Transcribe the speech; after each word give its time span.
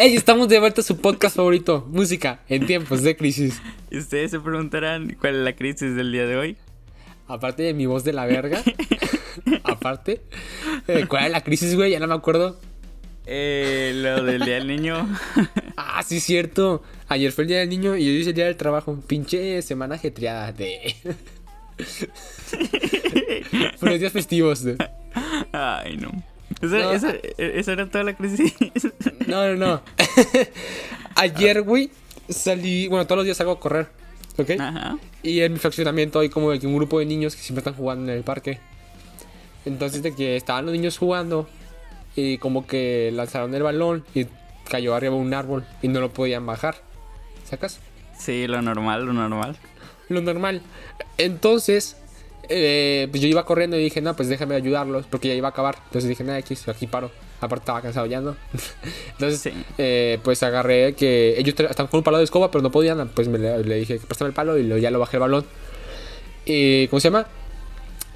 ¡Ey! 0.00 0.16
Estamos 0.16 0.48
de 0.48 0.58
vuelta 0.58 0.80
a 0.80 0.84
su 0.84 0.96
podcast 0.96 1.36
favorito, 1.36 1.86
música 1.90 2.40
en 2.48 2.64
tiempos 2.64 3.02
de 3.02 3.18
crisis. 3.18 3.60
Y 3.90 3.98
ustedes 3.98 4.30
se 4.30 4.40
preguntarán 4.40 5.14
cuál 5.20 5.34
es 5.34 5.42
la 5.42 5.54
crisis 5.54 5.94
del 5.94 6.10
día 6.10 6.24
de 6.24 6.38
hoy. 6.38 6.56
Aparte 7.28 7.64
de 7.64 7.74
mi 7.74 7.84
voz 7.84 8.02
de 8.02 8.14
la 8.14 8.24
verga. 8.24 8.62
aparte. 9.62 10.22
eh, 10.88 11.04
¿Cuál 11.06 11.26
es 11.26 11.32
la 11.32 11.42
crisis, 11.42 11.76
güey? 11.76 11.90
Ya 11.90 12.00
no 12.00 12.06
me 12.06 12.14
acuerdo. 12.14 12.58
Eh, 13.26 13.92
lo 13.94 14.24
del 14.24 14.42
día 14.42 14.54
del 14.54 14.68
niño. 14.68 15.06
Ah, 15.76 16.02
sí, 16.02 16.18
cierto. 16.18 16.82
Ayer 17.08 17.30
fue 17.32 17.44
el 17.44 17.48
día 17.48 17.58
del 17.58 17.68
niño 17.68 17.94
y 17.94 18.08
hoy 18.08 18.22
es 18.22 18.26
el 18.26 18.32
día 18.32 18.46
del 18.46 18.56
trabajo. 18.56 18.98
Pinche 19.06 19.60
semana 19.60 19.96
ajetreada 19.96 20.50
de. 20.52 20.96
Por 23.78 23.90
los 23.90 24.00
días 24.00 24.14
festivos. 24.14 24.64
Ay, 25.52 25.98
no. 25.98 26.10
Esa, 26.60 26.78
No. 26.78 26.92
esa- 26.92 27.14
esa 27.38 27.72
era 27.72 27.86
toda 27.88 28.04
la 28.04 28.14
crisis. 28.16 28.52
No, 29.26 29.46
no, 29.48 29.56
no. 29.56 29.82
Ayer, 31.14 31.62
güey, 31.62 31.90
salí. 32.28 32.88
Bueno, 32.88 33.04
todos 33.06 33.18
los 33.18 33.24
días 33.24 33.36
salgo 33.36 33.52
a 33.52 33.60
correr. 33.60 33.88
¿Ok? 34.38 34.50
Ajá. 34.58 34.98
Y 35.22 35.40
en 35.40 35.52
mi 35.52 35.58
fraccionamiento 35.58 36.18
hay 36.20 36.28
como 36.30 36.50
de 36.50 36.58
que 36.58 36.66
un 36.66 36.74
grupo 36.76 36.98
de 36.98 37.06
niños 37.06 37.36
que 37.36 37.42
siempre 37.42 37.60
están 37.60 37.74
jugando 37.74 38.10
en 38.10 38.18
el 38.18 38.24
parque. 38.24 38.58
Entonces 39.66 40.02
de 40.02 40.14
que 40.14 40.36
estaban 40.36 40.64
los 40.64 40.72
niños 40.72 40.96
jugando 40.98 41.48
y 42.16 42.38
como 42.38 42.66
que 42.66 43.10
lanzaron 43.12 43.54
el 43.54 43.62
balón 43.62 44.04
y 44.14 44.26
cayó 44.68 44.94
arriba 44.94 45.14
de 45.14 45.20
un 45.20 45.34
árbol 45.34 45.64
y 45.82 45.88
no 45.88 46.00
lo 46.00 46.12
podían 46.12 46.46
bajar. 46.46 46.76
¿Sacas? 47.44 47.78
Sí, 48.18 48.46
lo 48.46 48.62
normal, 48.62 49.04
lo 49.04 49.12
normal. 49.12 49.56
Lo 50.08 50.20
normal. 50.22 50.62
Entonces, 51.18 51.96
eh, 52.50 53.08
pues 53.10 53.22
yo 53.22 53.28
iba 53.28 53.44
corriendo 53.46 53.78
y 53.78 53.82
dije, 53.84 54.00
no, 54.02 54.14
pues 54.14 54.28
déjame 54.28 54.54
ayudarlos 54.54 55.06
porque 55.06 55.28
ya 55.28 55.34
iba 55.34 55.48
a 55.48 55.50
acabar. 55.52 55.76
Entonces 55.86 56.08
dije, 56.08 56.24
nada, 56.24 56.38
aquí, 56.38 56.54
aquí 56.66 56.86
paro. 56.86 57.10
Aparte 57.40 57.62
estaba 57.62 57.80
cansado 57.80 58.04
ya, 58.06 58.20
¿no? 58.20 58.36
Entonces, 59.12 59.40
Sí. 59.40 59.50
eh, 59.78 60.18
pues 60.22 60.42
agarré 60.42 60.92
que 60.94 61.38
ellos 61.38 61.54
estaban 61.58 61.86
con 61.90 61.98
un 61.98 62.04
palo 62.04 62.18
de 62.18 62.24
escoba, 62.24 62.50
pero 62.50 62.60
no 62.62 62.70
podían. 62.70 63.08
Pues 63.08 63.28
me 63.28 63.38
le, 63.38 63.62
le 63.64 63.76
dije, 63.76 63.98
préstame 63.98 64.28
el 64.28 64.34
palo 64.34 64.58
y 64.58 64.64
lo- 64.64 64.76
ya 64.76 64.90
lo 64.90 64.98
bajé 64.98 65.16
el 65.16 65.20
balón. 65.22 65.46
Y, 66.44 66.86
¿cómo 66.88 67.00
se 67.00 67.08
llama? 67.08 67.26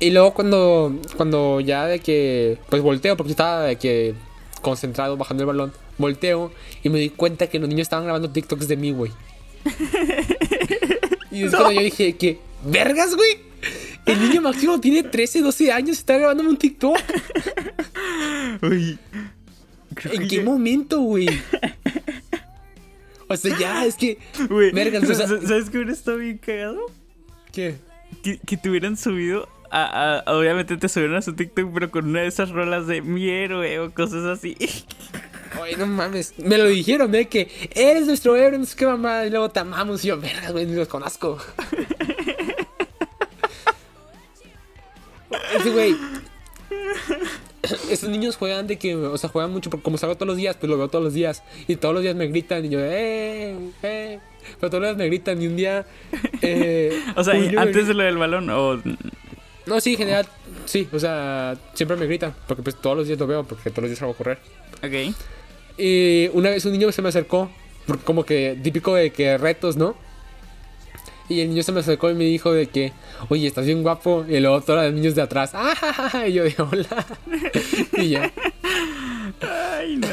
Y 0.01 0.11
luego 0.11 0.35
cuando, 0.35 0.93
cuando 1.17 1.61
ya 1.61 1.87
de 1.87 2.01
que, 2.01 2.59
pues 2.69 2.83
volteo, 2.83 3.17
porque 3.17 3.31
estaba 3.31 3.63
de 3.63 3.77
que 3.77 4.15
concentrado 4.61 5.17
bajando 5.17 5.43
el 5.45 5.47
balón, 5.47 5.73
volteo 5.99 6.51
y 6.83 6.89
me 6.89 6.99
di 6.99 7.11
cuenta 7.11 7.47
que 7.47 7.59
los 7.59 7.69
niños 7.69 7.83
estaban 7.83 8.05
grabando 8.05 8.29
TikToks 8.31 8.67
de 8.69 8.77
mí, 8.77 8.93
güey. 8.93 9.13
y 11.31 11.45
es 11.45 11.51
cuando 11.51 11.73
yo 11.73 11.81
dije 11.81 12.17
que, 12.17 12.39
vergas, 12.65 13.15
güey. 13.15 13.39
El 14.07 14.21
niño 14.21 14.43
máximo 14.43 14.81
tiene 14.81 15.03
13, 15.03 15.41
12 15.41 15.73
años 15.73 15.97
y 15.97 16.01
está 16.01 16.17
grabándome 16.19 16.51
un 16.51 16.57
TikTok. 16.59 16.97
Uy. 18.63 18.99
¿En 20.05 20.29
qué 20.29 20.41
momento, 20.43 21.01
güey? 21.01 21.29
O 23.29 23.37
sea, 23.37 23.57
ya, 23.59 23.87
es 23.87 23.95
que. 23.97 24.19
Güey, 24.49 24.73
Vergas, 24.73 25.09
o 25.09 25.15
sea- 25.15 25.27
¿sabes 25.27 25.71
qué 25.71 25.79
hubiera 25.79 25.93
estado 25.93 26.19
bien 26.19 26.39
cagado? 26.39 26.81
¿Qué? 27.53 27.77
Que, 28.23 28.39
que 28.39 28.57
te 28.57 28.69
hubieran 28.69 28.97
subido 28.97 29.49
a, 29.71 30.23
a- 30.27 30.37
Obviamente 30.37 30.77
te 30.77 30.89
subieron 30.89 31.17
a 31.17 31.23
su 31.23 31.33
TikTok, 31.35 31.73
pero 31.73 31.91
con 31.91 32.07
una 32.09 32.21
de 32.21 32.27
esas 32.29 32.51
rolas 32.51 32.87
de 32.87 33.01
mi 33.01 33.29
héroe 33.29 33.79
o 33.81 33.93
cosas 33.93 34.25
así. 34.25 34.57
Ay, 35.63 35.77
no 35.79 35.87
mames. 35.87 36.35
Me 36.39 36.59
lo 36.59 36.67
dijeron, 36.67 37.15
¿eh? 37.15 37.29
Que 37.29 37.49
eres 37.75 38.07
nuestro 38.07 38.37
héroe, 38.37 38.59
no 38.59 38.67
sé 38.67 38.77
qué 38.77 38.87
mamá. 38.87 39.25
Y 39.25 39.31
luego 39.31 39.51
te 39.51 39.61
amamos. 39.61 40.05
Y 40.05 40.09
yo, 40.09 40.19
vergas, 40.21 40.53
güey, 40.53 40.67
ni 40.67 40.75
los 40.75 40.89
conozco. 40.89 41.39
Ese 45.57 45.71
güey. 45.71 45.97
Esos 47.91 48.11
niños 48.11 48.37
juegan 48.37 48.67
de 48.67 48.79
que, 48.79 48.95
o 48.95 49.17
sea, 49.17 49.31
juegan 49.31 49.51
mucho, 49.51 49.71
porque 49.71 49.83
como 49.83 49.97
salgo 49.97 50.17
todos 50.17 50.29
los 50.29 50.37
días, 50.37 50.57
pues 50.57 50.69
lo 50.69 50.77
veo 50.77 50.89
todos 50.89 51.05
los 51.05 51.15
días. 51.15 51.43
Y 51.67 51.77
todos 51.77 51.95
los 51.95 52.03
días 52.03 52.15
me 52.15 52.27
gritan 52.27 52.65
y 52.65 52.69
yo, 52.69 52.79
eh, 52.81 53.57
eh. 53.83 54.19
Pero 54.61 54.71
todos 54.71 54.83
los 54.83 54.91
días 54.91 54.97
me 54.99 55.07
gritan 55.07 55.41
y 55.41 55.47
un 55.47 55.57
día. 55.57 55.87
Eh, 56.43 57.01
O 57.17 57.25
sea, 57.25 57.35
me 57.35 57.59
antes 57.59 57.89
de 57.89 57.95
lo 57.95 58.03
del 58.03 58.19
balón, 58.19 58.51
o. 58.51 58.83
No, 59.67 59.81
sí, 59.81 59.93
en 59.93 59.97
general, 59.97 60.27
sí, 60.67 60.87
o 60.93 60.99
sea, 60.99 61.57
siempre 61.73 61.97
me 61.97 62.07
gritan, 62.07 62.35
porque 62.47 62.63
pues 62.63 62.77
todos 62.77 62.99
los 62.99 63.07
días 63.07 63.19
lo 63.19 63.27
veo, 63.27 63.45
porque 63.45 63.71
todos 63.71 63.85
los 63.85 63.91
días 63.91 63.99
salgo 63.99 64.13
a 64.13 64.17
correr. 64.17 64.39
Ok. 64.83 65.15
Y 65.79 66.29
una 66.35 66.51
vez 66.51 66.65
un 66.67 66.73
niño 66.73 66.93
se 66.93 67.01
me 67.01 67.09
acercó, 67.09 67.51
porque 67.87 68.05
como 68.05 68.25
que 68.25 68.59
típico 68.63 68.95
de 68.95 69.11
que 69.11 69.39
retos, 69.39 69.77
¿no? 69.77 69.97
Y 71.29 71.41
el 71.41 71.49
niño 71.49 71.63
se 71.63 71.73
me 71.73 71.81
acercó 71.81 72.11
y 72.11 72.15
me 72.15 72.25
dijo 72.25 72.53
de 72.53 72.67
que, 72.67 72.93
oye, 73.29 73.47
estás 73.47 73.65
bien 73.65 73.83
guapo. 73.83 74.25
Y 74.29 74.39
luego 74.41 74.61
todos 74.61 74.85
los 74.85 74.93
niños 74.93 75.15
de 75.15 75.23
atrás, 75.23 75.53
¡ah! 75.55 75.75
ja, 75.75 75.93
ja, 75.93 76.11
ja", 76.11 76.29
Y 76.29 76.35
yo 76.35 76.45
de 76.45 76.55
hola. 76.59 77.07
y 77.97 78.09
ya. 78.11 78.31
Ay, 79.41 79.97
no. 79.97 80.09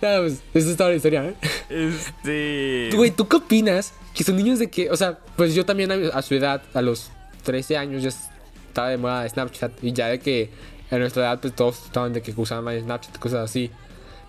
Ya, 0.00 0.18
pues, 0.20 0.40
esa 0.54 0.70
es 0.70 0.76
toda 0.76 0.90
la 0.90 0.96
historia, 0.96 1.24
¿eh? 1.26 1.34
Este. 1.70 2.90
Güey, 2.96 3.10
¿tú 3.12 3.28
qué 3.28 3.36
opinas? 3.36 3.92
Que 4.14 4.24
son 4.24 4.36
niños 4.36 4.58
de 4.58 4.68
que, 4.68 4.90
o 4.90 4.96
sea, 4.96 5.18
pues 5.36 5.54
yo 5.54 5.64
también 5.64 5.90
a, 6.12 6.22
su 6.22 6.34
edad, 6.34 6.62
a 6.74 6.82
los 6.82 7.10
13 7.44 7.76
años, 7.76 8.02
ya 8.02 8.08
estaba 8.08 8.88
de 8.88 8.96
moda 8.98 9.28
Snapchat. 9.28 9.72
Y 9.84 9.92
ya 9.92 10.08
de 10.08 10.18
que 10.18 10.50
a 10.90 10.98
nuestra 10.98 11.22
edad, 11.22 11.40
pues 11.40 11.54
todos 11.54 11.84
estaban 11.84 12.12
de 12.12 12.22
que 12.22 12.34
usaban 12.36 12.64
más 12.64 12.74
Snapchat, 12.80 13.18
cosas 13.18 13.48
así. 13.48 13.70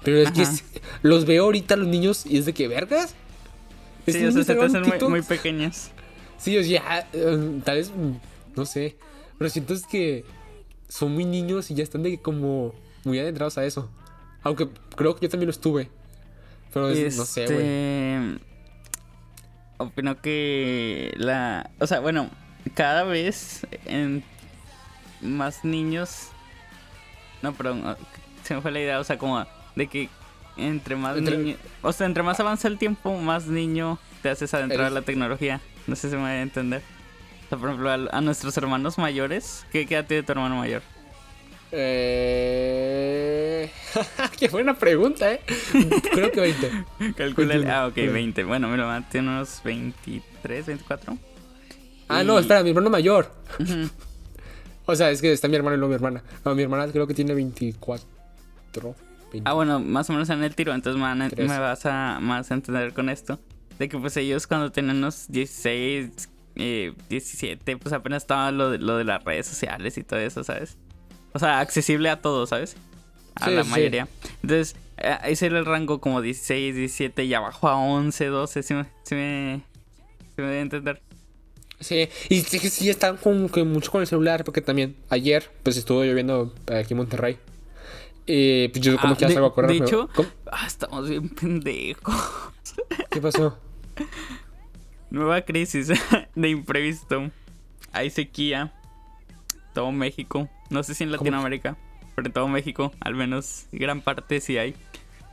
Pero 0.04 0.18
es 0.18 0.32
que 0.32 0.44
es- 0.44 0.64
los 1.02 1.26
veo 1.26 1.46
ahorita 1.46 1.76
los 1.78 1.88
niños 1.88 2.26
y 2.26 2.38
es 2.38 2.46
de 2.46 2.54
que, 2.54 2.68
¿vergas? 2.68 3.16
Sí, 4.06 4.26
o 4.26 4.32
sea, 4.32 4.44
se 4.44 4.56
te 4.56 4.64
hacen 4.66 4.82
muy, 4.84 5.00
muy 5.10 5.22
pequeños. 5.22 5.90
Sí, 6.38 6.58
o 6.58 6.64
sea, 6.64 7.08
tal 7.64 7.76
vez, 7.78 7.92
no 8.56 8.66
sé. 8.66 8.98
Pero 9.38 9.50
siento 9.50 9.74
es 9.74 9.86
que 9.86 10.26
son 10.90 11.14
muy 11.14 11.26
niños 11.26 11.72
y 11.72 11.76
ya 11.76 11.84
están 11.84 12.04
de 12.04 12.20
como 12.20 12.74
muy 13.04 13.20
adentrados 13.20 13.58
a 13.58 13.66
eso. 13.66 13.90
Aunque 14.44 14.68
creo 14.96 15.16
que 15.16 15.26
yo 15.26 15.30
también 15.30 15.48
lo 15.48 15.52
estuve. 15.52 15.90
Pero 16.74 16.90
es- 16.90 17.16
no 17.18 17.26
sé, 17.26 17.46
güey. 17.46 17.58
Este, 17.58 18.40
Opino 19.78 20.22
que 20.22 21.14
la. 21.18 21.70
O 21.80 21.88
sea, 21.88 22.00
bueno, 22.00 22.30
cada 22.74 23.04
vez 23.04 23.66
en 23.86 24.24
más 25.22 25.64
niños. 25.66 26.28
No, 27.42 27.54
perdón, 27.54 27.98
se 28.44 28.56
me 28.56 28.62
fue 28.62 28.72
la 28.72 28.80
idea, 28.80 29.00
o 29.00 29.04
sea, 29.04 29.18
como 29.18 29.46
de 29.76 29.88
que 29.88 30.10
entre 30.58 30.96
más 30.96 31.18
Entre- 31.18 31.38
niño. 31.38 31.56
O 31.82 31.92
sea, 31.94 32.06
entre 32.08 32.24
más 32.24 32.40
avanza 32.40 32.68
el 32.68 32.78
tiempo, 32.78 33.18
más 33.18 33.48
niño 33.48 34.00
te 34.22 34.30
haces 34.30 34.54
adentrar 34.54 34.82
a 34.82 34.84
Eres- 34.88 34.94
la 34.94 35.02
tecnología. 35.02 35.62
No 35.88 35.96
sé 35.96 36.10
si 36.10 36.16
me 36.16 36.22
voy 36.22 36.32
a 36.32 36.42
entender. 36.42 36.82
O 37.46 37.50
sea, 37.50 37.58
por 37.58 37.70
ejemplo, 37.70 37.90
a, 37.90 37.96
a 38.18 38.22
nuestros 38.22 38.56
hermanos 38.58 38.98
mayores. 38.98 39.66
¿Qué 39.72 39.86
qué 39.86 39.96
edad 39.96 40.06
tiene 40.06 40.24
tu 40.24 40.32
hermano 40.32 40.56
mayor? 40.58 40.82
Eh... 41.76 43.72
Qué 44.40 44.48
buena 44.50 44.78
pregunta, 44.78 45.34
¿eh? 45.34 45.42
Creo 46.12 46.32
que 46.32 46.40
20. 46.42 46.72
Calcula. 47.18 47.48
21, 47.56 47.74
Ah, 47.74 47.88
ok, 47.88 47.94
creo. 47.94 48.14
20. 48.14 48.44
Bueno, 48.44 48.68
mi 48.68 48.74
hermano 48.76 49.06
tiene 49.12 49.30
unos 49.30 49.62
23, 49.64 50.66
24. 50.68 51.18
Ah, 52.10 52.24
no, 52.24 52.38
espera, 52.40 52.64
mi 52.64 52.70
hermano 52.70 52.90
mayor. 52.90 53.32
O 54.86 54.94
sea, 54.98 55.12
es 55.12 55.22
que 55.22 55.32
está 55.32 55.48
mi 55.48 55.56
hermano 55.56 55.78
y 55.78 55.80
no 55.80 55.88
mi 55.88 55.96
hermana. 55.96 56.22
No, 56.44 56.54
mi 56.56 56.62
hermana 56.62 56.92
creo 56.92 57.08
que 57.08 57.14
tiene 57.14 57.34
24. 57.34 58.06
20. 59.34 59.50
Ah, 59.50 59.54
bueno, 59.54 59.80
más 59.80 60.10
o 60.10 60.14
menos 60.14 60.30
en 60.30 60.44
el 60.44 60.56
tiro, 60.56 60.74
entonces 60.74 61.02
me, 61.02 61.60
vas 61.60 61.86
a 61.86 62.20
más 62.22 62.50
a 62.52 62.54
entender 62.54 62.94
con 62.94 63.10
esto. 63.10 63.40
De 63.80 63.90
que 63.90 63.98
pues 63.98 64.16
ellos 64.18 64.48
cuando 64.48 64.72
tenían 64.72 64.98
unos 64.98 65.26
16, 65.30 66.30
eh, 66.56 66.94
17, 67.10 67.78
pues 67.78 67.94
apenas 67.94 68.24
estaba 68.24 68.52
lo 68.52 68.70
de, 68.70 68.78
lo 68.78 68.98
de 68.98 69.04
las 69.04 69.24
redes 69.24 69.48
sociales 69.48 69.98
y 69.98 70.04
todo 70.04 70.20
eso, 70.20 70.44
¿sabes? 70.44 70.78
O 71.34 71.40
sea, 71.40 71.60
accesible 71.60 72.10
a 72.10 72.22
todos, 72.22 72.50
¿sabes? 72.50 72.76
A 73.36 73.46
Sí, 73.46 73.52
la 73.56 73.64
sí. 73.64 73.70
mayoría. 73.72 74.08
Entonces, 74.44 74.76
eh, 74.98 75.18
ese 75.26 75.48
era 75.48 75.58
el 75.60 75.66
rango 75.66 76.00
como 76.00 76.22
16, 76.22 76.76
17 76.76 77.24
y 77.26 77.34
abajo 77.34 77.68
a 77.68 77.76
11, 77.78 78.28
12, 78.28 78.62
si 78.64 78.74
me, 78.76 78.86
si 79.04 79.16
me, 79.16 79.62
si 80.36 80.42
me 80.44 80.62
entender. 80.62 81.02
Sí, 81.80 82.08
y 82.30 82.42
sí 82.42 82.90
están 82.90 83.18
con, 83.18 83.50
que 83.50 83.64
mucho 83.64 83.92
con 83.92 84.02
el 84.02 84.08
celular, 84.08 84.44
porque 84.46 84.62
también 84.62 84.96
ayer, 85.10 85.50
pues 85.64 85.76
estuvo 85.76 86.04
lloviendo 86.04 86.54
aquí 86.68 86.94
en 86.94 86.98
Monterrey. 86.98 87.38
Y 88.26 88.68
pues 88.70 88.82
yo 88.84 88.98
como 88.98 89.14
Ah, 89.14 89.18
que 89.18 89.22
ya 89.22 89.28
de, 89.28 89.34
salgo 89.34 89.48
a 89.48 89.54
correr. 89.54 89.72
de 89.72 89.78
hecho, 89.86 90.10
¿Cómo? 90.16 90.30
ah, 90.52 90.66
estamos 90.66 91.10
bien 91.10 91.30
pendejos. 91.30 92.16
¿Qué 93.10 93.20
pasó? 93.22 93.58
Nueva 95.10 95.42
crisis 95.42 95.90
de 96.36 96.50
imprevisto. 96.50 97.30
Hay 97.92 98.10
sequía. 98.10 98.74
Todo 99.74 99.92
México. 99.92 100.50
No 100.70 100.84
sé 100.84 100.96
si 100.96 101.04
en 101.04 101.10
¿Cómo? 101.10 101.18
Latinoamérica. 101.18 101.78
Pero 102.16 102.28
en 102.28 102.34
todo 102.34 102.48
México, 102.48 102.92
al 103.00 103.16
menos 103.16 103.66
gran 103.72 104.02
parte 104.02 104.40
sí 104.40 104.58
hay. 104.58 104.76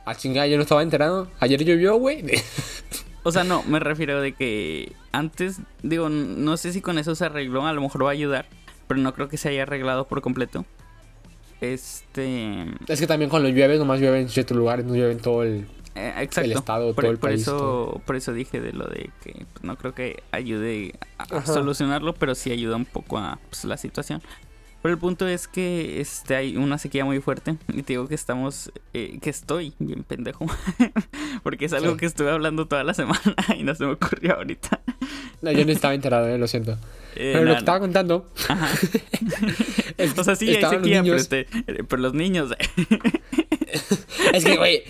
Ah, 0.05 0.15
chingada, 0.15 0.47
yo 0.47 0.57
no 0.57 0.63
estaba 0.63 0.81
enterado. 0.83 1.29
Ayer 1.39 1.63
llovió, 1.63 1.95
güey. 1.97 2.23
O 3.23 3.31
sea, 3.31 3.43
no, 3.43 3.61
me 3.67 3.79
refiero 3.79 4.19
de 4.19 4.31
que 4.33 4.93
antes, 5.11 5.59
digo, 5.83 6.09
no 6.09 6.57
sé 6.57 6.73
si 6.73 6.81
con 6.81 6.97
eso 6.97 7.13
se 7.13 7.23
arregló, 7.25 7.67
a 7.67 7.71
lo 7.73 7.79
mejor 7.81 8.03
va 8.03 8.09
a 8.09 8.13
ayudar, 8.13 8.47
pero 8.87 8.99
no 8.99 9.13
creo 9.13 9.27
que 9.29 9.37
se 9.37 9.49
haya 9.49 9.61
arreglado 9.61 10.07
por 10.07 10.21
completo. 10.21 10.65
Este. 11.61 12.65
es 12.87 12.99
que 12.99 13.07
también 13.07 13.29
cuando 13.29 13.47
llueve, 13.49 13.77
nomás 13.77 13.99
llueve 13.99 14.19
en 14.21 14.29
ciertos 14.29 14.57
lugares, 14.57 14.83
no 14.85 14.95
llueve 14.95 15.11
en 15.13 15.19
todo 15.19 15.43
el. 15.43 15.67
eh, 15.95 16.13
exacto. 16.17 16.57
estado, 16.57 16.93
por, 16.95 17.03
todo 17.03 17.11
el 17.11 17.19
por 17.19 17.29
país, 17.29 17.41
eso, 17.43 17.57
todo. 17.57 18.01
por 18.05 18.15
eso 18.15 18.33
dije 18.33 18.59
de 18.59 18.73
lo 18.73 18.85
de 18.85 19.11
que 19.23 19.45
pues, 19.53 19.63
no 19.63 19.77
creo 19.77 19.93
que 19.93 20.23
ayude 20.31 20.95
a, 21.19 21.23
a 21.23 21.37
Ajá. 21.37 21.53
solucionarlo, 21.53 22.13
pero 22.15 22.33
sí 22.35 22.51
ayuda 22.51 22.75
un 22.75 22.85
poco 22.85 23.17
a 23.19 23.39
pues, 23.49 23.63
la 23.65 23.77
situación. 23.77 24.21
Pero 24.81 24.93
el 24.95 24.99
punto 24.99 25.27
es 25.27 25.47
que 25.47 26.01
este, 26.01 26.35
hay 26.35 26.57
una 26.57 26.77
sequía 26.79 27.05
muy 27.05 27.19
fuerte. 27.21 27.55
Y 27.69 27.83
te 27.83 27.93
digo 27.93 28.07
que 28.07 28.15
estamos. 28.15 28.71
eh, 28.93 29.19
que 29.21 29.29
estoy 29.29 29.73
bien 29.79 30.03
pendejo. 30.03 30.45
Porque 31.43 31.65
es 31.65 31.73
algo 31.73 31.91
Sí. 31.93 31.97
que 31.97 32.05
estuve 32.07 32.31
hablando 32.31 32.67
toda 32.67 32.83
la 32.83 32.93
semana 32.93 33.21
y 33.57 33.63
no 33.63 33.75
se 33.75 33.85
me 33.85 33.91
ocurrió 33.93 34.35
ahorita. 34.35 34.79
No, 35.41 35.51
yo 35.51 35.65
no 35.65 35.71
estaba 35.71 35.93
enterado, 35.93 36.27
eh, 36.27 36.37
lo 36.37 36.47
siento. 36.47 36.73
Eh, 37.15 37.31
Pero 37.33 37.39
lo 37.39 37.43
nada. 37.45 37.55
que 37.55 37.59
estaba 37.59 37.79
contando. 37.79 38.29
Ajá. 38.47 38.69
es- 39.97 40.17
O 40.17 40.23
sea, 40.23 40.35
sí, 40.35 40.47
hay 40.49 40.55
sequía, 40.55 40.69
pero, 40.69 40.81
niños- 41.03 41.21
este, 41.21 41.41
eh, 41.67 41.83
pero 41.87 42.01
los 42.01 42.13
niños. 42.13 42.51
eh, 42.57 43.11
Es 44.33 44.45
que, 44.45 44.57
güey, 44.57 44.83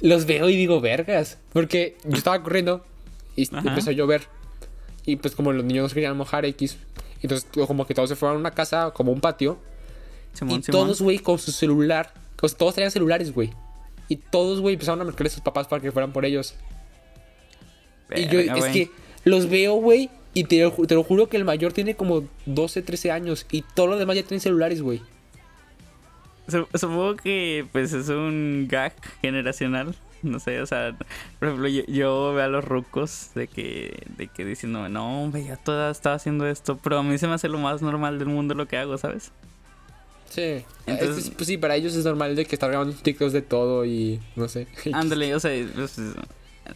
los 0.00 0.26
veo 0.26 0.48
y 0.48 0.56
digo, 0.56 0.80
vergas. 0.80 1.38
Porque 1.52 1.96
yo 2.04 2.16
estaba 2.16 2.42
corriendo 2.42 2.84
y 3.34 3.46
Ajá. 3.54 3.68
empezó 3.68 3.90
a 3.90 3.92
llover. 3.92 4.22
Y 5.04 5.16
pues, 5.16 5.34
como 5.34 5.52
los 5.52 5.64
niños 5.64 5.92
querían 5.94 6.16
mojar 6.16 6.44
X. 6.46 6.78
Entonces, 7.32 7.48
como 7.66 7.86
que 7.86 7.94
todos 7.94 8.08
se 8.08 8.16
fueron 8.16 8.36
a 8.36 8.40
una 8.40 8.50
casa, 8.50 8.90
como 8.94 9.12
un 9.12 9.20
patio. 9.20 9.58
Simón, 10.32 10.60
y 10.60 10.62
Simón. 10.62 10.82
todos, 10.82 11.00
güey, 11.02 11.18
con 11.18 11.38
su 11.38 11.50
celular. 11.52 12.12
Sea, 12.40 12.50
todos 12.56 12.74
tenían 12.74 12.90
celulares, 12.90 13.32
güey. 13.32 13.50
Y 14.08 14.16
todos, 14.16 14.60
güey, 14.60 14.74
empezaron 14.74 15.00
a 15.00 15.04
marcarle 15.04 15.28
a 15.28 15.32
sus 15.32 15.42
papás 15.42 15.66
para 15.66 15.82
que 15.82 15.90
fueran 15.92 16.12
por 16.12 16.24
ellos. 16.24 16.54
y 18.14 18.26
yo, 18.28 18.38
es 18.40 18.64
que 18.66 18.90
los 19.24 19.48
veo, 19.48 19.74
güey. 19.74 20.10
Y 20.34 20.44
te, 20.44 20.60
lo 20.60 20.70
te 20.70 20.94
lo 20.94 21.02
juro 21.02 21.28
que 21.30 21.38
el 21.38 21.44
mayor 21.46 21.72
tiene 21.72 21.96
como 21.96 22.24
12, 22.44 22.82
13 22.82 23.10
años. 23.10 23.46
Y 23.50 23.62
todos 23.62 23.88
los 23.88 23.98
demás 23.98 24.16
ya 24.16 24.22
tienen 24.22 24.40
celulares, 24.40 24.82
güey. 24.82 25.00
Sup- 26.46 26.68
Supongo 26.78 27.16
que 27.16 27.66
pues 27.72 27.92
es 27.94 28.08
un 28.10 28.66
gag 28.70 28.92
generacional. 29.22 29.94
No 30.26 30.40
sé, 30.40 30.60
o 30.60 30.66
sea, 30.66 30.94
por 31.38 31.48
ejemplo, 31.48 31.68
yo, 31.68 31.82
yo 31.86 32.32
veo 32.34 32.44
a 32.44 32.48
los 32.48 32.64
rucos 32.64 33.30
de 33.34 33.46
que, 33.48 34.02
de 34.16 34.28
que 34.28 34.44
diciendo, 34.44 34.88
no, 34.88 35.22
hombre, 35.22 35.44
ya 35.44 35.56
toda 35.56 35.90
estaba 35.90 36.16
haciendo 36.16 36.46
esto, 36.46 36.76
pero 36.82 36.98
a 36.98 37.02
mí 37.02 37.16
se 37.18 37.26
me 37.28 37.34
hace 37.34 37.48
lo 37.48 37.58
más 37.58 37.80
normal 37.82 38.18
del 38.18 38.28
mundo 38.28 38.54
lo 38.54 38.66
que 38.66 38.76
hago, 38.76 38.98
¿sabes? 38.98 39.30
Sí. 40.28 40.64
Entonces- 40.86 41.26
Es- 41.26 41.30
pues 41.30 41.46
sí, 41.46 41.56
para 41.58 41.76
ellos 41.76 41.94
es 41.94 42.04
normal 42.04 42.34
de 42.34 42.44
que 42.44 42.56
estar 42.56 42.68
grabando 42.70 42.94
TikToks 42.96 43.32
de 43.32 43.42
todo 43.42 43.84
y 43.84 44.20
no 44.34 44.48
sé. 44.48 44.66
Ándale, 44.92 45.34
o 45.34 45.40
sea, 45.40 45.52
pues, 45.74 45.98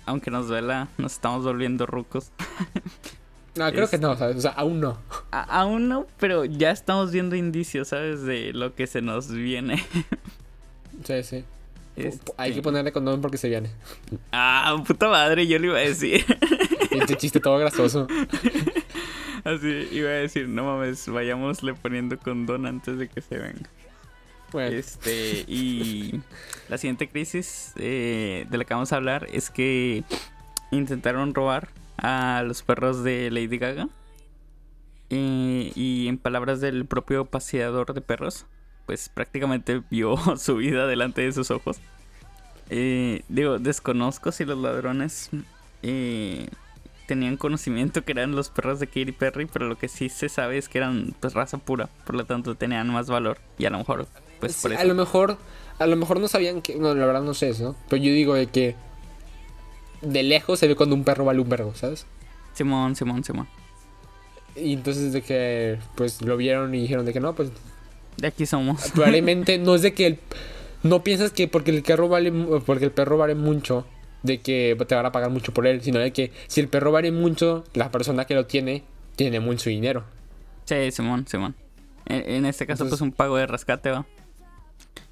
aunque 0.06 0.30
nos 0.30 0.46
duela, 0.48 0.88
nos 0.98 1.12
estamos 1.12 1.44
volviendo 1.44 1.86
rucos. 1.86 2.30
No, 3.56 3.68
creo 3.72 3.84
Es- 3.84 3.90
que 3.90 3.98
no, 3.98 4.16
¿sabes? 4.16 4.36
O 4.36 4.40
sea, 4.40 4.52
aún 4.52 4.78
no. 4.80 4.96
A- 5.32 5.42
aún 5.60 5.88
no, 5.88 6.06
pero 6.20 6.44
ya 6.44 6.70
estamos 6.70 7.10
viendo 7.10 7.34
indicios, 7.34 7.88
¿sabes? 7.88 8.22
De 8.22 8.52
lo 8.52 8.76
que 8.76 8.86
se 8.86 9.02
nos 9.02 9.28
viene. 9.32 9.84
Sí, 11.04 11.22
sí. 11.24 11.44
Este- 11.96 12.32
Hay 12.36 12.54
que 12.54 12.62
ponerle 12.62 12.92
condón 12.92 13.20
porque 13.20 13.36
se 13.36 13.48
viene. 13.48 13.70
Ah, 14.32 14.82
puta 14.86 15.08
madre, 15.08 15.46
yo 15.46 15.58
le 15.58 15.66
iba 15.68 15.76
a 15.76 15.80
decir. 15.80 16.24
Este 16.90 17.16
chiste 17.16 17.38
todo 17.40 17.56
grasoso. 17.58 18.08
Así, 19.44 19.88
iba 19.92 20.08
a 20.10 20.14
decir, 20.14 20.48
no 20.48 20.64
mames, 20.64 21.08
vayámosle 21.08 21.74
poniendo 21.74 22.18
condón 22.18 22.66
antes 22.66 22.98
de 22.98 23.08
que 23.08 23.20
se 23.20 23.38
venga. 23.38 23.70
Bueno, 24.52 24.76
Este, 24.76 25.44
y 25.46 26.20
la 26.68 26.78
siguiente 26.78 27.08
crisis 27.08 27.72
eh, 27.76 28.44
de 28.50 28.58
la 28.58 28.64
que 28.64 28.74
vamos 28.74 28.92
a 28.92 28.96
hablar 28.96 29.28
es 29.32 29.50
que 29.50 30.02
intentaron 30.72 31.32
robar 31.34 31.68
a 31.96 32.42
los 32.44 32.62
perros 32.62 33.04
de 33.04 33.30
Lady 33.30 33.58
Gaga. 33.58 33.88
Eh, 35.10 35.72
y 35.74 36.08
en 36.08 36.18
palabras 36.18 36.60
del 36.60 36.86
propio 36.86 37.24
paseador 37.24 37.94
de 37.94 38.00
perros, 38.00 38.46
pues 38.90 39.08
prácticamente 39.08 39.82
vio 39.90 40.16
su 40.36 40.56
vida 40.56 40.88
delante 40.88 41.22
de 41.22 41.30
sus 41.30 41.52
ojos. 41.52 41.78
Eh, 42.70 43.22
digo, 43.28 43.60
desconozco 43.60 44.32
si 44.32 44.44
los 44.44 44.58
ladrones 44.58 45.30
eh, 45.84 46.48
tenían 47.06 47.36
conocimiento 47.36 48.04
que 48.04 48.10
eran 48.10 48.34
los 48.34 48.50
perros 48.50 48.80
de 48.80 48.88
Katy 48.88 49.12
Perry, 49.12 49.46
pero 49.46 49.68
lo 49.68 49.78
que 49.78 49.86
sí 49.86 50.08
se 50.08 50.28
sabe 50.28 50.58
es 50.58 50.68
que 50.68 50.78
eran 50.78 51.14
pues 51.20 51.34
raza 51.34 51.58
pura, 51.58 51.88
por 52.04 52.16
lo 52.16 52.24
tanto 52.24 52.56
tenían 52.56 52.88
más 52.88 53.06
valor 53.06 53.38
y 53.58 53.66
a 53.66 53.70
lo 53.70 53.78
mejor 53.78 54.08
pues 54.40 54.56
sí, 54.56 54.62
por 54.62 54.72
eso. 54.72 54.80
a 54.80 54.84
lo 54.84 54.94
mejor, 54.96 55.38
a 55.78 55.86
lo 55.86 55.94
mejor 55.94 56.18
no 56.18 56.26
sabían 56.26 56.60
que, 56.60 56.74
no, 56.74 56.92
la 56.92 57.06
verdad 57.06 57.22
no 57.22 57.34
sé 57.34 57.50
eso, 57.50 57.62
¿no? 57.62 57.76
Pero 57.88 58.02
yo 58.02 58.10
digo 58.10 58.34
de 58.34 58.48
que 58.48 58.74
de 60.02 60.24
lejos 60.24 60.58
se 60.58 60.66
ve 60.66 60.74
cuando 60.74 60.96
un 60.96 61.04
perro 61.04 61.24
vale 61.24 61.40
un 61.40 61.48
perro, 61.48 61.76
¿sabes? 61.76 62.06
Simón, 62.54 62.96
Simón, 62.96 63.22
Simón. 63.22 63.46
Y 64.56 64.72
entonces 64.72 65.12
de 65.12 65.22
que, 65.22 65.78
pues 65.94 66.22
lo 66.22 66.36
vieron 66.36 66.74
y 66.74 66.80
dijeron 66.80 67.06
de 67.06 67.12
que 67.12 67.20
no, 67.20 67.36
pues 67.36 67.52
De 68.16 68.28
aquí 68.28 68.46
somos. 68.46 68.90
probablemente 68.94 69.58
no 69.58 69.74
es 69.74 69.82
de 69.82 69.94
que 69.94 70.06
el, 70.06 70.18
no 70.82 71.02
piensas 71.02 71.30
que 71.32 71.48
porque 71.48 71.70
el 71.70 71.82
perro 71.82 72.08
vale, 72.08 72.30
porque 72.66 72.84
el 72.86 72.90
perro 72.92 73.16
vale 73.18 73.34
mucho, 73.34 73.86
de 74.22 74.38
que 74.40 74.76
te 74.86 74.94
van 74.94 75.06
a 75.06 75.12
pagar 75.12 75.30
mucho 75.30 75.52
por 75.54 75.66
él, 75.66 75.80
sino 75.82 75.98
de 75.98 76.12
que 76.12 76.32
si 76.46 76.60
el 76.60 76.68
perro 76.68 76.92
vale 76.92 77.12
mucho, 77.12 77.64
la 77.74 77.90
persona 77.90 78.24
que 78.26 78.34
lo 78.34 78.46
tiene, 78.46 78.82
tiene 79.16 79.40
mucho 79.40 79.70
dinero. 79.70 80.04
Sí, 80.64 80.90
Simón, 80.92 81.26
Simón. 81.26 81.54
En, 82.06 82.28
en 82.28 82.46
este 82.46 82.66
caso, 82.66 82.84
Entonces- 82.84 82.98
pues 82.98 83.00
un 83.00 83.12
pago 83.12 83.36
de 83.36 83.46
rescate 83.46 83.90
va. 83.90 84.06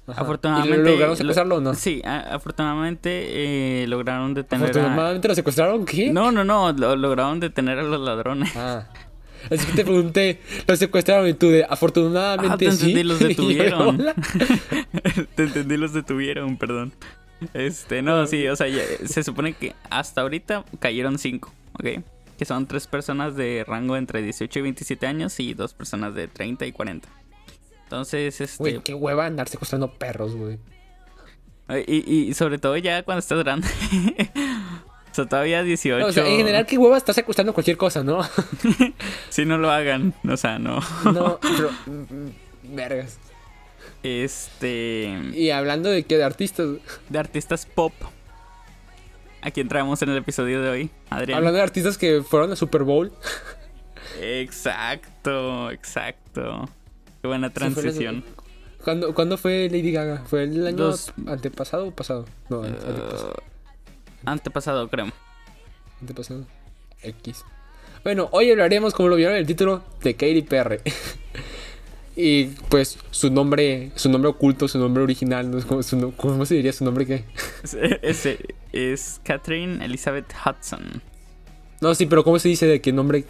Ajá. 0.07 0.21
Afortunadamente. 0.21 0.75
¿Y 0.75 0.83
lo 0.83 0.89
lograron 0.89 1.09
lo- 1.11 1.15
secuestrarlo 1.17 1.55
o 1.57 1.61
no? 1.61 1.73
Sí, 1.75 2.01
a- 2.03 2.33
afortunadamente 2.35 3.83
eh, 3.83 3.87
lograron 3.87 4.33
detener 4.33 4.67
a. 4.67 4.69
Afortunadamente 4.71 5.27
lo 5.27 5.35
secuestraron, 5.35 5.85
¿qué? 5.85 6.11
No, 6.11 6.31
no, 6.31 6.43
no, 6.43 6.71
lo- 6.71 6.95
lograron 6.95 7.39
detener 7.39 7.77
a 7.79 7.83
los 7.83 7.99
ladrones. 8.01 8.51
Ah. 8.55 8.87
Es 9.49 9.65
que 9.65 9.73
te 9.73 9.83
pregunté, 9.83 10.41
lo 10.67 10.75
secuestraron 10.75 11.27
y 11.27 11.33
tú 11.33 11.49
de 11.49 11.63
Ah, 11.63 11.67
afortunadamente 11.71 12.65
te 12.65 12.71
sí. 12.71 12.91
entendí, 12.91 13.03
los 13.03 13.19
yo, 13.19 13.27
detuvieron. 13.29 13.97
Te 15.35 15.43
entendí, 15.43 15.77
los 15.77 15.93
detuvieron, 15.93 16.57
perdón. 16.57 16.93
Este, 17.53 18.01
no, 18.01 18.27
sí, 18.27 18.47
o 18.47 18.55
sea, 18.55 18.67
ya- 18.67 18.83
se 19.05 19.23
supone 19.23 19.53
que 19.53 19.73
hasta 19.89 20.21
ahorita 20.21 20.65
cayeron 20.79 21.17
cinco, 21.17 21.53
¿ok? 21.73 22.03
Que 22.37 22.45
son 22.45 22.67
tres 22.67 22.85
personas 22.87 23.35
de 23.35 23.63
rango 23.67 23.95
entre 23.97 24.21
18 24.21 24.59
y 24.59 24.61
27 24.61 25.07
años 25.07 25.39
y 25.39 25.53
dos 25.53 25.73
personas 25.73 26.13
de 26.15 26.27
30 26.27 26.65
y 26.65 26.71
40. 26.71 27.07
Entonces, 27.83 28.39
este. 28.41 28.57
Güey, 28.61 28.79
qué 28.83 28.93
hueva 28.93 29.25
andar 29.25 29.47
secuestrando 29.49 29.93
perros, 29.93 30.35
güey. 30.35 30.59
Y, 31.87 32.11
y 32.29 32.33
sobre 32.33 32.57
todo 32.57 32.75
ya 32.77 33.03
cuando 33.03 33.19
estás 33.19 33.39
grande. 33.39 33.67
sea, 35.23 35.29
todavía 35.29 35.63
18. 35.63 35.99
No, 35.99 36.07
o 36.07 36.11
sea, 36.11 36.27
en 36.27 36.37
general, 36.37 36.65
qué 36.65 36.77
hueva 36.77 36.97
estás 36.97 37.15
secuestrando 37.15 37.53
cualquier 37.53 37.77
cosa, 37.77 38.03
¿no? 38.03 38.21
Si 39.29 39.45
no 39.45 39.57
lo 39.57 39.69
hagan, 39.71 40.13
o 40.29 40.37
sea, 40.37 40.59
no. 40.59 40.79
no, 41.05 41.39
pero. 41.41 41.69
mm, 41.85 42.75
Vergas. 42.75 43.17
Este. 44.03 45.19
Y 45.33 45.49
hablando 45.51 45.89
de 45.89 46.03
qué, 46.03 46.17
de 46.17 46.23
artistas. 46.23 46.67
De 47.09 47.19
artistas 47.19 47.65
pop. 47.65 47.93
Aquí 49.41 49.61
entramos 49.61 50.01
en 50.01 50.09
el 50.09 50.17
episodio 50.17 50.61
de 50.61 50.69
hoy, 50.69 50.89
Adrián. 51.09 51.37
Hablando 51.37 51.57
de 51.57 51.63
artistas 51.63 51.97
que 51.97 52.21
fueron 52.23 52.51
al 52.51 52.57
Super 52.57 52.83
Bowl. 52.83 53.11
Exacto, 54.21 55.71
exacto. 55.71 56.69
Qué 57.21 57.27
buena 57.27 57.47
Sí, 57.49 57.53
transición. 57.53 58.23
¿Cuándo, 58.83 59.13
cuándo 59.13 59.37
fue 59.37 59.67
Lady 59.69 59.91
Gaga? 59.91 60.23
¿Fue 60.25 60.43
el 60.43 60.65
año 60.65 60.77
Dos- 60.77 61.13
antepasado 61.27 61.87
o 61.87 61.91
pasado? 61.91 62.25
No, 62.49 62.63
antepasado. 62.63 63.43
Antepasado, 64.25 64.87
creo. 64.89 65.07
Antepasado. 66.01 66.45
X. 67.01 67.45
Bueno, 68.03 68.29
hoy 68.31 68.51
hablaremos, 68.51 68.93
como 68.93 69.09
lo 69.09 69.15
vieron 69.15 69.35
en 69.35 69.41
el 69.41 69.47
título, 69.47 69.83
de 70.01 70.13
Katy 70.13 70.41
Perry. 70.43 70.79
y 72.15 72.45
pues 72.69 72.97
su 73.11 73.29
nombre, 73.31 73.91
su 73.95 74.09
nombre 74.09 74.29
oculto, 74.29 74.67
su 74.67 74.79
nombre 74.79 75.03
original, 75.03 75.49
no 75.49 75.57
es 75.57 75.65
como 75.65 75.83
su 75.83 76.13
¿cómo 76.15 76.45
se 76.45 76.55
diría 76.55 76.73
su 76.73 76.85
nombre 76.85 77.05
que? 77.05 77.25
Es, 77.63 78.25
es, 78.25 78.37
es 78.71 79.21
Catherine 79.23 79.83
Elizabeth 79.83 80.33
Hudson. 80.45 81.01
No, 81.81 81.93
sí, 81.95 82.05
pero 82.05 82.23
¿cómo 82.23 82.39
se 82.39 82.49
dice 82.49 82.65
de 82.67 82.81
qué 82.81 82.91
nombre 82.91 83.25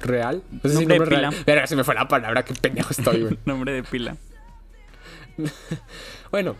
real? 0.00 0.42
No 0.50 0.60
sé 0.70 0.70
si 0.70 0.74
Nombre 0.86 0.94
de 0.94 0.98
nombre 0.98 1.16
real. 1.16 1.30
pila. 1.30 1.44
Verga, 1.46 1.66
se 1.66 1.76
me 1.76 1.84
fue 1.84 1.94
la 1.94 2.08
palabra, 2.08 2.44
qué 2.44 2.54
pendejo 2.54 2.90
estoy, 2.90 3.20
güey. 3.22 3.38
Nombre 3.44 3.72
de 3.72 3.82
pila. 3.82 4.16
Bueno, 6.30 6.54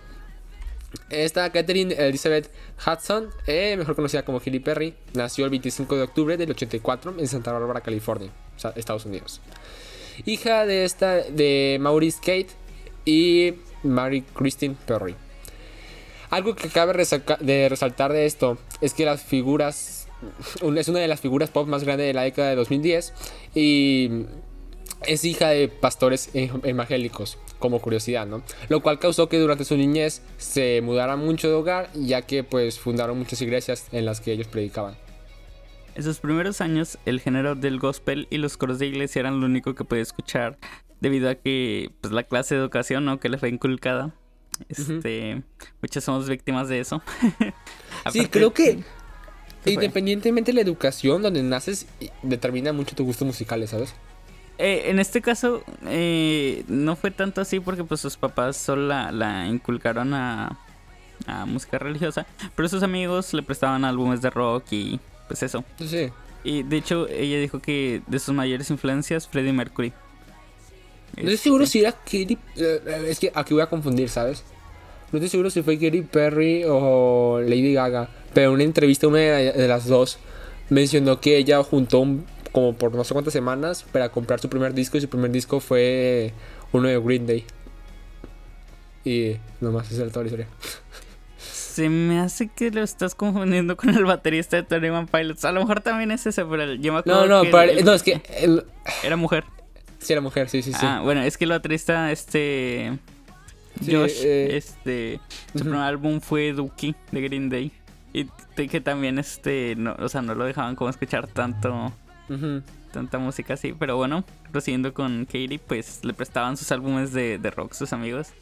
esta 1.08 1.50
Catherine 1.50 1.94
Elizabeth 1.94 2.50
Hudson, 2.86 3.28
eh, 3.46 3.76
mejor 3.76 3.94
conocida 3.96 4.24
como 4.24 4.40
Hilly 4.44 4.60
Perry, 4.60 4.94
nació 5.14 5.44
el 5.44 5.50
25 5.50 5.96
de 5.96 6.02
octubre 6.02 6.36
del 6.36 6.50
84 6.50 7.14
en 7.18 7.28
Santa 7.28 7.52
Bárbara, 7.52 7.80
California, 7.80 8.30
Estados 8.76 9.06
Unidos. 9.06 9.40
Hija 10.26 10.66
de 10.66 10.84
esta 10.84 11.16
de 11.16 11.78
Maurice 11.80 12.18
Kate 12.18 12.48
y 13.04 13.54
Mary 13.82 14.22
Christine 14.34 14.76
Perry. 14.86 15.14
Algo 16.30 16.54
que 16.54 16.68
cabe 16.68 16.92
de 17.40 17.68
resaltar 17.68 18.12
de 18.12 18.26
esto 18.26 18.58
es 18.80 18.94
que 18.94 19.04
las 19.04 19.22
figuras 19.22 20.08
es 20.76 20.88
una 20.88 21.00
de 21.00 21.08
las 21.08 21.20
figuras 21.20 21.50
pop 21.50 21.66
más 21.66 21.82
grandes 21.84 22.06
de 22.06 22.12
la 22.14 22.22
década 22.22 22.50
de 22.50 22.56
2010 22.56 23.12
y 23.54 24.10
es 25.06 25.24
hija 25.24 25.48
de 25.48 25.68
pastores 25.68 26.32
ev- 26.34 26.60
evangélicos, 26.64 27.38
como 27.60 27.80
curiosidad, 27.80 28.26
¿no? 28.26 28.42
Lo 28.68 28.80
cual 28.80 28.98
causó 28.98 29.28
que 29.28 29.38
durante 29.38 29.64
su 29.64 29.76
niñez 29.76 30.22
se 30.38 30.80
mudara 30.82 31.14
mucho 31.14 31.46
de 31.46 31.54
hogar, 31.54 31.90
ya 31.94 32.22
que 32.22 32.42
pues 32.42 32.80
fundaron 32.80 33.16
muchas 33.16 33.40
iglesias 33.40 33.86
en 33.92 34.04
las 34.04 34.20
que 34.20 34.32
ellos 34.32 34.48
predicaban. 34.48 34.96
En 35.94 36.02
sus 36.02 36.18
primeros 36.18 36.60
años, 36.60 36.98
el 37.04 37.20
género 37.20 37.54
del 37.54 37.78
gospel 37.78 38.26
y 38.30 38.38
los 38.38 38.56
coros 38.56 38.80
de 38.80 38.86
iglesia 38.86 39.20
eran 39.20 39.40
lo 39.40 39.46
único 39.46 39.74
que 39.74 39.84
podía 39.84 40.02
escuchar 40.02 40.58
debido 41.00 41.30
a 41.30 41.34
que 41.36 41.90
pues, 42.00 42.12
la 42.12 42.24
clase 42.24 42.54
de 42.54 42.60
educación 42.60 43.04
¿no? 43.04 43.20
que 43.20 43.28
les 43.28 43.38
fue 43.38 43.48
inculcada. 43.48 44.14
Este, 44.68 45.42
Muchas 45.80 46.04
somos 46.04 46.28
víctimas 46.28 46.68
de 46.68 46.80
eso. 46.80 47.02
Sí, 48.10 48.26
creo 48.28 48.54
que 48.54 48.82
independientemente 49.66 50.52
de 50.52 50.54
la 50.54 50.60
educación 50.62 51.20
donde 51.20 51.42
naces, 51.42 51.86
determina 52.22 52.72
mucho 52.72 52.96
tu 52.96 53.04
gusto 53.04 53.26
musical, 53.26 53.66
¿sabes? 53.68 53.94
Eh, 54.60 54.90
en 54.90 54.98
este 54.98 55.20
caso 55.22 55.62
eh, 55.86 56.64
no 56.68 56.94
fue 56.96 57.10
tanto 57.10 57.40
así 57.40 57.60
porque 57.60 57.82
pues 57.84 58.00
sus 58.00 58.16
papás 58.16 58.56
solo 58.56 58.86
la, 58.86 59.10
la 59.12 59.46
inculcaron 59.46 60.14
a, 60.14 60.58
a 61.26 61.46
música 61.46 61.78
religiosa, 61.78 62.26
pero 62.54 62.68
sus 62.68 62.82
amigos 62.82 63.32
le 63.34 63.42
prestaban 63.42 63.84
álbumes 63.84 64.22
de 64.22 64.30
rock 64.30 64.64
y 64.72 65.00
pues 65.28 65.42
eso. 65.42 65.64
Sí. 65.78 66.10
Y 66.44 66.62
de 66.62 66.76
hecho 66.78 67.06
ella 67.08 67.38
dijo 67.38 67.60
que 67.60 68.02
de 68.06 68.18
sus 68.18 68.34
mayores 68.34 68.70
influencias 68.70 69.28
Freddie 69.28 69.52
Mercury. 69.52 69.92
No 71.16 71.22
estoy 71.24 71.36
seguro 71.38 71.66
si 71.66 71.80
era 71.80 71.92
Katy. 71.92 72.38
eh, 72.56 73.04
es 73.08 73.18
que 73.18 73.30
aquí 73.34 73.52
voy 73.52 73.62
a 73.62 73.66
confundir, 73.68 74.08
¿sabes? 74.08 74.44
No 75.12 75.18
estoy 75.18 75.28
seguro 75.28 75.50
si 75.50 75.62
fue 75.62 75.76
Katy 75.78 76.02
Perry 76.02 76.62
o 76.66 77.40
Lady 77.42 77.74
Gaga. 77.74 78.08
Pero 78.32 78.50
en 78.50 78.54
una 78.54 78.62
entrevista, 78.62 79.08
una 79.08 79.18
de 79.18 79.66
las 79.68 79.86
dos 79.86 80.18
mencionó 80.68 81.20
que 81.20 81.36
ella 81.36 81.62
juntó 81.64 81.98
un- 81.98 82.24
como 82.52 82.74
por 82.74 82.94
no 82.94 83.04
sé 83.04 83.12
cuántas 83.14 83.32
semanas 83.32 83.84
para 83.92 84.08
comprar 84.10 84.40
su 84.40 84.48
primer 84.48 84.74
disco. 84.74 84.96
Y 84.96 85.00
su 85.00 85.08
primer 85.08 85.30
disco 85.30 85.60
fue 85.60 86.32
uno 86.72 86.88
de 86.88 86.98
Green 86.98 87.26
Day. 87.26 87.44
Y 89.04 89.36
nomás 89.60 89.90
es 89.90 89.98
toda 90.12 90.24
la 90.24 90.26
historia. 90.28 90.46
Se 91.38 91.88
me 91.88 92.18
hace 92.20 92.48
que 92.48 92.70
lo 92.70 92.82
estás 92.82 93.14
confundiendo 93.14 93.76
con 93.76 93.90
el 93.90 94.04
baterista 94.04 94.56
de 94.56 94.62
Tony 94.64 94.88
One 94.88 95.06
Pilots. 95.10 95.44
A 95.44 95.52
lo 95.52 95.60
mejor 95.60 95.80
también 95.80 96.10
es 96.10 96.26
ese, 96.26 96.44
pero 96.44 96.74
yo 96.74 96.92
me 96.92 96.98
acuerdo 96.98 97.26
No, 97.26 97.36
no, 97.38 97.42
que 97.42 97.50
pero- 97.50 97.72
el- 97.72 97.84
no, 97.84 97.92
es 97.92 98.02
que. 98.02 98.20
el- 98.40 98.64
era 99.02 99.16
mujer. 99.16 99.44
sí, 99.98 100.12
era 100.12 100.20
mujer, 100.20 100.48
sí, 100.48 100.62
sí, 100.62 100.72
sí. 100.72 100.78
Ah, 100.82 101.00
bueno, 101.02 101.22
es 101.22 101.38
que 101.38 101.44
el 101.44 101.50
baterista, 101.50 102.10
este. 102.12 102.98
Sí, 103.82 103.94
Josh, 103.94 104.22
eh, 104.24 104.56
este. 104.56 105.20
Su 105.54 105.60
primer 105.60 105.80
álbum 105.80 106.20
fue 106.20 106.52
Dookie 106.52 106.94
de 107.12 107.20
Green 107.22 107.48
Day. 107.48 107.72
Y 108.12 108.26
que 108.68 108.80
también, 108.80 109.18
este. 109.18 109.74
No, 109.76 109.94
o 109.98 110.08
sea, 110.08 110.20
no 110.20 110.34
lo 110.34 110.44
dejaban 110.44 110.74
como 110.76 110.90
escuchar 110.90 111.28
tanto. 111.28 111.92
Tanta 112.92 113.18
música 113.18 113.54
así. 113.54 113.74
Pero 113.78 113.96
bueno, 113.96 114.24
prosiguiendo 114.52 114.94
con 114.94 115.24
Katie, 115.24 115.58
pues 115.58 116.04
le 116.04 116.14
prestaban 116.14 116.56
sus 116.56 116.70
álbumes 116.72 117.12
de, 117.12 117.38
de 117.38 117.50
rock 117.50 117.72
sus 117.72 117.92
amigos. 117.92 118.32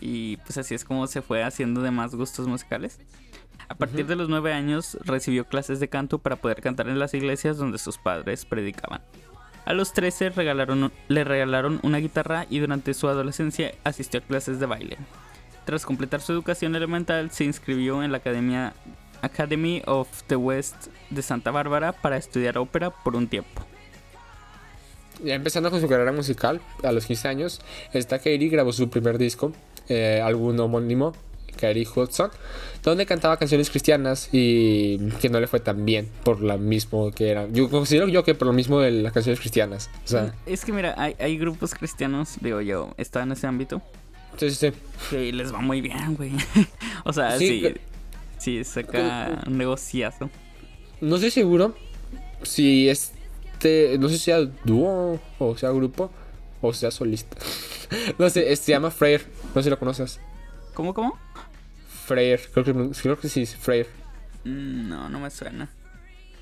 Y 0.00 0.36
pues 0.38 0.58
así 0.58 0.74
es 0.74 0.84
como 0.84 1.06
se 1.06 1.22
fue 1.22 1.42
haciendo 1.42 1.82
de 1.82 1.90
más 1.90 2.14
gustos 2.14 2.46
musicales. 2.46 2.98
A 3.68 3.74
partir 3.74 4.06
de 4.06 4.16
los 4.16 4.28
nueve 4.28 4.52
años 4.52 4.96
recibió 5.04 5.44
clases 5.44 5.80
de 5.80 5.88
canto 5.88 6.18
para 6.18 6.36
poder 6.36 6.60
cantar 6.60 6.88
en 6.88 6.98
las 6.98 7.14
iglesias 7.14 7.56
donde 7.56 7.78
sus 7.78 7.98
padres 7.98 8.44
predicaban. 8.44 9.02
A 9.64 9.72
los 9.72 9.92
13 9.92 10.30
regalaron, 10.30 10.92
le 11.08 11.24
regalaron 11.24 11.80
una 11.82 11.98
guitarra 11.98 12.46
y 12.48 12.60
durante 12.60 12.94
su 12.94 13.08
adolescencia 13.08 13.72
asistió 13.82 14.20
a 14.20 14.22
clases 14.22 14.60
de 14.60 14.66
baile. 14.66 14.96
Tras 15.64 15.84
completar 15.84 16.20
su 16.20 16.32
educación 16.32 16.76
elemental, 16.76 17.32
se 17.32 17.42
inscribió 17.42 18.04
en 18.04 18.12
la 18.12 18.18
Academia 18.18 18.74
Academy 19.22 19.82
of 19.86 20.08
the 20.26 20.36
West 20.36 20.88
de 21.10 21.22
Santa 21.22 21.50
Bárbara 21.50 21.92
para 21.92 22.16
estudiar 22.16 22.58
ópera 22.58 22.90
por 22.90 23.16
un 23.16 23.28
tiempo. 23.28 23.62
Ya 25.24 25.34
empezando 25.34 25.70
con 25.70 25.80
su 25.80 25.88
carrera 25.88 26.12
musical, 26.12 26.60
a 26.82 26.92
los 26.92 27.06
15 27.06 27.28
años, 27.28 27.60
esta 27.92 28.18
Katie 28.18 28.48
grabó 28.48 28.72
su 28.72 28.90
primer 28.90 29.16
disco, 29.16 29.52
eh, 29.88 30.20
álbum 30.22 30.58
homónimo, 30.60 31.14
Katie 31.56 31.86
Hudson, 31.86 32.30
donde 32.82 33.06
cantaba 33.06 33.38
canciones 33.38 33.70
cristianas 33.70 34.28
y 34.30 34.98
que 35.20 35.28
no 35.28 35.40
le 35.40 35.46
fue 35.46 35.60
tan 35.60 35.84
bien 35.84 36.08
por 36.22 36.40
lo 36.40 36.58
mismo 36.58 37.10
que 37.10 37.30
era. 37.30 37.48
Yo 37.48 37.70
considero 37.70 38.08
yo 38.08 38.24
que 38.24 38.34
por 38.34 38.46
lo 38.46 38.52
mismo 38.52 38.80
de 38.80 38.90
las 38.90 39.12
canciones 39.12 39.40
cristianas. 39.40 39.90
O 40.04 40.08
sea, 40.08 40.34
Es 40.44 40.64
que 40.64 40.72
mira, 40.72 40.94
hay, 40.98 41.16
hay 41.18 41.38
grupos 41.38 41.74
cristianos, 41.74 42.36
digo 42.40 42.60
yo, 42.60 42.94
está 42.98 43.22
en 43.22 43.32
ese 43.32 43.46
ámbito, 43.46 43.80
sí, 44.36 44.50
sí, 44.50 44.56
sí. 44.56 44.72
que 45.10 45.32
les 45.32 45.52
va 45.52 45.58
muy 45.58 45.80
bien, 45.80 46.14
güey. 46.14 46.32
o 47.04 47.12
sea, 47.12 47.38
Sí, 47.38 47.60
sí, 47.60 47.74
sí, 48.38 48.62
saca 48.64 49.42
un 49.46 49.58
negociazo. 49.58 50.30
No 51.00 51.16
estoy 51.16 51.30
seguro 51.30 51.76
si 52.42 52.88
este, 52.88 53.96
no 53.98 54.08
sé 54.08 54.18
si 54.18 54.24
sea 54.24 54.40
dúo 54.64 55.20
o 55.38 55.56
sea 55.56 55.70
grupo 55.70 56.10
o 56.60 56.72
sea 56.72 56.90
solista. 56.90 57.36
no 58.18 58.28
sé, 58.30 58.52
es- 58.52 58.60
se 58.60 58.72
llama 58.72 58.90
Freyr, 58.90 59.26
no 59.54 59.60
sé 59.60 59.64
si 59.64 59.70
lo 59.70 59.78
conoces. 59.78 60.20
¿Cómo, 60.74 60.94
cómo? 60.94 61.18
Freyr, 62.06 62.40
creo 62.52 62.64
que, 62.64 62.72
creo 63.02 63.18
que 63.18 63.28
sí, 63.28 63.42
es 63.42 63.56
Freyr. 63.56 63.86
Mm, 64.44 64.88
No, 64.88 65.08
no 65.08 65.20
me 65.20 65.30
suena. 65.30 65.68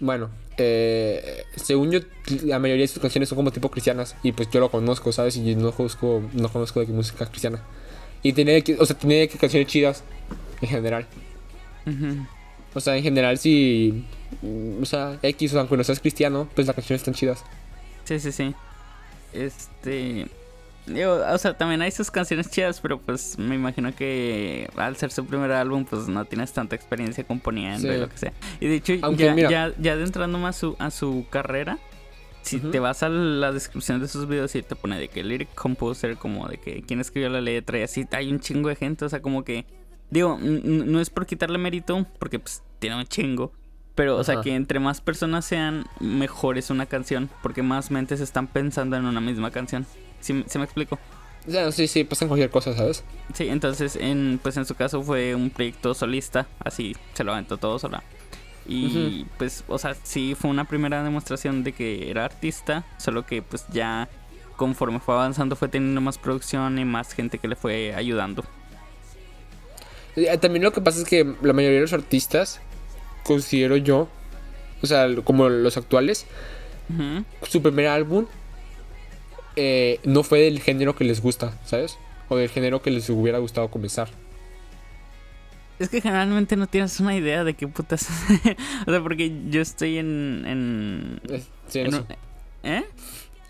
Bueno, 0.01 0.29
eh, 0.59 1.45
según 1.57 1.91
yo, 1.93 2.01
la 2.45 2.59
mayoría 2.59 2.83
de 2.83 2.89
sus 2.89 3.01
canciones 3.01 3.29
son 3.29 3.37
como 3.37 3.53
tipo 3.53 3.71
cristianas. 3.71 4.17
Y 4.23 4.33
pues 4.33 4.51
yo 4.51 4.61
lo 4.61 4.71
conozco, 4.71 5.13
¿sabes? 5.13 5.37
Y 5.37 5.45
yo 5.53 5.57
no 5.57 5.73
conozco, 5.73 6.23
no 6.33 6.49
conozco 6.51 6.81
de 6.81 6.87
qué 6.87 6.93
música 6.93 7.27
cristiana. 7.27 7.63
Y 8.23 8.33
tiene 8.33 8.63
que, 8.63 8.75
o 8.79 8.85
sea, 8.85 8.99
tiene 8.99 9.29
que 9.29 9.39
canciones 9.39 9.69
chidas 9.69 10.03
en 10.61 10.69
general. 10.69 11.07
O 12.75 12.81
sea, 12.81 12.97
en 12.97 13.03
general, 13.03 13.39
si. 13.39 14.05
O 14.81 14.85
sea, 14.85 15.19
X, 15.23 15.55
o 15.55 15.61
aunque 15.61 15.77
no 15.77 15.85
seas 15.85 16.01
cristiano, 16.01 16.49
pues 16.55 16.67
las 16.67 16.75
canciones 16.75 17.03
están 17.03 17.15
chidas. 17.15 17.45
Sí, 18.05 18.19
sí, 18.19 18.33
sí. 18.33 18.55
Este. 19.33 20.27
Digo, 20.87 21.15
o 21.33 21.39
sea, 21.39 21.57
también 21.57 21.81
hay 21.81 21.91
sus 21.91 22.11
canciones 22.11 22.51
chidas, 22.51 22.79
pero 22.81 22.99
pues 23.01 23.39
me 23.39 23.55
imagino 23.55 23.95
que 23.97 24.69
al 24.77 24.97
ser 24.97 25.11
su 25.11 25.25
primer 25.25 25.51
álbum, 25.53 25.87
pues 25.87 26.09
no 26.09 26.27
tienes 26.27 26.53
tanta 26.53 26.77
experiencia 26.77 27.25
componiendo 27.25 27.93
y 27.95 27.99
lo 27.99 28.09
que 28.11 28.19
sea. 28.19 28.33
Y 28.61 28.67
de 28.67 28.75
hecho, 28.75 28.93
Aunque, 29.01 29.25
ya, 29.25 29.35
mira- 29.35 29.49
ya, 29.51 29.73
ya 29.79 29.93
adentrando 29.95 30.39
más 30.39 30.57
su, 30.57 30.77
a 30.79 30.91
su 30.91 31.25
carrera, 31.31 31.79
si 32.43 32.59
te 32.59 32.81
vas 32.81 33.03
a 33.03 33.09
la 33.09 33.51
descripción 33.53 33.99
de 34.01 34.09
sus 34.09 34.29
videos 34.29 34.55
y 34.57 34.63
te 34.63 34.77
pone 34.77 34.99
de 34.99 35.09
que 35.09 35.25
lyric 35.25 35.55
composer, 35.55 36.19
como 36.19 36.47
de 36.49 36.59
que 36.59 36.83
quién 36.83 37.01
escribió 37.01 37.31
la 37.31 37.41
letra 37.41 37.79
y 37.79 37.83
así, 37.83 38.05
hay 38.13 38.31
un 38.31 38.41
chingo 38.41 38.69
de 38.69 38.77
gente, 38.77 39.07
o 39.07 39.09
sea, 39.09 39.23
como 39.23 39.43
que. 39.43 39.65
Digo, 40.15 40.39
no 40.41 41.01
es 41.01 41.11
por 41.11 41.27
quitarle 41.27 41.59
mérito, 41.59 42.07
porque 42.21 42.39
pues 42.39 42.63
tiene 42.79 42.95
un 42.95 43.05
chingo. 43.05 43.53
Pero, 43.97 44.17
o 44.17 44.23
sea, 44.23 44.43
que 44.43 44.55
entre 44.55 44.79
más 44.79 45.01
personas 45.01 45.45
sean, 45.45 45.87
mejor 45.99 46.57
es 46.57 46.71
una 46.71 46.87
canción. 46.87 47.29
Porque 47.43 47.65
más 47.65 47.91
mentes 47.91 48.21
están 48.21 48.47
pensando 48.47 48.97
en 48.97 49.07
una 49.07 49.21
misma 49.21 49.51
canción. 49.51 49.87
¿Sí, 50.21 50.45
sí 50.47 50.59
me 50.59 50.63
explico? 50.63 51.01
Sea, 51.49 51.73
sí, 51.73 51.89
sí, 51.89 52.05
pasan 52.05 52.29
cualquier 52.29 52.49
cosa, 52.49 52.77
¿sabes? 52.77 53.03
Sí, 53.35 53.49
entonces, 53.49 53.97
en, 53.97 54.39
pues 54.41 54.57
en 54.57 54.67
su 54.67 54.77
caso 54.77 55.03
fue 55.03 55.35
un 55.35 55.51
proyecto 55.51 55.95
solista. 55.95 56.47
Así 56.61 56.95
se 57.15 57.25
lo 57.25 57.33
aventó 57.33 57.57
todo 57.57 57.81
sola. 57.81 58.05
Y 58.69 59.27
pues, 59.37 59.65
o 59.67 59.79
sea, 59.79 59.97
sí 60.05 60.37
fue 60.39 60.49
una 60.49 60.65
primera 60.69 61.03
demostración 61.03 61.65
de 61.65 61.73
que 61.73 62.09
era 62.09 62.25
artista. 62.25 62.85
Solo 62.99 63.27
que 63.27 63.43
pues 63.43 63.67
ya 63.73 64.09
conforme 64.57 65.01
fue 65.01 65.17
avanzando 65.17 65.57
fue 65.57 65.67
teniendo 65.67 66.01
más 66.01 66.19
producción 66.19 66.79
y 66.79 66.85
más 66.85 67.13
gente 67.13 67.39
que 67.39 67.49
le 67.49 67.57
fue 67.57 67.93
ayudando. 67.97 68.45
Eh, 70.17 70.39
También 70.39 70.63
lo 70.63 70.73
que 70.73 70.81
pasa 70.81 70.99
es 71.01 71.05
que 71.05 71.25
la 71.43 71.53
mayoría 71.53 71.77
de 71.77 71.83
los 71.83 71.93
artistas, 71.93 72.61
considero 73.25 73.77
yo, 73.77 74.09
o 74.83 74.87
sea, 74.87 75.09
como 75.25 75.49
los 75.49 75.77
actuales, 75.77 76.27
su 77.49 77.63
primer 77.63 77.87
álbum 77.87 78.27
eh, 79.57 80.01
no 80.05 80.23
fue 80.23 80.41
del 80.41 80.61
género 80.61 80.95
que 80.97 81.05
les 81.05 81.21
gusta, 81.21 81.59
¿sabes? 81.65 81.99
O 82.29 82.37
del 82.37 82.49
género 82.49 82.83
que 82.83 82.91
les 82.91 83.09
hubiera 83.09 83.39
gustado 83.39 83.69
comenzar. 83.71 84.09
Es 85.79 85.89
que 85.89 86.01
generalmente 86.01 86.57
no 86.57 86.67
tienes 86.67 87.01
una 87.01 87.17
idea 87.17 87.43
de 87.45 87.55
qué 87.55 87.67
putas. 87.67 88.09
o 88.87 88.91
sea, 88.91 89.03
porque 89.03 89.33
yo 89.51 89.61
estoy 89.61 89.99
en. 89.99 90.45
en, 90.47 91.21
Sí, 91.69 91.81
un-. 91.81 92.07
¿Eh? 92.63 92.85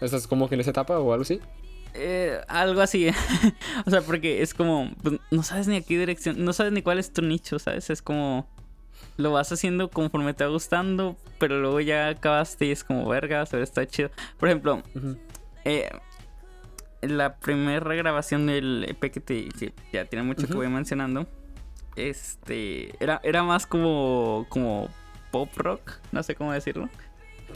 ¿Estás 0.01 0.27
como 0.27 0.49
que 0.49 0.55
en 0.55 0.61
esa 0.61 0.71
etapa 0.71 0.99
o 0.99 1.13
algo 1.13 1.23
así? 1.23 1.41
Eh, 1.95 2.41
algo 2.49 2.81
así. 2.81 3.09
o 3.87 3.91
sea, 3.91 4.03
porque 4.03 4.43
es 4.43 4.53
como. 4.53 4.91
pues, 5.03 5.21
no 5.31 5.43
sabes 5.43 5.69
ni 5.69 5.77
a 5.77 5.83
qué 5.83 5.99
dirección. 5.99 6.45
No 6.45 6.53
sabes 6.53 6.73
ni 6.73 6.83
cuál 6.83 6.99
es 6.99 7.13
tu 7.13 7.23
nicho, 7.23 7.59
¿sabes? 7.59 7.89
Es 7.91 8.03
como. 8.03 8.49
Lo 9.17 9.31
vas 9.31 9.53
haciendo 9.53 9.91
conforme 9.91 10.35
te 10.35 10.45
va 10.45 10.51
gustando. 10.51 11.17
Pero 11.39 11.61
luego 11.61 11.81
ya 11.81 12.09
acabaste 12.09 12.67
y 12.67 12.71
es 12.73 12.83
como 12.83 13.09
verga. 13.09 13.45
O 13.51 13.57
está 13.57 13.87
chido. 13.87 14.11
Por 14.39 14.49
ejemplo, 14.49 14.83
eh, 15.65 15.89
la 17.01 17.37
primera 17.37 17.95
grabación 17.95 18.47
del 18.47 18.85
EP 18.89 19.13
que, 19.13 19.21
te, 19.21 19.49
que 19.51 19.73
ya 19.93 20.05
tiene 20.05 20.25
mucho 20.25 20.49
que 20.49 20.55
voy 20.55 20.69
mencionando. 20.69 21.29
Este. 21.95 22.95
Era, 23.03 23.21
era 23.23 23.45
más 23.45 23.67
como. 23.67 24.47
como 24.49 24.89
pop 25.31 25.51
rock. 25.57 25.93
No 26.11 26.23
sé 26.25 26.35
cómo 26.35 26.53
decirlo. 26.53 26.89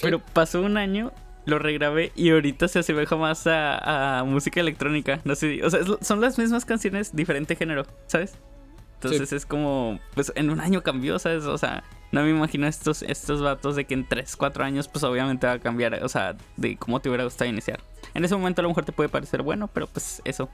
Pero 0.01 0.21
pasó 0.21 0.63
un 0.63 0.77
año, 0.77 1.13
lo 1.49 1.59
regrabé 1.59 2.13
y 2.15 2.31
ahorita 2.31 2.69
se 2.69 2.79
asemeja 2.81 3.17
más 3.17 3.47
a, 3.47 4.19
a 4.21 4.25
música 4.25 4.61
electrónica. 4.61 5.21
No 5.25 5.35
sé, 5.35 5.65
o 5.65 5.71
sea, 5.71 5.81
es- 5.81 6.07
son 6.07 6.21
las 6.21 6.39
mismas 6.39 6.65
canciones, 6.65 7.15
diferente 7.17 7.57
género, 7.57 7.87
¿sabes? 8.07 8.35
Entonces 8.95 9.33
es 9.33 9.47
como, 9.47 9.99
pues 10.15 10.33
en 10.35 10.51
un 10.51 10.61
año 10.61 10.83
cambió, 10.83 11.19
¿sabes? 11.21 11.45
O 11.45 11.57
sea, 11.57 11.85
no 12.11 12.23
me 12.23 12.31
imagino 12.31 12.67
estos, 12.67 13.03
estos 13.03 13.41
vatos 13.41 13.77
de 13.77 13.85
que 13.85 13.95
en 13.95 14.07
3, 14.09 14.35
4 14.37 14.65
años, 14.65 14.89
pues 14.89 15.05
obviamente 15.05 15.47
va 15.47 15.53
a 15.55 15.59
cambiar, 15.61 16.03
o 16.03 16.09
sea, 16.09 16.37
de 16.57 16.77
cómo 16.77 17.01
te 17.01 17.09
hubiera 17.09 17.25
gustado 17.25 17.49
iniciar. 17.49 17.81
En 18.15 18.25
ese 18.25 18.35
momento 18.35 18.61
a 18.61 18.65
lo 18.65 18.69
mejor 18.71 18.85
te 18.85 18.93
puede 18.93 19.09
parecer 19.09 19.43
bueno, 19.43 19.69
pero 19.69 19.87
pues 19.87 20.21
eso. 20.25 20.49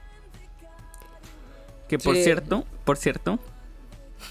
Que 1.89 1.97
por 1.97 2.15
Sí. 2.15 2.23
cierto, 2.23 2.65
por 2.83 2.97
cierto, 2.97 3.39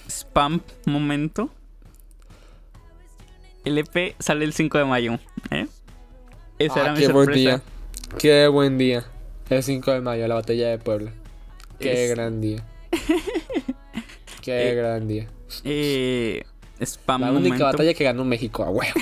spam 0.09 0.61
momento. 0.87 1.51
El 3.65 3.79
EP 3.79 4.15
sale 4.19 4.45
el 4.45 4.53
5 4.53 4.79
de 4.79 4.85
mayo. 4.85 5.19
Esa 6.59 6.75
Ah, 6.77 6.83
era 6.85 6.93
mi 6.95 7.01
qué 7.01 7.09
buen 7.13 7.33
día. 7.33 7.63
Qué 8.19 8.47
buen 8.49 8.79
día. 8.79 9.05
El 9.51 9.63
5 9.63 9.91
de 9.93 10.01
mayo, 10.01 10.27
la 10.29 10.37
batalla 10.37 10.69
de 10.71 10.79
Puebla. 10.79 11.13
Qué 11.79 12.05
Es- 12.05 12.11
gran 12.11 12.41
día. 12.41 12.65
Qué 14.43 14.71
Eh, 14.71 14.75
gran 14.75 15.07
día. 15.09 15.27
Eh, 15.65 16.45
spam 16.81 17.21
La 17.23 17.31
única 17.31 17.43
momento 17.49 17.65
batalla 17.65 17.95
que 17.95 18.05
ganó 18.05 18.25
México, 18.25 18.63
a 18.65 18.71
huevo. 18.71 19.01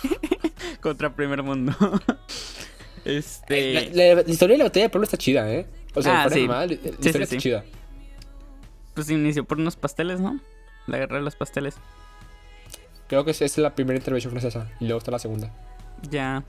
contra 0.80 1.14
primer 1.14 1.42
mundo. 1.42 1.72
Este. 3.04 3.90
La, 3.94 4.14
la- 4.14 4.22
la 4.22 4.30
historia 4.30 4.54
de 4.54 4.58
la 4.58 4.64
batalla 4.64 4.84
de 4.86 4.90
Puebla 4.90 5.04
está 5.06 5.16
chida, 5.16 5.50
¿eh? 5.50 5.66
O 5.94 6.02
sea, 6.02 6.24
Ah, 6.24 6.30
sí. 6.30 6.40
mamada, 6.42 6.66
la, 6.66 6.74
Sí, 6.74 6.80
historia 6.84 7.12
sí, 7.12 7.22
está 7.22 7.36
chida. 7.38 7.64
Pues 8.94 9.08
inició 9.08 9.44
por 9.44 9.58
unos 9.58 9.76
pasteles, 9.76 10.20
¿no? 10.20 10.38
La 10.86 10.98
guerra 10.98 11.16
de 11.16 11.22
los 11.22 11.34
pasteles. 11.34 11.76
Creo 13.08 13.24
que 13.24 13.30
esa 13.30 13.46
es 13.46 13.56
la 13.56 13.74
primera 13.74 13.96
intervención 13.98 14.30
francesa 14.32 14.70
y 14.80 14.84
luego 14.84 14.98
está 14.98 15.10
la 15.10 15.18
segunda. 15.18 15.50
Ya. 16.10 16.44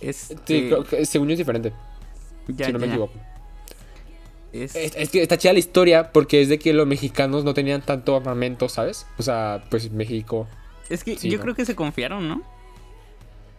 Este. 0.00 0.36
Sí, 0.46 0.66
creo 0.68 0.84
que 0.84 1.04
según 1.06 1.28
yo 1.28 1.32
es 1.32 1.38
diferente, 1.38 1.72
ya, 2.48 2.66
si 2.66 2.72
no 2.72 2.78
me 2.78 2.86
ya, 2.86 2.92
equivoco. 2.94 3.14
Es- 4.52 4.76
Es, 4.76 4.94
es 4.96 5.08
que 5.10 5.22
está 5.22 5.36
chida 5.38 5.52
la 5.52 5.58
historia 5.58 6.12
porque 6.12 6.40
es 6.40 6.48
de 6.48 6.58
que 6.58 6.72
los 6.72 6.86
mexicanos 6.86 7.44
no 7.44 7.54
tenían 7.54 7.82
tanto 7.82 8.16
armamento, 8.16 8.68
¿sabes? 8.68 9.06
O 9.18 9.22
sea, 9.22 9.64
pues 9.70 9.90
México. 9.90 10.46
Es 10.88 11.02
que 11.04 11.16
Sí, 11.18 11.28
yo 11.30 11.38
¿no? 11.38 11.42
creo 11.42 11.54
que 11.54 11.64
se 11.64 11.74
confiaron, 11.74 12.28
¿no? 12.28 12.42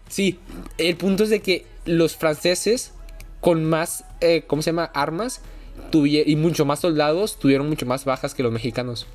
Sí, 0.08 0.40
el 0.78 0.96
punto 0.96 1.24
es 1.24 1.30
de 1.30 1.42
que 1.42 1.66
los 1.86 2.16
franceses 2.16 2.94
con 3.42 3.66
más, 3.66 4.06
eh, 4.22 4.44
¿cómo 4.48 4.62
se 4.62 4.70
llama? 4.70 4.86
Armas 4.94 5.42
y 5.92 6.36
mucho 6.36 6.66
más 6.66 6.80
soldados 6.80 7.38
tuvieron 7.40 7.70
mucho 7.70 7.86
más 7.86 8.06
bajas 8.06 8.34
que 8.34 8.44
los 8.44 8.52
mexicanos. 8.52 9.08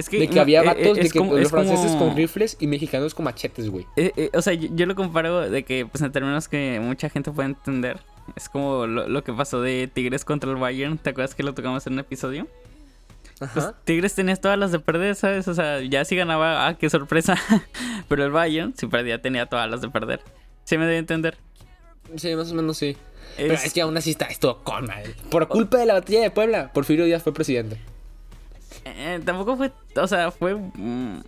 Es 0.00 0.08
que, 0.08 0.18
De 0.18 0.28
que 0.28 0.40
había 0.40 0.62
eh, 0.62 0.66
vatos 0.66 0.98
eh, 0.98 1.02
de 1.02 1.10
que 1.10 1.18
como- 1.18 1.36
los 1.36 1.50
como- 1.50 1.62
franceses 1.64 1.96
con 1.96 2.16
rifles 2.16 2.56
y 2.60 2.66
mexicanos 2.66 3.14
con 3.14 3.24
machetes, 3.24 3.68
güey. 3.70 3.86
Eh, 3.96 4.12
eh, 4.16 4.30
o 4.34 4.40
sea, 4.42 4.54
yo, 4.54 4.68
yo 4.72 4.86
lo 4.86 4.94
comparo 4.94 5.48
de 5.48 5.62
que, 5.64 5.86
pues 5.86 6.02
en 6.02 6.10
términos 6.12 6.48
que 6.48 6.80
mucha 6.82 7.08
gente 7.10 7.30
puede 7.30 7.50
entender, 7.50 7.98
es 8.36 8.48
como 8.48 8.86
lo, 8.86 9.08
lo 9.08 9.22
que 9.24 9.32
pasó 9.32 9.60
de 9.60 9.88
Tigres 9.92 10.24
contra 10.24 10.50
el 10.50 10.56
Bayern. 10.56 10.98
¿Te 10.98 11.10
acuerdas 11.10 11.34
que 11.34 11.42
lo 11.42 11.52
tocamos 11.54 11.86
en 11.86 11.94
un 11.94 11.98
episodio? 12.00 12.46
Pues 13.38 13.50
Ajá. 13.56 13.74
Tigres 13.84 14.14
tenía 14.14 14.36
todas 14.36 14.58
las 14.58 14.70
de 14.70 14.80
perder, 14.80 15.14
¿sabes? 15.16 15.48
O 15.48 15.54
sea, 15.54 15.80
ya 15.80 16.04
si 16.04 16.14
ganaba, 16.16 16.66
ah, 16.66 16.74
qué 16.78 16.90
sorpresa. 16.90 17.36
Pero 18.08 18.24
el 18.24 18.30
Bayern, 18.30 18.74
si 18.76 18.86
perdía, 18.86 19.20
tenía 19.22 19.46
todas 19.46 19.70
las 19.70 19.80
de 19.80 19.88
perder. 19.88 20.20
¿Sí 20.64 20.76
me 20.76 20.84
debe 20.84 20.98
entender? 20.98 21.38
Sí, 22.16 22.34
más 22.36 22.50
o 22.52 22.54
menos 22.54 22.76
sí. 22.76 22.96
Pero 23.36 23.54
Es- 23.54 23.72
que 23.72 23.80
aún 23.80 23.96
así 23.96 24.10
está 24.10 24.26
esto 24.26 24.60
con 24.62 24.86
madre. 24.86 25.14
Por 25.30 25.48
culpa 25.48 25.78
de 25.78 25.86
la 25.86 25.94
batalla 25.94 26.20
de 26.20 26.30
Puebla, 26.30 26.70
Porfirio 26.72 27.04
Díaz 27.06 27.22
fue 27.22 27.32
presidente. 27.32 27.78
Eh, 28.84 29.20
tampoco 29.24 29.56
fue, 29.56 29.72
o 29.96 30.06
sea, 30.06 30.30
fue... 30.30 30.54
mm, 30.54 31.22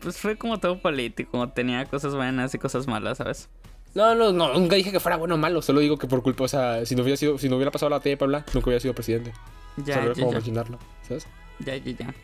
Pues 0.00 0.18
fue 0.18 0.36
como 0.36 0.58
todo 0.58 0.80
político, 0.80 1.48
tenía 1.50 1.84
cosas 1.86 2.14
buenas 2.14 2.54
y 2.54 2.58
cosas 2.58 2.86
malas, 2.86 3.18
¿sabes? 3.18 3.48
No, 3.94 4.14
no, 4.14 4.32
no, 4.32 4.52
nunca 4.54 4.76
dije 4.76 4.92
que 4.92 5.00
fuera 5.00 5.16
bueno 5.16 5.36
o 5.36 5.38
malo, 5.38 5.62
solo 5.62 5.80
digo 5.80 5.96
que 5.96 6.06
por 6.06 6.22
culpa, 6.22 6.44
o 6.44 6.48
sea, 6.48 6.84
si 6.84 6.94
no 6.94 7.02
hubiera 7.02 7.16
sido, 7.16 7.38
si 7.38 7.48
no 7.48 7.56
hubiera 7.56 7.70
pasado 7.70 7.88
la 7.90 7.96
batalla 7.96 8.12
de 8.12 8.16
Puebla, 8.18 8.44
nunca 8.52 8.66
hubiera 8.68 8.80
sido 8.80 8.94
presidente. 8.94 9.32
Ya, 9.78 10.04
ya, 10.04 10.12
como 10.12 10.26
ya. 10.32 10.36
imaginarlo, 10.38 10.78
¿sabes? 11.08 11.26
Ya, 11.60 11.76
ya, 11.76 11.92
ya. 11.92 12.14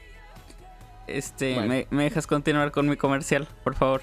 Este, 1.06 1.54
Bueno. 1.54 1.68
me, 1.68 1.86
¿me 1.90 2.04
dejas 2.04 2.26
continuar 2.26 2.72
con 2.72 2.88
mi 2.88 2.96
comercial, 2.96 3.48
por 3.64 3.74
favor? 3.74 4.02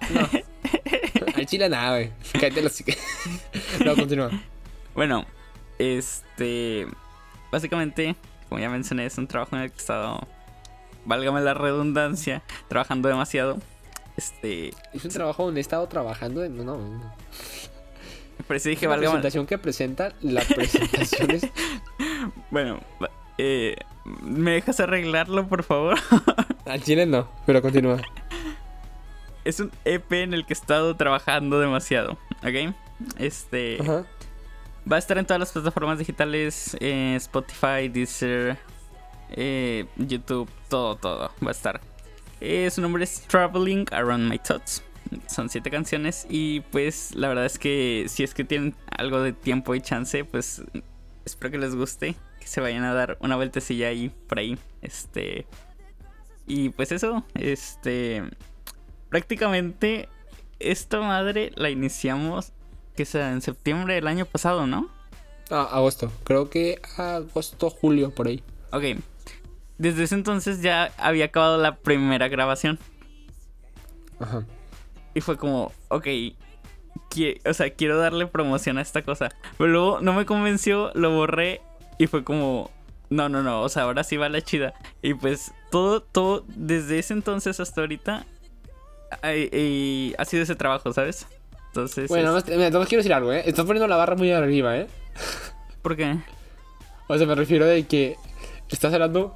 Al 1.36 1.46
chile 1.46 1.68
nada, 1.68 1.90
güey. 1.90 2.12
Cállate 2.32 2.62
los 2.62 2.82
No, 3.84 3.94
continúa. 3.94 4.30
Bueno, 4.94 5.24
este. 5.78 6.86
Básicamente, 7.52 8.16
como 8.48 8.60
ya 8.60 8.68
mencioné, 8.70 9.06
es 9.06 9.18
un 9.18 9.26
trabajo 9.26 9.56
en 9.56 9.62
el 9.62 9.70
que 9.70 9.76
he 9.76 9.80
estado. 9.80 10.26
Válgame 11.04 11.40
la 11.40 11.54
redundancia, 11.54 12.42
trabajando 12.68 13.08
demasiado. 13.08 13.58
Este. 14.16 14.70
Es 14.92 15.04
un 15.04 15.10
trabajo 15.10 15.44
donde 15.44 15.60
he 15.60 15.62
estado 15.62 15.86
trabajando 15.88 16.42
en. 16.44 16.56
No, 16.56 16.64
no. 16.64 17.14
Por 18.46 18.56
eso 18.56 18.68
dije, 18.68 18.86
la 18.86 18.90
válgame. 18.90 19.12
presentación 19.12 19.46
que 19.46 19.58
presenta, 19.58 20.12
la 20.22 20.42
presentación 20.42 21.30
es. 21.30 21.46
Bueno, 22.50 22.80
eh, 23.38 23.76
¿me 24.22 24.52
dejas 24.52 24.80
arreglarlo, 24.80 25.46
por 25.48 25.62
favor? 25.62 25.96
Al 26.66 26.82
chile 26.82 27.06
no, 27.06 27.28
pero 27.44 27.62
continúa. 27.62 27.98
es 29.44 29.60
un 29.60 29.70
EP 29.84 30.12
en 30.12 30.34
el 30.34 30.44
que 30.46 30.52
he 30.52 30.56
estado 30.56 30.96
trabajando 30.96 31.60
demasiado, 31.60 32.18
¿ok? 32.42 32.74
Este. 33.18 33.78
Ajá. 33.80 34.04
Va 34.90 34.96
a 34.96 34.98
estar 35.00 35.18
en 35.18 35.26
todas 35.26 35.40
las 35.40 35.50
plataformas 35.50 35.98
digitales, 35.98 36.76
eh, 36.78 37.16
Spotify, 37.16 37.88
Deezer, 37.92 38.56
eh, 39.30 39.86
YouTube, 39.96 40.48
todo, 40.68 40.94
todo 40.94 41.32
va 41.44 41.48
a 41.48 41.50
estar. 41.50 41.80
Eh, 42.40 42.70
su 42.70 42.80
nombre 42.80 43.02
es 43.02 43.22
Traveling 43.22 43.86
Around 43.90 44.30
My 44.30 44.38
Thoughts. 44.38 44.84
Son 45.28 45.48
siete 45.48 45.70
canciones 45.70 46.24
y 46.28 46.60
pues 46.60 47.14
la 47.16 47.28
verdad 47.28 47.46
es 47.46 47.58
que 47.58 48.06
si 48.08 48.22
es 48.22 48.32
que 48.32 48.44
tienen 48.44 48.76
algo 48.96 49.20
de 49.22 49.32
tiempo 49.32 49.74
y 49.74 49.80
chance, 49.80 50.24
pues 50.24 50.62
espero 51.24 51.50
que 51.50 51.58
les 51.58 51.74
guste, 51.74 52.14
que 52.38 52.46
se 52.46 52.60
vayan 52.60 52.84
a 52.84 52.94
dar 52.94 53.16
una 53.20 53.34
vueltecilla 53.34 53.88
ahí 53.88 54.12
por 54.28 54.38
ahí. 54.38 54.56
Este 54.82 55.46
y 56.46 56.68
pues 56.70 56.92
eso, 56.92 57.24
este 57.34 58.22
prácticamente 59.08 60.08
esta 60.60 61.00
madre 61.00 61.50
la 61.56 61.70
iniciamos 61.70 62.52
que 62.96 63.04
sea 63.04 63.30
en 63.32 63.42
septiembre 63.42 63.94
del 63.94 64.08
año 64.08 64.26
pasado, 64.26 64.66
¿no? 64.66 64.90
Ah, 65.50 65.68
agosto. 65.70 66.10
Creo 66.24 66.50
que 66.50 66.80
agosto, 66.96 67.70
julio, 67.70 68.10
por 68.10 68.26
ahí. 68.26 68.42
Ok. 68.72 69.00
Desde 69.78 70.04
ese 70.04 70.14
entonces 70.14 70.62
ya 70.62 70.90
había 70.98 71.26
acabado 71.26 71.58
la 71.58 71.76
primera 71.76 72.28
grabación. 72.28 72.78
Ajá. 74.18 74.44
Y 75.14 75.20
fue 75.20 75.36
como, 75.36 75.72
ok. 75.88 76.06
o 77.48 77.54
sea, 77.54 77.70
quiero 77.74 77.98
darle 77.98 78.26
promoción 78.26 78.78
a 78.78 78.82
esta 78.82 79.02
cosa. 79.02 79.30
Pero 79.56 79.70
luego 79.70 80.00
no 80.00 80.12
me 80.14 80.26
convenció, 80.26 80.90
lo 80.94 81.10
borré. 81.14 81.60
Y 81.98 82.06
fue 82.08 82.24
como, 82.24 82.70
no, 83.08 83.28
no, 83.28 83.42
no. 83.42 83.62
O 83.62 83.68
sea, 83.68 83.84
ahora 83.84 84.02
sí 84.02 84.16
va 84.16 84.28
la 84.28 84.42
chida. 84.42 84.74
Y 85.02 85.14
pues 85.14 85.52
todo, 85.70 86.02
todo, 86.02 86.44
desde 86.48 86.98
ese 86.98 87.14
entonces 87.14 87.60
hasta 87.60 87.82
ahorita. 87.82 88.26
ay, 89.22 90.14
ha 90.18 90.24
sido 90.24 90.42
ese 90.42 90.56
trabajo, 90.56 90.92
¿sabes? 90.92 91.26
Entonces. 91.76 92.08
Bueno, 92.08 92.36
es- 92.36 92.44
más- 92.46 92.56
mira, 92.56 92.70
quiero 92.70 92.96
decir 92.98 93.12
algo, 93.12 93.32
¿eh? 93.32 93.42
Estás 93.46 93.64
poniendo 93.64 93.86
la 93.88 93.96
barra 93.96 94.16
muy 94.16 94.30
arriba, 94.32 94.76
¿eh? 94.76 94.86
¿por 95.82 95.96
qué? 95.96 96.16
O 97.08 97.16
sea, 97.16 97.26
me 97.26 97.34
refiero 97.34 97.66
de 97.66 97.84
que 97.86 98.16
estás 98.68 98.92
hablando 98.92 99.34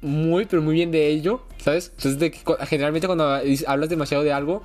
muy, 0.00 0.44
pero 0.46 0.62
muy 0.62 0.74
bien 0.74 0.90
de 0.90 1.08
ello, 1.08 1.42
¿sabes? 1.58 1.88
Entonces, 1.96 2.18
de 2.18 2.30
que 2.30 2.38
cu- 2.42 2.56
generalmente 2.66 3.06
cuando 3.06 3.40
hablas 3.66 3.88
demasiado 3.88 4.22
de 4.22 4.32
algo, 4.32 4.62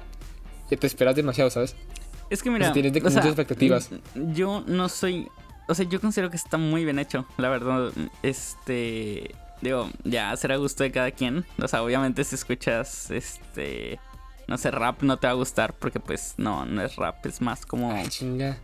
te 0.70 0.88
esperas 0.88 1.16
demasiado, 1.16 1.50
¿sabes? 1.50 1.76
Es 2.30 2.42
que 2.42 2.50
mira, 2.50 2.72
tienes 2.74 2.94
de- 2.94 3.00
o 3.00 3.04
sea, 3.04 3.22
muchas 3.22 3.26
expectativas. 3.28 3.90
Yo 4.16 4.64
no 4.66 4.90
soy, 4.90 5.28
o 5.68 5.76
sea, 5.76 5.86
yo 5.88 6.00
considero 6.02 6.30
que 6.32 6.38
está 6.38 6.58
muy 6.58 6.84
bien 6.84 6.98
hecho, 7.00 7.26
la 7.38 7.50
verdad. 7.50 7.92
Este, 8.24 9.36
digo, 9.62 9.90
ya 10.04 10.36
será 10.38 10.56
gusto 10.58 10.84
de 10.84 10.92
cada 10.92 11.12
quien. 11.12 11.46
O 11.62 11.68
sea, 11.68 11.84
obviamente 11.84 12.24
si 12.24 12.36
escuchas, 12.36 13.12
este, 13.12 14.00
no 14.48 14.58
sé, 14.58 14.72
rap 14.72 15.02
no 15.04 15.18
te 15.18 15.28
va 15.28 15.32
a 15.32 15.36
gustar 15.36 15.74
porque 15.74 16.00
pues 16.00 16.34
no, 16.38 16.66
no 16.66 16.82
es 16.84 16.96
rap, 16.96 17.26
es 17.26 17.42
más 17.42 17.66
como, 17.66 17.92
Ay, 17.92 18.08
chinga. 18.08 18.58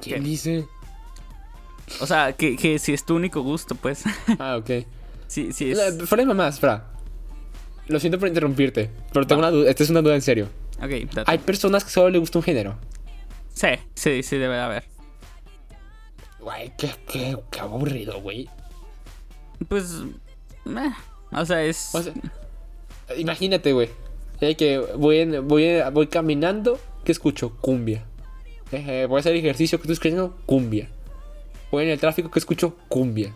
¿Quién 0.00 0.22
¿Qué? 0.22 0.28
dice? 0.28 0.66
o 2.00 2.06
sea, 2.06 2.32
que, 2.34 2.56
que 2.56 2.78
si 2.78 2.92
es 2.92 3.04
tu 3.04 3.16
único 3.16 3.40
gusto, 3.42 3.74
pues, 3.74 4.04
Ah, 4.38 4.56
ok. 4.56 4.86
sí, 5.26 5.52
sí 5.52 5.74
La- 5.74 5.86
es, 5.88 6.02
Fuera 6.08 6.22
de 6.22 6.26
mamás, 6.28 6.60
Fra. 6.60 6.90
Lo 7.86 7.98
siento 7.98 8.18
por 8.18 8.28
interrumpirte, 8.28 8.90
pero 9.12 9.26
tengo 9.26 9.40
Va. 9.40 9.48
una 9.48 9.56
duda. 9.56 9.70
Esta 9.70 9.82
es 9.82 9.88
una 9.90 10.02
duda 10.02 10.14
en 10.14 10.20
serio. 10.22 10.48
ok, 10.76 11.10
date. 11.14 11.24
Hay 11.30 11.38
personas 11.38 11.84
que 11.84 11.90
solo 11.90 12.10
le 12.10 12.18
gusta 12.18 12.38
un 12.38 12.42
género. 12.44 12.76
sí, 13.54 13.68
sí, 13.94 14.22
sí 14.22 14.36
debe 14.36 14.54
de 14.56 14.60
haber. 14.60 14.84
Güey, 16.38 16.72
qué, 16.76 16.90
qué, 17.08 17.36
qué 17.50 17.60
aburrido, 17.60 18.20
güey. 18.20 18.48
Pues, 19.68 20.02
meh, 20.64 20.92
o 21.32 21.44
sea, 21.44 21.62
es, 21.64 21.90
O 21.94 22.02
sea, 22.02 22.12
imagínate, 23.16 23.72
güey. 23.72 23.88
Eh, 24.40 24.54
que 24.56 24.78
voy, 24.78 25.18
en- 25.18 25.46
voy, 25.48 25.64
en- 25.64 25.92
voy 25.94 26.06
caminando, 26.06 26.78
¿qué 27.04 27.12
escucho? 27.12 27.56
Cumbia. 27.60 28.04
Eh, 28.72 29.06
voy 29.08 29.16
a 29.18 29.20
hacer 29.20 29.34
ejercicio, 29.34 29.78
¿qué 29.78 29.82
estoy 29.82 29.94
escuchando? 29.94 30.36
Cumbia. 30.46 30.88
Voy 31.70 31.84
en 31.84 31.90
el 31.90 31.98
tráfico, 31.98 32.30
¿qué 32.30 32.38
escucho? 32.38 32.76
Cumbia. 32.88 33.32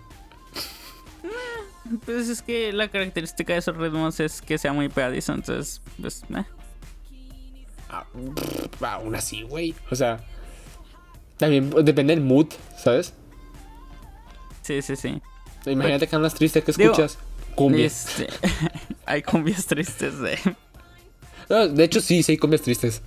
pues 2.06 2.28
es 2.28 2.42
que 2.42 2.72
la 2.72 2.88
característica 2.88 3.52
de 3.52 3.58
esos 3.58 3.76
ritmos 3.76 4.20
es 4.20 4.40
que 4.42 4.58
sea 4.58 4.72
muy 4.72 4.88
pegadizo, 4.88 5.32
entonces, 5.32 5.80
pues. 6.00 6.22
Ah, 7.88 8.06
pff, 8.12 8.82
aún 8.82 9.14
así, 9.14 9.42
güey. 9.42 9.74
O 9.90 9.96
sea, 9.96 10.24
también 11.36 11.70
depende 11.84 12.14
del 12.14 12.24
mood, 12.24 12.46
¿sabes? 12.76 13.14
sí, 14.62 14.80
sí, 14.82 14.94
sí. 14.96 15.20
Imagínate 15.66 16.06
que 16.06 16.16
andas 16.16 16.34
triste, 16.34 16.62
¿qué 16.62 16.72
Digo, 16.72 16.92
escuchas? 16.92 17.18
Cumbia. 17.54 17.86
Este, 17.86 18.28
hay 19.06 19.22
cumbias 19.22 19.66
tristes 19.66 20.18
de... 20.20 20.38
No, 21.48 21.68
de 21.68 21.84
hecho, 21.84 22.00
sí, 22.00 22.22
sí 22.22 22.32
hay 22.32 22.38
cumbias 22.38 22.62
tristes. 22.62 23.02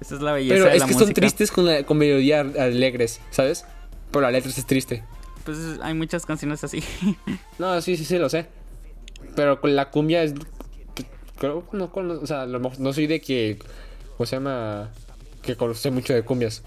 Esa 0.00 0.16
es 0.16 0.20
la 0.22 0.32
belleza 0.32 0.54
Pero 0.54 0.64
de 0.66 0.72
es 0.76 0.80
la 0.80 0.86
que 0.86 0.92
música. 0.94 1.06
son 1.06 1.14
tristes 1.14 1.50
con, 1.52 1.66
la, 1.66 1.84
con 1.84 1.98
melodía 1.98 2.40
alegres, 2.40 3.20
¿sabes? 3.30 3.64
Pero 4.10 4.22
la 4.22 4.30
letra 4.30 4.50
es 4.50 4.66
triste. 4.66 5.04
Pues 5.44 5.58
hay 5.82 5.94
muchas 5.94 6.26
canciones 6.26 6.62
así. 6.64 6.82
No, 7.58 7.80
sí, 7.80 7.96
sí, 7.96 8.04
sí, 8.04 8.18
lo 8.18 8.28
sé. 8.28 8.46
Pero 9.36 9.60
con 9.60 9.74
la 9.76 9.90
cumbia 9.90 10.22
es. 10.24 10.34
Creo 11.38 11.64
no 11.72 11.90
cono- 11.92 12.20
o 12.20 12.26
sea, 12.26 12.42
a 12.42 12.46
lo 12.46 12.58
mejor- 12.60 12.80
no 12.80 12.92
soy 12.92 13.06
de 13.06 13.20
que. 13.20 13.58
¿Cómo 14.16 14.26
se 14.26 14.36
llama? 14.36 14.90
Que 15.42 15.56
conoce 15.56 15.90
mucho 15.90 16.12
de 16.14 16.22
cumbias. 16.22 16.62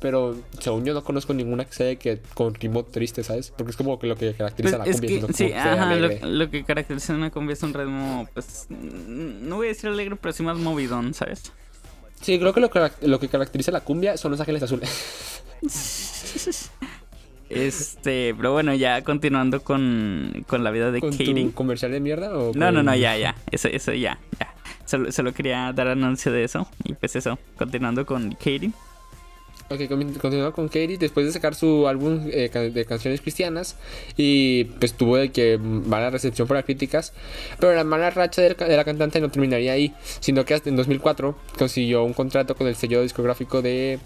Pero 0.00 0.34
según 0.58 0.84
yo 0.86 0.94
no 0.94 1.04
conozco 1.04 1.34
ninguna 1.34 1.66
que 1.66 1.72
sea 1.74 1.94
que 1.96 2.20
con 2.34 2.54
ritmo 2.54 2.84
triste, 2.84 3.22
¿sabes? 3.22 3.52
Porque 3.54 3.70
es 3.72 3.76
como 3.76 3.98
que 3.98 4.06
lo 4.06 4.16
que 4.16 4.32
caracteriza 4.34 4.78
Pues 4.78 4.86
la 4.88 4.90
es 4.92 5.00
cumbia. 5.00 5.08
que, 5.08 5.14
sino 5.14 5.26
como 5.26 5.36
sí, 5.36 5.46
que 5.48 5.54
ajá, 5.58 6.26
lo, 6.26 6.50
que 6.50 6.64
caracteriza 6.64 7.14
una 7.14 7.30
cumbia 7.30 7.52
es 7.52 7.62
un 7.62 7.74
ritmo, 7.74 8.26
pues, 8.32 8.66
no 8.70 9.56
voy 9.56 9.66
a 9.66 9.68
decir 9.70 9.90
alegre, 9.90 10.16
pero 10.16 10.32
sí 10.32 10.42
más 10.42 10.56
movidón, 10.56 11.12
¿sabes? 11.12 11.52
Sí, 12.22 12.38
creo 12.38 12.52
que 12.54 12.60
lo, 12.60 12.70
que 12.70 12.90
lo 13.02 13.20
que 13.20 13.28
caracteriza 13.28 13.72
la 13.72 13.80
cumbia 13.82 14.16
son 14.16 14.30
los 14.32 14.40
ángeles 14.40 14.62
azules. 14.62 14.90
Este, 17.48 18.32
pero 18.36 18.52
bueno, 18.52 18.72
ya 18.74 19.02
continuando 19.02 19.62
con, 19.64 20.44
con 20.46 20.62
la 20.62 20.70
vida 20.70 20.92
de 20.92 21.00
¿Con 21.00 21.10
Katie. 21.10 21.34
tu 21.46 21.52
comercial 21.52 21.90
de 21.90 21.98
mierda 21.98 22.30
o 22.38 22.52
No, 22.54 22.66
con- 22.66 22.74
no, 22.74 22.82
no, 22.84 22.94
ya, 22.94 23.16
ya. 23.16 23.34
Eso, 23.50 23.66
eso 23.66 23.92
ya, 23.92 24.20
ya. 24.38 24.54
Solo, 24.86 25.10
solo 25.10 25.32
quería 25.34 25.72
dar 25.72 25.88
anuncio 25.88 26.30
de 26.30 26.44
eso. 26.44 26.68
Y 26.84 26.94
pues 26.94 27.16
eso, 27.16 27.40
continuando 27.58 28.06
con 28.06 28.30
Katie. 28.34 28.70
Ok, 29.72 29.86
con- 29.88 30.14
continuó 30.14 30.52
con 30.52 30.66
Katie 30.66 30.98
después 30.98 31.24
de 31.26 31.32
sacar 31.32 31.54
su 31.54 31.86
álbum 31.86 32.26
eh, 32.32 32.48
de 32.74 32.84
canciones 32.84 33.20
cristianas 33.20 33.76
y 34.16 34.64
pues 34.64 34.94
tuvo 34.94 35.16
de 35.16 35.30
que 35.30 35.58
mala 35.58 36.10
recepción 36.10 36.48
por 36.48 36.56
las 36.56 36.64
críticas, 36.64 37.12
pero 37.60 37.72
la 37.76 37.84
mala 37.84 38.10
racha 38.10 38.42
de 38.42 38.56
la 38.76 38.84
cantante 38.84 39.20
no 39.20 39.30
terminaría 39.30 39.72
ahí, 39.72 39.94
sino 40.18 40.44
que 40.44 40.54
hasta 40.54 40.70
en 40.70 40.74
2004 40.76 41.36
consiguió 41.56 42.02
un 42.02 42.14
contrato 42.14 42.56
con 42.56 42.66
el 42.66 42.74
sello 42.74 43.00
discográfico 43.02 43.62
de 43.62 44.00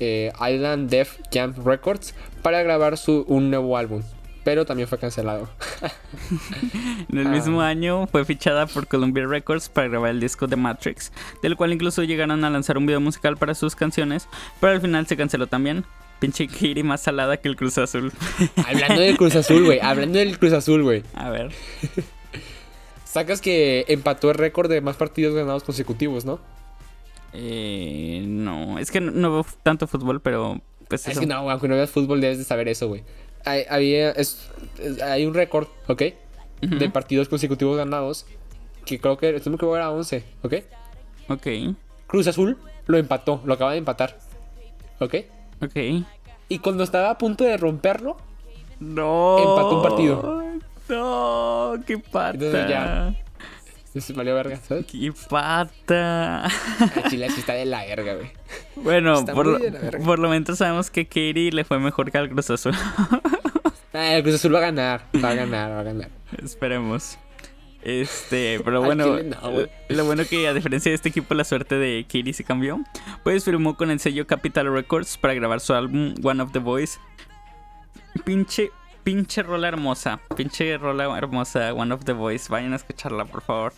eh, 0.00 0.32
Island 0.52 0.90
Def 0.90 1.18
Jam 1.32 1.54
Records 1.64 2.12
para 2.42 2.64
grabar 2.64 2.96
su, 2.98 3.24
un 3.28 3.50
nuevo 3.50 3.76
álbum, 3.78 4.02
pero 4.44 4.64
también 4.66 4.88
fue 4.88 4.98
cancelado. 4.98 5.48
En 7.10 7.18
el 7.18 7.26
Ah. 7.26 7.30
mismo 7.30 7.60
año 7.60 8.06
fue 8.06 8.24
fichada 8.24 8.66
por 8.66 8.86
Columbia 8.86 9.26
Records 9.26 9.68
para 9.68 9.88
grabar 9.88 10.10
el 10.10 10.20
disco 10.20 10.46
de 10.46 10.56
Matrix, 10.56 11.12
del 11.42 11.56
cual 11.56 11.72
incluso 11.72 12.02
llegaron 12.02 12.44
a 12.44 12.50
lanzar 12.50 12.76
un 12.78 12.86
video 12.86 13.00
musical 13.00 13.36
para 13.36 13.54
sus 13.54 13.74
canciones, 13.76 14.28
pero 14.60 14.72
al 14.72 14.80
final 14.80 15.06
se 15.06 15.16
canceló 15.16 15.46
también. 15.46 15.84
Pinche 16.20 16.46
Katie 16.46 16.82
más 16.84 17.02
salada 17.02 17.36
que 17.38 17.48
el 17.48 17.56
Cruz 17.56 17.76
Azul. 17.78 18.12
hablando 18.66 19.00
del 19.02 19.16
Cruz 19.16 19.34
Azul, 19.36 19.64
güey, 19.64 19.80
hablando 19.80 20.18
del 20.18 20.38
Cruz 20.38 20.52
Azul, 20.52 20.82
güey. 20.82 21.02
A 21.14 21.30
ver. 21.30 21.50
Sacas 23.04 23.40
que 23.40 23.84
empató 23.88 24.30
el 24.30 24.36
récord 24.36 24.68
de 24.70 24.80
más 24.80 24.96
partidos 24.96 25.34
ganados 25.34 25.62
consecutivos, 25.64 26.24
¿no? 26.24 26.40
Eh, 27.32 28.24
no, 28.26 28.78
es 28.78 28.90
que 28.90 29.00
no, 29.00 29.10
no 29.12 29.32
veo 29.32 29.46
tanto 29.62 29.86
fútbol, 29.86 30.20
pero 30.20 30.60
pues 30.88 31.02
Es 31.02 31.08
eso. 31.12 31.20
que 31.20 31.26
no, 31.26 31.48
aunque 31.50 31.68
no 31.68 31.74
veas 31.74 31.90
fútbol 31.90 32.20
debes 32.20 32.38
de 32.38 32.44
saber 32.44 32.68
eso, 32.68 32.88
güey. 32.88 33.02
Hay, 33.44 33.64
había, 33.68 34.10
es- 34.12 34.48
hay 35.02 35.26
un 35.26 35.34
récord, 35.34 35.68
¿ok? 35.88 36.02
Ujú. 36.62 36.76
De 36.78 36.88
partidos 36.90 37.28
consecutivos 37.28 37.76
ganados. 37.76 38.26
Que 38.84 38.98
creo 39.00 39.16
que, 39.16 39.34
esto 39.34 39.50
me 39.50 39.56
que 39.58 39.66
era 39.66 39.90
11, 39.90 40.24
¿ok? 40.42 40.54
Ok, 41.28 41.46
Cruz 42.06 42.26
Azul 42.26 42.58
lo 42.86 42.98
empató, 42.98 43.40
lo 43.44 43.54
acaba 43.54 43.72
de 43.72 43.78
empatar. 43.78 44.18
¿Ok? 45.00 45.14
ok. 45.62 46.04
Y 46.48 46.58
cuando 46.58 46.84
estaba 46.84 47.10
a 47.10 47.18
punto 47.18 47.44
de 47.44 47.56
romperlo, 47.56 48.16
No. 48.80 49.38
Empató 49.38 49.76
un 49.76 49.82
partido. 49.82 50.44
No, 50.88 51.74
qué 51.86 51.98
pata. 51.98 52.32
Entonces 52.34 52.68
ya. 52.68 53.14
se 53.98 54.12
valió 54.12 54.34
verga, 54.34 54.56
¿sabes? 54.56 54.84
Qué 54.84 55.10
pata. 55.30 56.44
A 56.46 57.08
Chile 57.08 57.30
sí 57.30 57.40
está 57.40 57.54
de 57.54 57.64
la 57.64 57.84
verga, 57.86 58.14
güey. 58.16 58.30
Bueno, 58.76 59.24
por, 59.24 59.46
lo- 59.46 59.58
verga. 59.58 59.98
por 60.04 60.18
lo 60.18 60.28
menos 60.28 60.58
sabemos 60.58 60.90
que 60.90 61.06
Katie 61.06 61.52
le 61.52 61.64
fue 61.64 61.78
mejor 61.78 62.10
que 62.12 62.18
al 62.18 62.28
Cruz 62.28 62.50
Azul. 62.50 62.74
Ah, 63.94 64.16
el 64.16 64.22
Cruz 64.22 64.34
Azul 64.34 64.52
va 64.54 64.58
a 64.58 64.62
ganar, 64.62 65.06
va 65.24 65.30
a 65.30 65.34
ganar, 65.34 65.70
va 65.70 65.80
a 65.80 65.82
ganar. 65.84 66.10
Esperemos. 66.42 67.16
Este, 67.82 68.60
pero 68.64 68.80
bueno, 68.84 69.18
no, 69.22 69.50
güey. 69.50 69.70
lo 69.88 70.04
bueno 70.04 70.24
que 70.28 70.48
a 70.48 70.54
diferencia 70.54 70.90
de 70.90 70.96
este 70.96 71.10
equipo 71.10 71.34
la 71.34 71.44
suerte 71.44 71.76
de 71.76 72.02
Katie 72.04 72.32
se 72.32 72.42
cambió. 72.42 72.80
Pues 73.22 73.44
firmó 73.44 73.76
con 73.76 73.90
el 73.90 74.00
sello 74.00 74.26
Capital 74.26 74.72
Records 74.72 75.16
para 75.16 75.34
grabar 75.34 75.60
su 75.60 75.74
álbum 75.74 76.14
One 76.22 76.42
of 76.42 76.50
the 76.52 76.58
Boys. 76.58 76.98
Pinche, 78.24 78.70
pinche 79.04 79.42
rola 79.42 79.68
hermosa, 79.68 80.20
pinche 80.36 80.76
rola 80.76 81.16
hermosa 81.16 81.72
One 81.72 81.94
of 81.94 82.04
the 82.04 82.14
Boys. 82.14 82.48
Vayan 82.48 82.72
a 82.72 82.76
escucharla, 82.76 83.26
por 83.26 83.42
favor. 83.42 83.72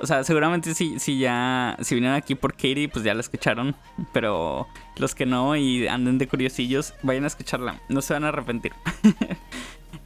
O 0.00 0.06
sea, 0.06 0.22
seguramente 0.22 0.74
si, 0.74 0.98
si 1.00 1.18
ya, 1.18 1.76
si 1.80 1.94
vinieron 1.94 2.16
aquí 2.16 2.34
por 2.34 2.52
Katie, 2.52 2.88
pues 2.88 3.04
ya 3.04 3.14
la 3.14 3.20
escucharon. 3.20 3.74
Pero 4.12 4.68
los 4.96 5.14
que 5.14 5.26
no 5.26 5.56
y 5.56 5.88
anden 5.88 6.18
de 6.18 6.28
curiosillos, 6.28 6.94
vayan 7.02 7.24
a 7.24 7.28
escucharla. 7.28 7.80
No 7.88 8.00
se 8.00 8.14
van 8.14 8.24
a 8.24 8.28
arrepentir. 8.28 8.72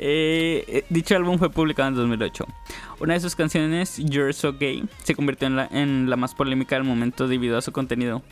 Eh, 0.04 0.64
eh, 0.66 0.84
dicho 0.88 1.14
álbum 1.14 1.38
fue 1.38 1.50
publicado 1.50 1.90
en 1.90 1.94
2008. 1.94 2.44
Una 3.00 3.14
de 3.14 3.20
sus 3.20 3.36
canciones, 3.36 3.98
You're 3.98 4.32
So 4.32 4.54
Gay, 4.54 4.84
se 5.04 5.14
convirtió 5.14 5.46
en 5.46 5.54
la, 5.54 5.68
en 5.70 6.10
la 6.10 6.16
más 6.16 6.34
polémica 6.34 6.74
del 6.74 6.82
momento 6.84 7.28
debido 7.28 7.56
a 7.56 7.62
su 7.62 7.70
contenido. 7.70 8.22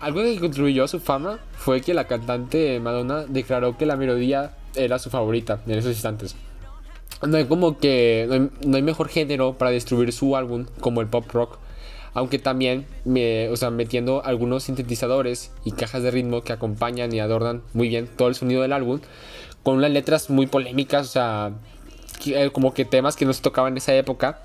Algo 0.00 0.22
que 0.22 0.40
contribuyó 0.40 0.84
a 0.84 0.88
su 0.88 0.98
fama 0.98 1.38
fue 1.52 1.82
que 1.82 1.94
la 1.94 2.08
cantante 2.08 2.80
Madonna 2.80 3.26
declaró 3.26 3.76
que 3.76 3.86
la 3.86 3.96
melodía 3.96 4.56
era 4.74 4.98
su 4.98 5.10
favorita 5.10 5.60
en 5.66 5.78
esos 5.78 5.92
instantes. 5.92 6.34
No 7.26 7.36
hay 7.36 7.44
como 7.44 7.78
que 7.78 8.48
no 8.64 8.76
hay, 8.76 8.82
mejor 8.82 9.08
género 9.08 9.54
para 9.58 9.70
distribuir 9.70 10.12
su 10.12 10.36
álbum 10.36 10.66
como 10.80 11.02
el 11.02 11.06
pop 11.06 11.30
rock, 11.32 11.58
aunque 12.14 12.38
también 12.38 12.86
me, 13.04 13.48
o 13.50 13.56
sea, 13.56 13.70
metiendo 13.70 14.24
algunos 14.24 14.64
sintetizadores 14.64 15.52
y 15.64 15.72
cajas 15.72 16.02
de 16.02 16.10
ritmo 16.10 16.42
que 16.42 16.52
acompañan 16.54 17.12
y 17.12 17.20
adornan 17.20 17.62
muy 17.74 17.88
bien 17.88 18.08
todo 18.16 18.28
el 18.28 18.34
sonido 18.34 18.62
del 18.62 18.72
álbum, 18.72 19.00
con 19.62 19.76
unas 19.76 19.90
letras 19.90 20.30
muy 20.30 20.46
polémicas, 20.46 21.08
o 21.08 21.10
sea, 21.12 21.52
que- 22.22 22.42
eh, 22.42 22.50
como 22.52 22.72
que 22.72 22.86
temas 22.86 23.16
que 23.16 23.26
no 23.26 23.34
se 23.34 23.42
tocaban 23.42 23.74
en 23.74 23.78
esa 23.78 23.94
época. 23.94 24.40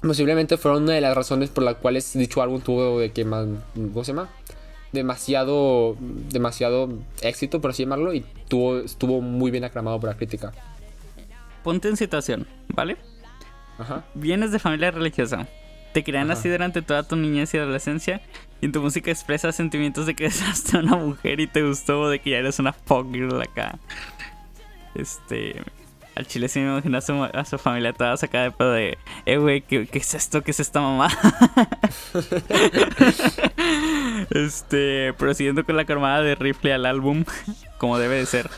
Posiblemente 0.00 0.56
fueron 0.56 0.84
una 0.84 0.94
de 0.94 1.00
las 1.02 1.14
razones 1.14 1.50
por 1.50 1.64
las 1.64 1.76
cuales 1.76 2.12
dicho 2.14 2.40
álbum 2.42 2.60
tuvo 2.62 2.98
de 2.98 3.12
que 3.12 3.24
más, 3.24 3.46
¿cómo 3.74 4.04
se 4.04 4.12
llama? 4.12 4.30
demasiado 4.92 5.96
demasiado 6.30 6.88
éxito 7.20 7.60
por 7.60 7.72
así 7.72 7.82
llamarlo 7.82 8.14
y 8.14 8.24
tuvo, 8.46 8.78
estuvo 8.78 9.20
muy 9.20 9.50
bien 9.50 9.64
aclamado 9.64 9.98
por 9.98 10.08
la 10.08 10.16
crítica. 10.16 10.52
Ponte 11.64 11.88
en 11.88 11.96
situación, 11.96 12.46
¿vale? 12.68 12.98
Ajá. 13.78 14.04
Vienes 14.14 14.52
de 14.52 14.58
familia 14.58 14.90
religiosa. 14.90 15.48
Te 15.94 16.04
crean 16.04 16.30
Ajá. 16.30 16.38
así 16.38 16.48
durante 16.48 16.82
toda 16.82 17.04
tu 17.04 17.16
niñez 17.16 17.54
y 17.54 17.58
adolescencia. 17.58 18.20
Y 18.60 18.66
en 18.66 18.72
tu 18.72 18.82
música 18.82 19.10
expresas 19.10 19.56
sentimientos 19.56 20.06
de 20.06 20.14
que 20.14 20.24
besaste 20.24 20.76
a 20.76 20.80
una 20.80 20.96
mujer 20.96 21.40
y 21.40 21.46
te 21.46 21.62
gustó, 21.62 22.02
o 22.02 22.08
de 22.10 22.20
que 22.20 22.30
ya 22.30 22.36
eres 22.36 22.58
una 22.58 22.74
fuck 22.74 23.10
girl 23.10 23.40
acá. 23.40 23.78
Este. 24.94 25.62
Al 26.14 26.28
chile 26.28 26.48
sí 26.48 26.60
me 26.60 26.66
imagino 26.66 26.98
a 26.98 27.00
su, 27.00 27.24
a 27.24 27.44
su 27.44 27.58
familia 27.58 27.92
toda 27.92 28.16
sacada 28.16 28.44
de 28.44 28.50
pedo 28.52 28.72
de. 28.72 28.98
Eh, 29.26 29.38
güey, 29.38 29.62
¿qué, 29.62 29.86
qué 29.86 29.98
es 29.98 30.14
esto? 30.14 30.42
¿Qué 30.42 30.52
es 30.52 30.60
esta 30.60 30.80
mamá? 30.80 31.08
este. 34.30 35.12
Prosiguiendo 35.14 35.64
con 35.64 35.76
la 35.76 35.86
cromada 35.86 36.20
de 36.20 36.34
rifle 36.34 36.72
al 36.72 36.86
álbum, 36.86 37.24
como 37.78 37.98
debe 37.98 38.16
de 38.16 38.26
ser. 38.26 38.50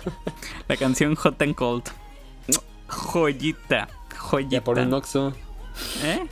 La 0.69 0.77
canción 0.77 1.15
Hot 1.15 1.41
and 1.41 1.55
Cold. 1.55 1.85
Joyita. 2.89 3.89
Joyita. 4.17 4.51
Ya 4.51 4.65
por 4.65 4.79
un 4.79 4.93
Oxxo, 4.93 5.33
¿Eh? 6.05 6.27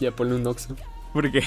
ya 0.00 0.10
por 0.10 0.26
un 0.26 0.46
Oxxo. 0.46 0.76
Porque. 1.12 1.42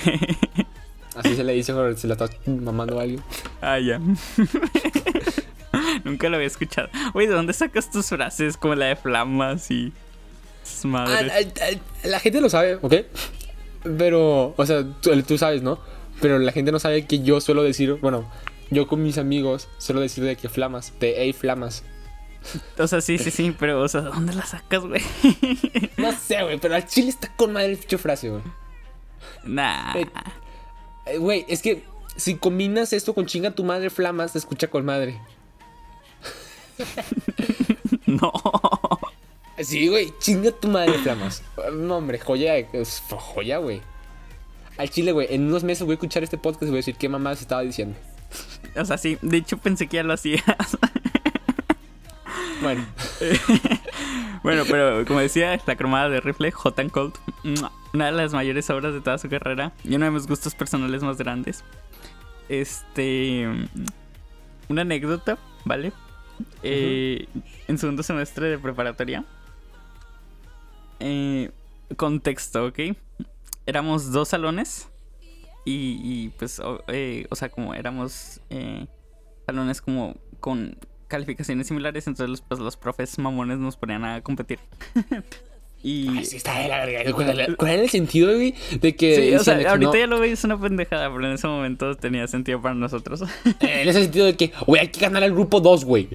Así 1.15 1.35
se 1.35 1.43
le 1.43 1.53
dice 1.53 1.73
cuando 1.73 1.97
se 1.97 2.07
la 2.07 2.13
está 2.13 2.29
mamando 2.45 2.99
a 2.99 3.03
alguien. 3.03 3.21
ah, 3.61 3.79
ya. 3.79 3.99
Nunca 6.03 6.29
lo 6.29 6.35
había 6.35 6.47
escuchado. 6.47 6.89
Oye, 7.13 7.27
¿de 7.27 7.33
dónde 7.33 7.53
sacas 7.53 7.91
tus 7.91 8.07
frases 8.07 8.57
como 8.57 8.75
la 8.75 8.87
de 8.87 8.95
flamas 8.95 9.69
y. 9.71 9.93
sus 10.63 10.85
Ah, 10.93 11.05
ah, 11.07 11.39
ah, 11.61 12.07
la 12.07 12.19
gente 12.19 12.41
lo 12.41 12.49
sabe, 12.49 12.75
¿ok? 12.81 12.93
Pero, 13.97 14.53
o 14.55 14.65
sea, 14.65 14.83
tú, 15.01 15.21
tú 15.23 15.37
sabes, 15.37 15.61
¿no? 15.63 15.79
Pero 16.21 16.37
la 16.39 16.51
gente 16.51 16.71
no 16.71 16.79
sabe 16.79 17.05
que 17.05 17.19
yo 17.21 17.41
suelo 17.41 17.63
decir, 17.63 17.93
bueno, 18.01 18.29
yo 18.69 18.87
con 18.87 19.01
mis 19.03 19.17
amigos 19.17 19.67
suelo 19.79 20.01
decir 20.01 20.23
de 20.23 20.35
que 20.35 20.49
flamas, 20.49 20.93
de 20.99 21.15
hey 21.17 21.33
flamas. 21.33 21.83
O 22.79 22.87
sea, 22.87 23.01
sí, 23.01 23.17
sí, 23.17 23.29
sí, 23.31 23.55
pero, 23.57 23.81
o 23.81 23.87
sea, 23.87 24.01
¿de 24.01 24.09
dónde 24.09 24.33
la 24.33 24.45
sacas, 24.45 24.81
güey? 24.83 25.01
No 25.97 26.11
sé, 26.11 26.41
güey, 26.43 26.59
pero 26.59 26.75
al 26.75 26.87
chile 26.87 27.09
está 27.09 27.31
con 27.35 27.53
madre 27.53 27.67
el 27.71 27.77
ficho 27.77 27.97
frase, 27.97 28.29
güey. 28.29 28.41
nah. 29.43 29.95
Eh, 29.95 30.07
Eh, 31.05 31.17
Güey, 31.17 31.45
es 31.47 31.61
que 31.61 31.83
si 32.15 32.35
combinas 32.35 32.93
esto 32.93 33.13
con 33.13 33.25
chinga 33.25 33.51
tu 33.51 33.63
madre 33.63 33.89
flamas, 33.89 34.31
se 34.31 34.37
escucha 34.39 34.67
con 34.69 34.85
madre. 34.85 35.19
No. 38.07 38.31
Sí, 39.59 39.87
güey, 39.87 40.11
chinga 40.19 40.51
tu 40.51 40.67
madre 40.67 40.93
flamas. 40.99 41.43
No, 41.73 41.97
hombre, 41.97 42.19
joya, 42.19 42.57
es 42.57 43.01
joya, 43.09 43.57
güey. 43.59 43.81
Al 44.77 44.89
chile, 44.89 45.11
güey, 45.11 45.27
en 45.29 45.47
unos 45.47 45.63
meses 45.63 45.83
voy 45.83 45.91
a 45.91 45.95
escuchar 45.95 46.23
este 46.23 46.37
podcast 46.37 46.63
y 46.63 46.67
voy 46.67 46.75
a 46.77 46.79
decir 46.79 46.95
qué 46.95 47.07
mamá 47.07 47.35
se 47.35 47.43
estaba 47.43 47.61
diciendo. 47.61 47.95
O 48.75 48.83
sea, 48.85 48.97
sí, 48.97 49.17
de 49.21 49.37
hecho 49.37 49.57
pensé 49.57 49.87
que 49.87 49.97
ya 49.97 50.03
lo 50.03 50.13
hacías. 50.13 50.43
Bueno, 52.61 52.85
bueno, 54.43 54.63
pero 54.69 55.05
como 55.05 55.19
decía, 55.19 55.59
la 55.65 55.75
cromada 55.75 56.09
de 56.09 56.21
rifle, 56.21 56.51
Hot 56.51 56.77
and 56.79 56.91
Cold, 56.91 57.13
una 57.93 58.05
de 58.05 58.11
las 58.11 58.33
mayores 58.33 58.69
obras 58.69 58.93
de 58.93 59.01
toda 59.01 59.17
su 59.17 59.29
carrera 59.29 59.71
y 59.83 59.95
uno 59.95 60.05
de 60.05 60.11
mis 60.11 60.27
gustos 60.27 60.53
personales 60.55 61.01
más 61.03 61.17
grandes. 61.17 61.63
Este. 62.49 63.47
Una 64.69 64.81
anécdota, 64.81 65.37
¿vale? 65.65 65.91
Eh, 66.63 67.27
En 67.67 67.77
segundo 67.77 68.03
semestre 68.03 68.47
de 68.47 68.57
preparatoria. 68.59 69.25
eh, 70.99 71.49
contexto, 71.97 72.65
¿ok? 72.67 72.79
Éramos 73.65 74.11
dos 74.11 74.29
salones. 74.29 74.87
Y, 75.65 75.99
y, 76.03 76.29
pues, 76.29 76.59
o, 76.59 76.83
eh, 76.87 77.27
o 77.29 77.35
sea, 77.35 77.49
como 77.49 77.73
éramos 77.73 78.41
salones 79.45 79.81
como 79.81 80.15
con 80.39 80.75
calificaciones 81.11 81.67
similares, 81.67 82.07
entonces 82.07 82.29
los, 82.29 82.41
pues, 82.41 82.59
los 82.59 82.77
profes 82.77 83.19
mamones 83.19 83.59
nos 83.59 83.77
ponían 83.77 84.03
a 84.05 84.21
competir. 84.21 84.59
Y... 85.83 86.09
Ay, 86.15 86.25
sí, 86.25 86.37
está 86.37 86.59
de 86.59 86.67
la 86.67 86.85
verga. 86.85 87.11
¿Cuál, 87.11 87.55
cuál 87.57 87.71
era 87.71 87.81
el 87.81 87.89
sentido, 87.89 88.31
güey? 88.35 88.53
De 88.79 88.95
que. 88.95 89.15
Sí, 89.15 89.33
o 89.33 89.39
sea, 89.43 89.57
que 89.57 89.67
ahorita 89.67 89.91
no- 89.91 89.97
ya 89.97 90.05
lo 90.05 90.19
veis 90.19 90.43
una 90.43 90.59
pendejada, 90.59 91.11
pero 91.11 91.25
en 91.25 91.33
ese 91.33 91.47
momento 91.47 91.95
tenía 91.95 92.27
sentido 92.27 92.61
para 92.61 92.75
nosotros. 92.75 93.23
En 93.61 93.89
ese 93.89 94.03
sentido 94.03 94.27
de 94.27 94.35
que, 94.35 94.51
güey, 94.67 94.81
hay 94.81 94.87
que 94.89 94.99
ganar 94.99 95.23
al 95.23 95.31
grupo 95.31 95.59
2, 95.59 95.85
güey. 95.85 96.07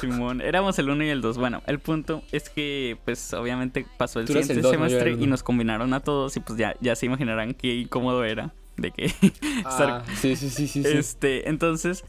Simón, 0.00 0.40
éramos 0.40 0.78
el 0.78 0.88
1 0.88 1.04
y 1.04 1.08
el 1.10 1.20
2. 1.20 1.36
Bueno, 1.36 1.62
el 1.66 1.78
punto 1.78 2.22
es 2.32 2.48
que, 2.48 2.96
pues, 3.04 3.34
obviamente 3.34 3.84
pasó 3.98 4.18
el 4.18 4.24
Tú 4.24 4.32
siguiente 4.32 4.54
el 4.54 4.62
dos, 4.62 4.70
semestre 4.72 5.10
y 5.12 5.26
nos 5.26 5.42
combinaron 5.42 5.92
a 5.92 6.00
todos 6.00 6.34
y 6.38 6.40
pues 6.40 6.58
ya, 6.58 6.74
ya 6.80 6.96
se 6.96 7.04
imaginarán 7.04 7.52
qué 7.52 7.74
incómodo 7.74 8.24
era 8.24 8.54
de 8.78 8.92
que 8.92 9.04
estar 9.58 9.90
Ah, 9.90 10.04
sí, 10.18 10.36
sí, 10.36 10.48
sí, 10.48 10.66
sí. 10.66 10.82
sí. 10.84 10.88
Este, 10.88 11.50
entonces, 11.50 12.04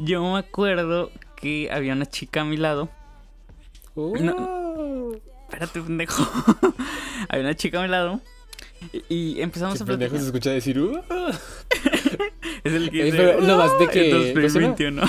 yo 0.00 0.24
me 0.32 0.38
acuerdo 0.40 1.12
que 1.40 1.68
había 1.70 1.92
una 1.92 2.06
chica 2.06 2.40
a 2.42 2.44
mi 2.44 2.56
lado. 2.56 2.88
Uh, 3.94 5.14
Espérate, 5.48 5.80
pendejo. 5.80 6.22
había 7.28 7.44
una 7.44 7.54
chica 7.56 7.78
a 7.80 7.82
mi 7.82 7.88
lado. 7.88 8.20
Y, 8.92 9.02
y 9.08 9.42
empezamos 9.42 9.80
a 9.80 9.84
pendejo 9.84 10.10
platicar. 10.14 10.20
se 10.20 10.26
escucha 10.26 10.50
decir, 10.50 10.78
uh. 10.78 11.00
Es 12.64 12.72
el 12.74 12.90
que 12.90 13.00
Eh, 13.00 13.04
dice, 13.06 13.16
pero 13.16 13.40
no 13.40 13.56
más 13.56 13.78
de 13.78 13.88
que- 13.88 14.10
en 14.10 14.34
¿cómo 14.34 14.48
se 14.48 14.60
llama? 14.60 14.68
2021. 14.76 15.02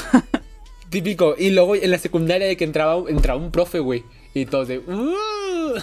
Típico. 0.89 1.35
Y 1.37 1.51
luego 1.51 1.75
en 1.75 1.91
la 1.91 1.97
secundaria 1.97 2.47
de 2.47 2.57
que 2.57 2.63
entraba, 2.63 3.09
entraba 3.09 3.39
un 3.39 3.51
profe, 3.51 3.79
güey. 3.79 4.03
Y 4.33 4.45
todos 4.45 4.67
de, 4.67 4.79
uh. 4.79 5.79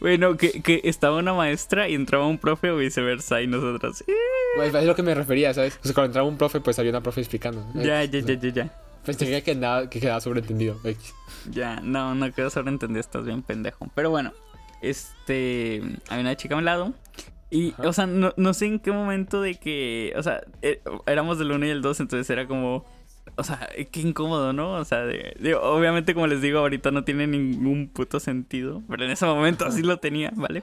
bueno, 0.00 0.36
que, 0.36 0.62
que 0.62 0.80
estaba 0.84 1.16
una 1.18 1.32
maestra 1.34 1.88
y 1.88 1.94
entraba 1.94 2.26
un 2.26 2.38
profe 2.38 2.70
o 2.70 2.76
viceversa 2.78 3.42
y 3.42 3.46
nosotros. 3.46 4.02
"Eh". 4.06 4.14
Güey, 4.56 4.68
es 4.74 4.84
lo 4.84 4.94
que 4.94 5.02
me 5.02 5.14
refería, 5.14 5.52
¿sabes? 5.52 5.78
O 5.82 5.84
sea, 5.84 5.94
cuando 5.94 6.06
entraba 6.06 6.28
un 6.28 6.38
profe, 6.38 6.60
pues 6.60 6.78
había 6.78 6.90
una 6.90 7.02
profe 7.02 7.20
explicando. 7.20 7.66
Ya, 7.74 8.02
Eh, 8.02 8.08
ya, 8.10 8.20
ya, 8.20 8.34
ya, 8.40 8.48
ya. 8.50 8.78
Pensé 9.06 9.42
que, 9.42 9.50
andaba, 9.52 9.88
que 9.88 10.00
quedaba 10.00 10.20
sobreentendido. 10.20 10.78
Ya, 11.50 11.80
no, 11.80 12.14
no 12.14 12.32
quedó 12.32 12.50
sobreentendido, 12.50 13.00
estás 13.00 13.24
bien 13.24 13.42
pendejo. 13.42 13.88
Pero 13.94 14.10
bueno, 14.10 14.32
este. 14.82 15.80
Había 16.08 16.22
una 16.22 16.36
chica 16.36 16.54
a 16.54 16.58
mi 16.58 16.64
lado. 16.64 16.92
Y, 17.48 17.72
Ajá. 17.74 17.88
o 17.88 17.92
sea, 17.92 18.06
no, 18.06 18.32
no 18.36 18.52
sé 18.54 18.66
en 18.66 18.80
qué 18.80 18.90
momento 18.92 19.40
de 19.40 19.54
que. 19.54 20.12
O 20.16 20.22
sea, 20.22 20.42
eh, 20.62 20.82
éramos 21.06 21.38
del 21.38 21.52
1 21.52 21.66
y 21.66 21.70
el 21.70 21.82
2, 21.82 22.00
entonces 22.00 22.28
era 22.30 22.46
como. 22.46 22.84
O 23.36 23.44
sea, 23.44 23.68
qué 23.92 24.00
incómodo, 24.00 24.52
¿no? 24.52 24.72
O 24.74 24.84
sea, 24.84 25.00
de- 25.04 25.34
de- 25.38 25.54
obviamente, 25.54 26.14
como 26.14 26.26
les 26.26 26.40
digo, 26.40 26.58
ahorita 26.60 26.90
no 26.90 27.04
tiene 27.04 27.26
ningún 27.26 27.88
puto 27.88 28.18
sentido. 28.20 28.82
Pero 28.88 29.04
en 29.04 29.10
ese 29.10 29.26
momento 29.26 29.64
así 29.66 29.82
lo 29.82 29.98
tenía, 29.98 30.32
¿vale? 30.36 30.62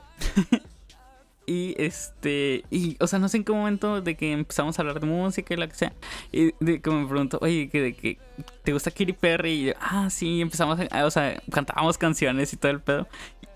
Y 1.46 1.76
este, 1.78 2.64
y, 2.72 2.96
o 3.00 3.08
sea, 3.08 3.20
no 3.20 3.28
sé 3.28 3.38
en 3.38 3.44
qué 3.44 3.52
momento 3.52 4.02
de 4.02 4.16
que 4.16 4.32
empezamos 4.32 4.78
a 4.78 4.82
hablar 4.82 5.00
de 5.00 5.08
música 5.08 5.54
y 5.54 5.58
lo 5.58 5.68
que 5.68 5.76
sea. 5.76 5.94
Y 6.32 6.54
de 6.60 6.82
que 6.82 6.90
me 6.90 7.06
preguntó, 7.06 7.38
oye, 7.42 7.70
que 7.70 7.82
de 7.82 7.94
que 7.94 8.18
te 8.64 8.72
gusta 8.72 8.92
Katy 8.92 9.14
Perry. 9.14 9.52
Y 9.52 9.66
yo, 9.66 9.74
ah, 9.82 10.10
sí, 10.10 10.42
empezamos 10.42 10.80
a, 10.80 11.06
o 11.06 11.12
sea, 11.12 11.42
cantábamos 11.52 11.98
canciones 11.98 12.54
y 12.54 12.58
todo 12.58 12.72
el 12.72 12.82
pedo. 12.82 13.08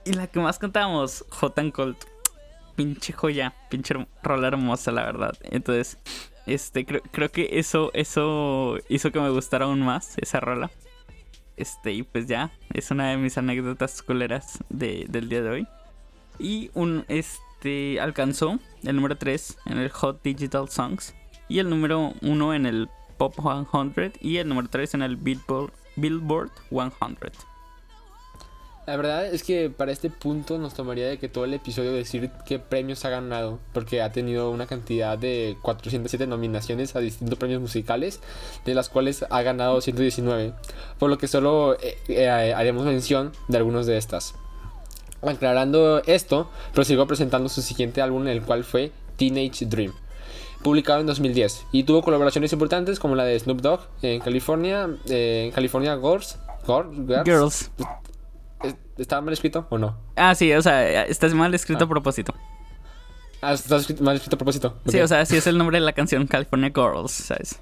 Y 0.04 0.14
la 0.14 0.28
que 0.28 0.40
más 0.40 0.60
cantábamos, 0.60 1.26
Hot 1.30 1.58
and 1.60 1.72
Cold. 1.72 1.98
Pinche 2.76 3.12
joya, 3.12 3.56
pinche 3.70 3.96
rola 4.22 4.50
hermosa, 4.50 4.92
la 4.92 5.04
verdad. 5.04 5.34
Entonces, 5.44 5.98
este, 6.46 6.86
creo, 6.86 7.02
creo 7.12 7.32
que 7.32 7.50
eso, 7.54 7.90
eso 7.94 8.78
hizo 8.88 9.12
que 9.12 9.20
me 9.20 9.30
gustara 9.30 9.66
aún 9.66 9.82
más 9.82 10.16
esa 10.20 10.40
rola. 10.40 10.70
Este, 11.56 11.92
y 11.92 12.04
pues 12.04 12.28
ya, 12.28 12.52
es 12.72 12.92
una 12.92 13.10
de 13.10 13.18
mis 13.18 13.38
anécdotas 13.38 14.04
culeras 14.04 14.60
de, 14.70 15.06
del 15.10 15.28
día 15.28 15.42
de 15.42 15.50
hoy. 15.50 15.68
Y 16.38 16.70
un, 16.76 17.04
este, 17.08 17.47
alcanzó 18.00 18.60
el 18.84 18.96
número 18.96 19.18
3 19.18 19.58
en 19.66 19.78
el 19.78 19.90
Hot 19.90 20.22
Digital 20.24 20.70
Songs. 20.70 21.14
Y 21.50 21.60
el 21.60 21.70
número 21.70 22.14
1 22.22 22.54
en 22.54 22.66
el 22.66 22.90
Pop 23.18 23.36
100. 23.36 24.14
Y 24.22 24.38
el 24.38 24.48
número 24.48 24.68
3 24.70 24.96
en 24.96 25.02
el 25.02 25.18
Billboard, 25.18 25.72
Billboard 25.96 26.52
100. 26.70 27.18
La 28.88 28.96
verdad 28.96 29.26
es 29.26 29.44
que 29.44 29.70
para 29.70 29.92
este 29.92 30.10
punto 30.10 30.58
nos 30.58 30.74
tomaría 30.74 31.08
de 31.10 31.18
que 31.20 31.28
todo 31.28 31.44
el 31.44 31.54
episodio 31.54 31.92
decir 31.92 32.32
qué 32.46 32.58
premios 32.58 33.04
ha 33.04 33.10
ganado, 33.10 33.60
porque 33.74 34.02
ha 34.02 34.14
tenido 34.14 34.50
una 34.50 34.66
cantidad 34.66 35.18
de 35.18 35.58
407 35.62 36.26
nominaciones 36.26 36.96
a 36.96 37.00
distintos 37.00 37.38
premios 37.38 37.60
musicales, 37.60 38.22
de 38.64 38.74
las 38.74 38.88
cuales 38.88 39.26
ha 39.30 39.42
ganado 39.42 39.82
119, 39.82 40.54
por 41.00 41.10
lo 41.10 41.18
que 41.18 41.28
solo 41.28 41.76
eh, 41.82 41.98
eh, 42.08 42.30
haremos 42.30 42.86
mención 42.86 43.34
de 43.50 43.58
algunos 43.58 43.88
de 43.88 43.98
estas. 43.98 44.36
Aclarando 45.22 46.02
esto, 46.06 46.50
prosiguió 46.74 47.08
presentando 47.08 47.50
su 47.50 47.62
siguiente 47.62 48.02
álbum, 48.02 48.28
el 48.28 48.42
cual 48.44 48.64
fue 48.64 48.92
Teenage 49.18 49.66
Dream, 49.66 49.92
publicado 50.64 51.00
en 51.02 51.08
2010, 51.08 51.66
y 51.72 51.84
tuvo 51.84 52.02
colaboraciones 52.04 52.54
importantes 52.54 53.00
como 53.00 53.16
la 53.16 53.24
de 53.26 53.40
Snoop 53.40 53.62
Dogg 53.62 53.82
en 54.04 54.22
California, 54.22 54.88
eh, 55.10 55.46
en 55.48 55.52
California 55.52 55.98
Girls, 55.98 56.38
Girls, 56.68 57.26
Girls. 57.26 57.72
¿Es- 58.64 58.76
¿Estaba 58.98 59.22
mal 59.22 59.34
escrito 59.34 59.66
o 59.70 59.78
no? 59.78 59.98
Ah, 60.16 60.36
sí, 60.36 60.52
o 60.54 60.62
sea, 60.62 61.04
está 61.06 61.28
mal 61.30 61.54
escrito 61.54 61.84
Ah. 61.84 61.86
a 61.86 61.90
propósito. 61.90 62.34
Ah, 63.42 63.54
está 63.54 63.78
mal 64.02 64.16
escrito 64.16 64.36
a 64.36 64.40
propósito. 64.40 64.78
Sí, 64.88 65.00
o 65.00 65.08
sea, 65.08 65.26
sí 65.26 65.38
es 65.38 65.46
el 65.48 65.58
nombre 65.58 65.80
de 65.80 65.86
la 65.86 65.94
canción 65.94 66.26
California 66.28 66.72
Girls, 66.74 67.12
¿sabes? 67.12 67.60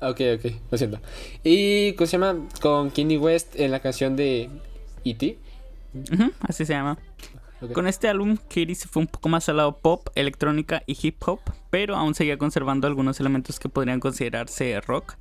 Ok, 0.00 0.20
ok, 0.36 0.52
lo 0.70 0.78
siento. 0.78 1.00
Y, 1.42 1.92
¿cómo 1.94 2.06
se 2.06 2.12
llama? 2.18 2.36
Con 2.60 2.90
Kanye 2.90 3.18
West 3.18 3.54
en 3.58 3.70
la 3.72 3.80
canción 3.80 4.14
de 4.14 4.50
E.T. 5.04 5.38
Así 6.40 6.64
se 6.64 6.72
llama. 6.72 6.98
Con 7.72 7.86
este 7.86 8.08
álbum, 8.08 8.36
Katy 8.36 8.74
se 8.74 8.86
fue 8.86 9.00
un 9.00 9.06
poco 9.06 9.28
más 9.30 9.48
al 9.48 9.56
lado 9.56 9.78
pop, 9.78 10.08
electrónica 10.14 10.82
y 10.86 10.96
hip 11.00 11.16
hop, 11.26 11.40
pero 11.70 11.96
aún 11.96 12.14
seguía 12.14 12.36
conservando 12.36 12.86
algunos 12.86 13.18
elementos 13.18 13.58
que 13.58 13.68
podrían 13.68 13.98
considerarse 13.98 14.78
rock. 14.82 15.14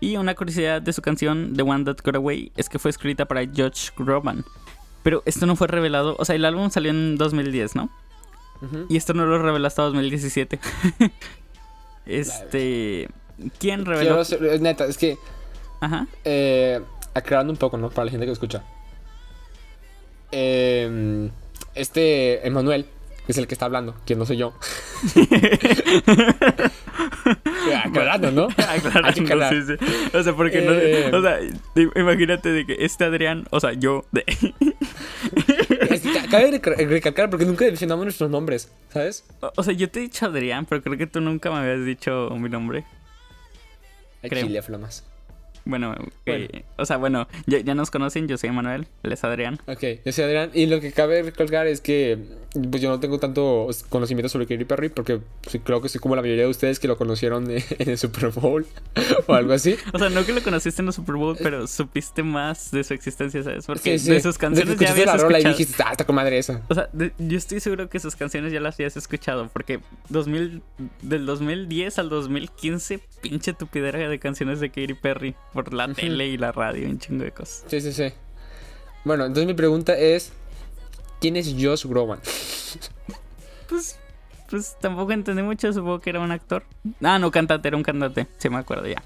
Y 0.00 0.16
una 0.16 0.34
curiosidad 0.34 0.82
de 0.82 0.92
su 0.92 1.00
canción, 1.02 1.54
The 1.56 1.62
One 1.62 1.84
That 1.84 1.98
Got 2.04 2.16
Away, 2.16 2.52
es 2.56 2.68
que 2.68 2.78
fue 2.78 2.90
escrita 2.90 3.24
para 3.26 3.44
Josh 3.46 3.90
Groban. 3.96 4.44
Pero 5.02 5.22
esto 5.24 5.46
no 5.46 5.56
fue 5.56 5.66
revelado, 5.66 6.14
o 6.18 6.24
sea, 6.24 6.36
el 6.36 6.44
álbum 6.44 6.70
salió 6.70 6.90
en 6.90 7.16
2010, 7.16 7.74
¿no? 7.74 7.90
Y 8.88 8.96
esto 8.96 9.14
no 9.14 9.24
lo 9.24 9.40
reveló 9.40 9.66
hasta 9.66 9.82
2017. 9.82 10.58
este... 12.06 13.08
¿Quién 13.58 13.86
reveló? 13.86 14.22
Quiero 14.24 14.58
neta, 14.58 14.84
es 14.86 14.98
que, 14.98 15.16
Ajá. 15.80 16.08
eh, 16.24 16.80
aclarando 17.14 17.52
un 17.52 17.56
poco, 17.56 17.78
¿no? 17.78 17.88
Para 17.88 18.06
la 18.06 18.10
gente 18.10 18.26
que 18.26 18.32
escucha. 18.32 18.64
Eh, 20.32 21.30
este 21.74 22.46
Emanuel 22.46 22.86
es 23.28 23.38
el 23.38 23.46
que 23.46 23.54
está 23.54 23.66
hablando, 23.66 23.94
que 24.06 24.16
no 24.16 24.24
soy 24.26 24.38
yo. 24.38 24.54
aclarando, 27.84 28.30
¿no? 28.32 28.48
Aclarando, 28.56 29.24
que 29.24 29.48
sí, 29.50 29.62
sí. 29.78 30.16
O 30.16 30.22
sea, 30.22 30.34
porque 30.34 30.58
Eh. 30.60 31.08
no. 31.10 31.18
O 31.18 31.22
sea, 31.22 31.38
imagínate 31.96 32.50
de 32.50 32.66
que 32.66 32.76
este 32.80 33.04
Adrián, 33.04 33.46
o 33.50 33.60
sea, 33.60 33.72
yo. 33.74 34.04
De, 34.12 34.24
que 34.28 34.54
cabe 36.30 36.60
rec- 36.60 36.88
recalcar 36.88 37.30
porque 37.30 37.44
nunca 37.44 37.64
mencionamos 37.64 38.04
nuestros 38.04 38.30
nombres, 38.30 38.70
¿sabes? 38.92 39.24
o- 39.40 39.52
o 39.56 39.62
sea, 39.62 39.74
yo 39.74 39.90
te 39.90 39.98
he 40.00 40.02
dicho 40.02 40.26
Adrián, 40.26 40.66
pero 40.66 40.82
creo 40.82 40.96
que 40.96 41.06
tú 41.06 41.20
nunca 41.20 41.50
me 41.50 41.58
habías 41.58 41.84
dicho 41.84 42.30
mi 42.38 42.48
nombre. 42.48 42.84
Creo. 44.22 44.46
chile, 44.46 44.62
flamas. 44.62 45.04
Bueno, 45.68 45.94
Bueno. 46.26 46.48
que- 46.50 46.64
o 46.78 46.86
sea, 46.86 46.96
bueno, 46.96 47.28
ya, 47.46 47.58
ya 47.60 47.74
nos 47.74 47.90
conocen, 47.90 48.26
yo 48.26 48.38
soy 48.38 48.50
Manuel, 48.50 48.86
él 49.02 49.12
es 49.12 49.22
Adrián. 49.22 49.58
Ok, 49.66 49.84
yo 50.04 50.12
soy 50.12 50.24
Adrián. 50.24 50.50
Y 50.54 50.64
lo 50.66 50.80
que 50.80 50.92
cabe 50.92 51.22
recalcar 51.22 51.66
es 51.66 51.82
que 51.82 52.16
pues 52.70 52.80
yo 52.82 52.88
no 52.88 52.98
tengo 52.98 53.18
tanto 53.18 53.68
conocimiento 53.90 54.28
sobre 54.30 54.46
Katy 54.46 54.64
Perry 54.64 54.88
porque 54.88 55.20
sí, 55.46 55.58
creo 55.58 55.82
que 55.82 55.88
soy 55.90 56.00
como 56.00 56.16
la 56.16 56.22
mayoría 56.22 56.44
de 56.44 56.50
ustedes 56.50 56.78
que 56.80 56.88
lo 56.88 56.96
conocieron 56.96 57.50
en 57.50 57.62
el 57.90 57.98
Super 57.98 58.30
Bowl 58.30 58.66
o 59.26 59.34
algo 59.34 59.52
así. 59.52 59.76
O 59.92 59.98
sea, 59.98 60.08
no 60.08 60.24
que 60.24 60.32
lo 60.32 60.42
conociste 60.42 60.80
en 60.82 60.88
el 60.88 60.94
Super 60.94 61.16
Bowl, 61.16 61.36
pero 61.42 61.66
supiste 61.66 62.22
más 62.22 62.70
de 62.70 62.84
su 62.84 62.94
existencia, 62.94 63.42
¿sabes? 63.42 63.66
Porque 63.66 63.98
Sí, 63.98 64.06
sí. 64.06 64.10
de 64.12 64.20
sus 64.22 64.38
canciones 64.38 64.78
ya 64.78 64.90
habías 64.92 65.06
la 65.06 65.16
rola 65.18 65.38
y 65.38 65.42
escuchado. 65.42 65.56
dijiste, 65.58 65.82
ah, 65.86 65.90
está 65.92 66.04
con 66.06 66.14
madre 66.16 66.38
esa. 66.38 66.62
O 66.68 66.74
sea, 66.74 66.88
de- 66.92 67.12
yo 67.18 67.36
estoy 67.36 67.60
seguro 67.60 67.88
que 67.90 68.00
sus 68.00 68.16
canciones 68.16 68.52
ya 68.52 68.60
las 68.60 68.76
habías 68.76 68.96
escuchado, 68.96 69.48
porque 69.52 69.80
2000, 70.08 70.62
del 71.02 71.26
2010 71.26 71.98
al 71.98 72.08
2015, 72.08 73.00
pinche 73.20 73.52
tupidera 73.52 74.08
de 74.08 74.18
canciones 74.18 74.60
de 74.60 74.70
Katy 74.70 74.94
Perry 74.94 75.34
por 75.52 75.74
la 75.74 75.92
tele 75.92 76.28
y 76.28 76.38
la 76.38 76.52
radio 76.52 76.86
y 76.86 76.90
un 76.90 76.98
chingo 76.98 77.24
de 77.24 77.32
cosas. 77.32 77.64
Sí, 77.66 77.80
sí, 77.80 77.92
sí. 77.92 78.12
Bueno, 79.04 79.24
entonces 79.26 79.46
mi 79.46 79.54
pregunta 79.54 79.96
es: 79.98 80.32
¿quién 81.20 81.36
es 81.36 81.54
Josh 81.58 81.86
Groban? 81.86 82.20
Pues, 83.68 83.98
pues 84.48 84.76
tampoco 84.80 85.12
entendí 85.12 85.42
mucho, 85.42 85.72
supongo 85.72 86.00
que 86.00 86.10
era 86.10 86.20
un 86.20 86.32
actor. 86.32 86.64
Ah, 87.02 87.18
no, 87.18 87.30
cantante, 87.30 87.68
era 87.68 87.76
un 87.76 87.82
cantante, 87.82 88.26
sí 88.38 88.48
me 88.48 88.56
acuerdo 88.56 88.86
ya. 88.86 89.02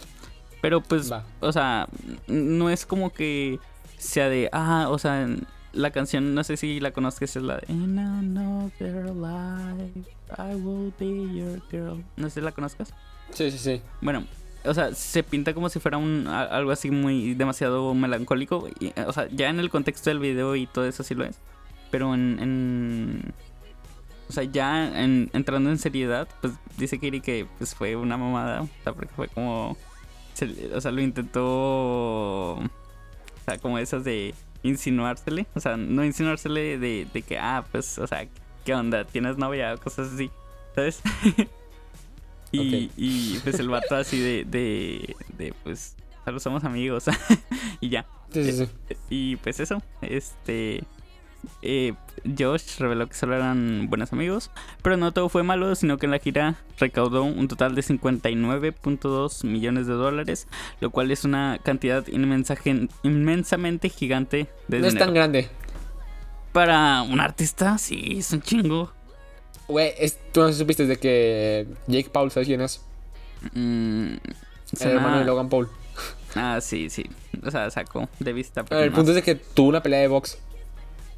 Pero 0.60 0.80
pues, 0.80 1.10
Va. 1.10 1.24
o 1.40 1.52
sea, 1.52 1.88
no 2.28 2.70
es 2.70 2.86
como 2.86 3.12
que 3.12 3.58
sea 3.98 4.28
de, 4.28 4.48
ah, 4.52 4.86
o 4.88 4.98
sea, 4.98 5.26
la 5.72 5.90
canción, 5.90 6.34
no 6.34 6.44
sé 6.44 6.56
si 6.56 6.78
la 6.80 6.92
conozcas, 6.92 7.36
es 7.36 7.42
la 7.42 7.56
de 7.56 7.72
In 7.72 7.98
another 7.98 9.06
life, 9.14 10.08
I 10.38 10.54
will 10.54 10.92
be 10.98 11.34
your 11.34 11.60
girl. 11.70 12.04
No 12.16 12.28
sé 12.28 12.34
si 12.34 12.40
la 12.40 12.52
conozcas. 12.52 12.94
Sí, 13.32 13.50
sí, 13.50 13.58
sí. 13.58 13.82
Bueno, 14.00 14.24
o 14.64 14.74
sea, 14.74 14.94
se 14.94 15.22
pinta 15.22 15.54
como 15.54 15.68
si 15.68 15.80
fuera 15.80 15.98
un, 15.98 16.26
algo 16.28 16.70
así 16.70 16.90
muy 16.90 17.34
demasiado 17.34 17.92
melancólico. 17.94 18.68
y, 18.78 18.92
o 19.06 19.12
sea, 19.12 19.28
ya 19.30 19.48
en 19.48 19.58
el 19.58 19.70
contexto 19.70 20.10
del 20.10 20.20
video 20.20 20.54
y 20.54 20.66
todo 20.66 20.86
eso 20.86 21.02
sí 21.02 21.14
lo 21.14 21.24
es. 21.24 21.38
Pero 21.92 22.12
en. 22.14 22.38
en- 22.40 23.34
o 24.28 24.32
sea, 24.32 24.42
ya 24.44 25.00
en- 25.04 25.30
entrando 25.34 25.70
en 25.70 25.78
seriedad, 25.78 26.26
pues 26.40 26.54
dice 26.78 26.98
Kiri 26.98 27.20
que 27.20 27.46
pues, 27.58 27.74
fue 27.74 27.94
una 27.94 28.16
mamada. 28.16 28.62
O 28.62 28.68
sea, 28.82 28.92
porque 28.94 29.14
fue 29.14 29.28
como. 29.28 29.76
se- 30.34 30.74
o 30.74 30.80
sea, 30.80 30.90
lo 30.90 31.00
intentó. 31.02 31.42
O 32.54 32.68
sea, 33.44 33.58
como 33.58 33.78
esas 33.78 34.02
de. 34.04 34.34
insinuársele. 34.64 35.46
O 35.54 35.60
sea, 35.60 35.76
no 35.76 36.04
insinuársele 36.04 36.78
de, 36.78 37.06
de 37.12 37.22
que, 37.22 37.38
ah, 37.38 37.64
pues, 37.70 37.98
o 37.98 38.06
sea, 38.06 38.26
¿qué 38.64 38.74
onda? 38.74 39.04
¿Tienes 39.04 39.36
novia? 39.36 39.74
o 39.74 39.78
Cosas 39.78 40.12
así, 40.14 40.30
¿sabes? 40.74 41.02
y, 42.52 42.90
y 42.96 43.38
pues 43.42 43.58
el 43.60 43.68
vato 43.68 43.96
así 43.96 44.18
de, 44.20 44.44
de, 44.44 45.16
de 45.36 45.54
pues, 45.62 45.96
solo 46.24 46.38
somos 46.40 46.64
amigos. 46.64 47.04
y 47.80 47.88
ya. 47.90 48.06
Sí, 48.32 48.44
sí, 48.44 48.66
sí. 48.66 48.96
Y 49.10 49.36
pues 49.36 49.60
eso, 49.60 49.82
este... 50.00 50.84
eh, 51.62 51.94
Josh 52.38 52.78
reveló 52.78 53.08
que 53.08 53.14
solo 53.14 53.34
eran 53.34 53.88
buenos 53.88 54.12
amigos, 54.12 54.50
pero 54.82 54.96
no 54.96 55.12
todo 55.12 55.28
fue 55.28 55.42
malo, 55.42 55.74
sino 55.74 55.98
que 55.98 56.06
en 56.06 56.12
la 56.12 56.18
gira 56.18 56.56
recaudó 56.78 57.24
un 57.24 57.48
total 57.48 57.74
de 57.74 57.82
59.2 57.82 59.44
millones 59.46 59.86
de 59.86 59.94
dólares, 59.94 60.46
lo 60.80 60.90
cual 60.90 61.10
es 61.10 61.24
una 61.24 61.58
cantidad 61.62 62.06
inmensa, 62.08 62.56
inmensamente 63.02 63.88
gigante 63.88 64.48
de 64.68 64.78
No 64.80 64.86
es 64.86 64.94
tan 64.96 65.14
grande. 65.14 65.48
Para 66.52 67.02
un 67.02 67.18
artista, 67.20 67.78
sí, 67.78 68.16
es 68.18 68.32
un 68.32 68.42
chingo. 68.42 68.92
Güey, 69.68 69.92
tú 70.32 70.40
no 70.40 70.52
supiste 70.52 70.86
de 70.86 70.98
que 70.98 71.66
Jake 71.86 72.10
Paul, 72.10 72.30
¿sabes 72.30 72.46
quién 72.46 72.60
es? 72.60 72.84
Mm, 73.54 74.12
El 74.14 74.20
suena- 74.78 74.92
hermano 74.94 75.18
de 75.20 75.24
Logan 75.24 75.48
Paul. 75.48 75.68
Ah, 76.34 76.60
sí, 76.60 76.90
sí. 76.90 77.04
O 77.44 77.50
sea, 77.50 77.70
sacó 77.70 78.08
de 78.18 78.32
vista. 78.32 78.64
pero 78.64 78.82
el 78.82 78.90
no. 78.90 78.96
punto 78.96 79.10
es 79.12 79.16
de 79.16 79.22
que 79.22 79.34
tuvo 79.34 79.68
una 79.68 79.82
pelea 79.82 80.00
de 80.00 80.08
box. 80.08 80.38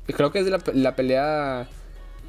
Creo 0.07 0.31
que 0.33 0.41
es 0.41 0.47
la, 0.47 0.61
la 0.75 0.97
pelea 0.97 1.69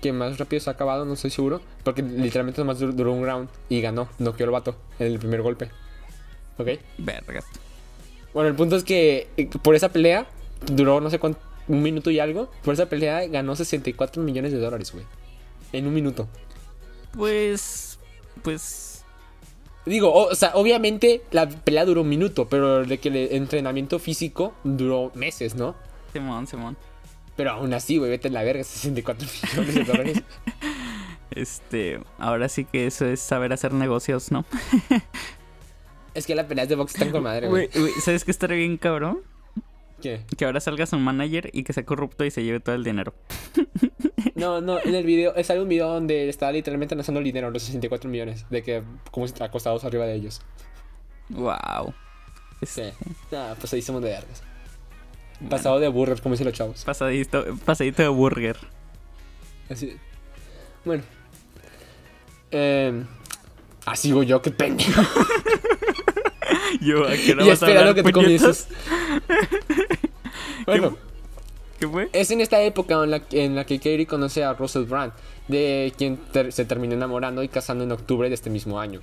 que 0.02 0.14
más 0.14 0.38
rápido 0.38 0.60
se 0.62 0.70
ha 0.70 0.74
acabado, 0.74 1.06
no 1.06 1.14
estoy 1.14 1.32
seguro. 1.32 1.62
Porque 1.84 2.02
literalmente 2.02 2.62
nomás 2.62 2.80
dur- 2.82 2.94
duró 2.94 3.12
un 3.14 3.26
round 3.26 3.50
y 3.70 3.82
ganó. 3.82 4.08
Noqueó 4.20 4.46
el 4.46 4.52
vato 4.52 4.76
en 5.00 5.08
el 5.08 5.20
primer 5.20 5.42
golpe. 5.42 5.70
¿Ok? 6.58 6.68
Vergas. 6.98 7.46
Bueno, 8.34 8.50
el 8.50 8.56
punto 8.56 8.76
es 8.76 8.84
que 8.84 9.28
eh, 9.38 9.48
por 9.62 9.76
esa 9.76 9.90
pelea 9.90 10.26
duró 10.72 11.00
no 11.02 11.10
sé 11.10 11.20
cuánto, 11.20 11.40
un 11.68 11.82
minuto 11.82 12.12
y 12.12 12.20
algo. 12.20 12.50
Por 12.64 12.74
esa 12.74 12.88
pelea 12.88 13.28
ganó 13.28 13.56
64 13.56 14.22
millones 14.24 14.52
de 14.52 14.60
dólares, 14.60 14.92
güey. 14.94 15.06
En 15.74 15.88
un 15.88 15.94
minuto. 15.94 16.28
Pues. 17.14 18.00
Pues. 18.44 19.04
Digo, 19.86 20.12
o, 20.12 20.32
o 20.32 20.36
sea, 20.36 20.52
obviamente 20.56 21.22
la 21.32 21.48
pelea 21.48 21.86
duró 21.86 22.02
un 22.02 22.10
minuto, 22.10 22.48
pero 22.50 22.84
de 22.86 22.98
que 23.00 23.10
el 23.10 23.18
entrenamiento 23.36 24.00
físico 24.00 24.54
duró 24.64 25.12
meses, 25.14 25.56
¿no? 25.56 25.76
Simón, 26.12 26.48
Simón. 26.48 26.76
Pero 27.36 27.52
aún 27.52 27.74
así, 27.74 27.98
güey, 27.98 28.10
vete 28.10 28.30
a 28.30 28.32
la 28.32 28.43
verga, 28.43 28.63
64 28.65 29.28
millones 29.28 29.76
de 29.76 29.84
dólares. 29.84 30.24
Este, 31.32 32.00
ahora 32.17 32.48
sí 32.48 32.63
que 32.63 32.86
eso 32.86 33.06
es 33.06 33.19
saber 33.19 33.52
hacer 33.52 33.74
negocios, 33.74 34.32
¿no? 34.32 34.45
es 36.13 36.26
que 36.26 36.34
las 36.34 36.45
peleas 36.45 36.69
de 36.69 36.76
box 36.76 36.93
están 36.93 37.12
con 37.12 37.24
madre, 37.24 37.50
güey. 37.50 37.67
¿sabes 38.02 38.24
qué 38.24 38.32
estaría 38.32 38.56
bien 38.56 38.78
cabrón? 38.78 39.19
¿Qué? 40.02 40.21
Que 40.38 40.45
ahora 40.45 40.62
salgas 40.62 40.93
un 40.93 41.04
manager 41.04 41.50
y 41.52 41.63
que 41.63 41.74
sea 41.74 41.84
corrupto 41.84 42.24
y 42.24 42.32
se 42.32 42.41
lleve 42.41 42.62
todo 42.62 42.76
el 42.76 42.86
dinero. 42.86 43.13
No, 44.36 44.62
no, 44.62 44.80
en 44.82 44.95
el 44.95 45.06
video, 45.06 45.36
es 45.36 45.50
un 45.50 45.67
video 45.67 45.89
donde 45.89 46.30
está 46.30 46.52
literalmente 46.52 46.95
lanzando 46.95 47.19
el 47.19 47.26
dinero, 47.26 47.50
los 47.52 47.63
64 47.63 48.10
millones, 48.10 48.45
de 48.50 48.63
que 48.63 48.84
como 49.12 49.26
acostados 49.26 49.84
arriba 49.84 50.06
de 50.06 50.15
ellos. 50.15 50.41
Wow. 51.30 51.93
Sí. 52.62 52.84
Ah, 53.32 53.56
pues 53.60 53.74
ahí 53.74 53.82
somos 53.82 54.02
de 54.02 54.10
vergas. 54.10 54.43
Pasado 55.50 55.80
de 55.80 55.88
burger, 55.89 56.21
como 56.21 56.34
dicen 56.34 56.45
los 56.45 56.54
chavos. 56.56 56.84
Pasadito, 56.86 57.43
pasadito 57.65 58.02
de 58.02 58.08
burger. 58.10 58.58
Así. 59.69 59.95
Bueno. 60.86 61.04
Eh, 62.52 63.04
ah, 63.86 63.95
sigo 63.95 64.24
yo, 64.24 64.41
qué 64.41 64.52
pendejo. 64.52 65.02
Yo, 66.82 67.06
¿a 67.08 67.12
qué 67.15 67.32
hora 67.32 67.45
y 67.45 67.50
vas 67.50 67.63
a 67.63 67.65
esperando 67.67 67.80
hablar, 67.91 67.95
que 67.95 68.04
tú 68.04 68.12
puñetas? 68.12 68.67
comiences. 68.67 68.67
bueno, 70.65 70.98
¿Qué 71.80 71.88
fue? 71.88 72.10
es 72.12 72.32
en 72.32 72.41
esta 72.41 72.62
época 72.62 73.02
en 73.04 73.12
la, 73.12 73.21
en 73.32 73.56
la 73.56 73.65
que 73.65 73.78
Katie 73.78 74.06
conoce 74.06 74.43
a 74.43 74.54
Russell 74.54 74.84
Brand, 74.84 75.13
de 75.48 75.93
quien 75.98 76.17
ter- 76.17 76.52
se 76.52 76.65
terminó 76.65 76.93
enamorando 76.93 77.43
y 77.43 77.48
casando 77.48 77.84
en 77.86 77.91
octubre 77.91 78.28
de 78.30 78.36
este 78.36 78.50
mismo 78.50 78.80
año. 78.80 79.02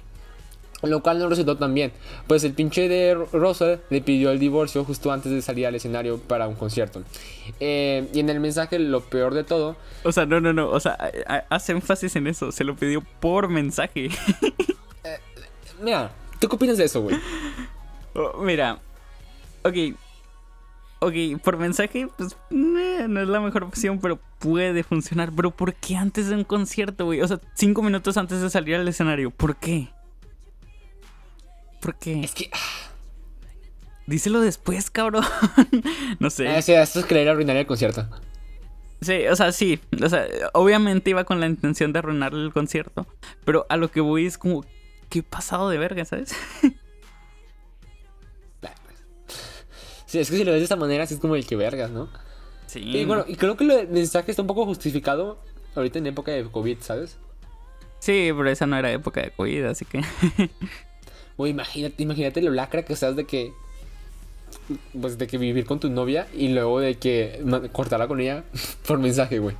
Lo 0.82 1.00
cual 1.02 1.18
no 1.20 1.28
resultó 1.28 1.56
tan 1.56 1.74
bien, 1.74 1.92
pues 2.26 2.42
el 2.44 2.54
pinche 2.54 2.88
de 2.88 3.16
Ru- 3.16 3.28
Russell 3.32 3.78
le 3.88 4.00
pidió 4.00 4.30
el 4.32 4.38
divorcio 4.40 4.84
justo 4.84 5.12
antes 5.12 5.30
de 5.30 5.40
salir 5.40 5.66
al 5.66 5.74
escenario 5.76 6.18
para 6.18 6.48
un 6.48 6.56
concierto. 6.56 7.02
Eh, 7.60 8.08
y 8.12 8.18
en 8.20 8.28
el 8.30 8.40
mensaje, 8.40 8.78
lo 8.80 9.00
peor 9.02 9.32
de 9.34 9.44
todo, 9.44 9.76
O 10.02 10.10
sea, 10.10 10.26
no, 10.26 10.40
no, 10.40 10.52
no. 10.52 10.68
O 10.68 10.80
sea, 10.80 10.98
hace 11.50 11.72
énfasis 11.72 12.16
en 12.16 12.26
eso. 12.26 12.50
Se 12.50 12.64
lo 12.64 12.74
pidió 12.74 13.00
por 13.20 13.48
mensaje. 13.48 14.08
mira, 15.82 16.10
¿tú 16.40 16.48
qué 16.48 16.56
opinas 16.56 16.76
de 16.78 16.84
eso, 16.84 17.02
güey? 17.02 17.16
Oh, 18.14 18.42
mira. 18.42 18.78
Ok. 19.64 19.74
Ok, 21.00 21.14
por 21.42 21.56
mensaje, 21.56 22.06
pues 22.16 22.36
eh, 22.50 23.06
no 23.08 23.20
es 23.20 23.28
la 23.28 23.40
mejor 23.40 23.64
opción, 23.64 23.98
pero 24.00 24.20
puede 24.38 24.84
funcionar. 24.84 25.30
Pero 25.34 25.50
¿por 25.50 25.74
qué 25.74 25.96
antes 25.96 26.28
de 26.28 26.36
un 26.36 26.44
concierto, 26.44 27.06
güey? 27.06 27.20
O 27.20 27.26
sea, 27.28 27.40
cinco 27.54 27.82
minutos 27.82 28.16
antes 28.16 28.40
de 28.40 28.48
salir 28.50 28.76
al 28.76 28.86
escenario. 28.86 29.30
¿Por 29.30 29.56
qué? 29.56 29.88
¿Por 31.82 31.96
qué? 31.96 32.22
Es 32.22 32.32
que, 32.32 32.48
ah, 32.52 32.92
Díselo 34.06 34.40
después, 34.40 34.90
cabrón. 34.90 35.24
no 36.18 36.30
sé. 36.30 36.48
o 36.48 36.62
sea, 36.62 36.82
esto 36.82 37.00
es 37.00 37.06
querer 37.06 37.28
arruinar 37.28 37.56
el 37.56 37.66
concierto. 37.66 38.06
Sí, 39.00 39.26
o 39.26 39.36
sea, 39.36 39.52
sí. 39.52 39.80
O 40.02 40.08
sea, 40.08 40.26
obviamente 40.54 41.10
iba 41.10 41.24
con 41.24 41.40
la 41.40 41.46
intención 41.46 41.92
de 41.92 42.00
arruinarle 42.00 42.44
el 42.44 42.52
concierto. 42.52 43.06
Pero 43.44 43.66
a 43.68 43.76
lo 43.76 43.90
que 43.90 44.00
voy 44.00 44.26
es 44.26 44.38
como, 44.38 44.64
qué 45.08 45.22
pasado 45.22 45.68
de 45.70 45.78
verga, 45.78 46.04
¿sabes? 46.04 46.34
Sí, 50.04 50.18
es 50.18 50.28
que 50.28 50.36
si 50.36 50.44
lo 50.44 50.52
ves 50.52 50.60
de 50.60 50.64
esta 50.64 50.76
manera, 50.76 51.06
sí 51.06 51.14
es 51.14 51.20
como 51.20 51.36
el 51.36 51.46
que 51.46 51.56
vergas, 51.56 51.90
¿no? 51.90 52.06
Sí. 52.66 52.80
Y 52.80 53.06
bueno, 53.06 53.24
y 53.26 53.34
creo 53.36 53.56
que 53.56 53.64
del 53.64 53.88
mensaje 53.88 54.30
está 54.30 54.42
un 54.42 54.46
poco 54.46 54.66
justificado 54.66 55.38
ahorita 55.74 56.00
en 56.00 56.08
época 56.08 56.32
de 56.32 56.44
COVID, 56.44 56.80
¿sabes? 56.80 57.16
Sí, 57.98 58.30
pero 58.36 58.50
esa 58.50 58.66
no 58.66 58.76
era 58.76 58.92
época 58.92 59.22
de 59.22 59.30
COVID, 59.30 59.64
así 59.64 59.86
que. 59.86 60.02
Güey, 61.36 61.50
imagínate, 61.52 62.02
imagínate 62.02 62.42
lo 62.42 62.50
lacra 62.52 62.84
que 62.84 62.92
estás 62.92 63.16
de 63.16 63.24
que. 63.24 63.52
Pues 65.00 65.16
de 65.18 65.26
que 65.26 65.38
vivir 65.38 65.64
con 65.64 65.80
tu 65.80 65.88
novia 65.90 66.26
y 66.34 66.48
luego 66.48 66.78
de 66.80 66.96
que 66.96 67.42
cortarla 67.72 68.06
con 68.06 68.20
ella 68.20 68.44
por 68.86 68.98
mensaje, 68.98 69.38
güey. 69.38 69.56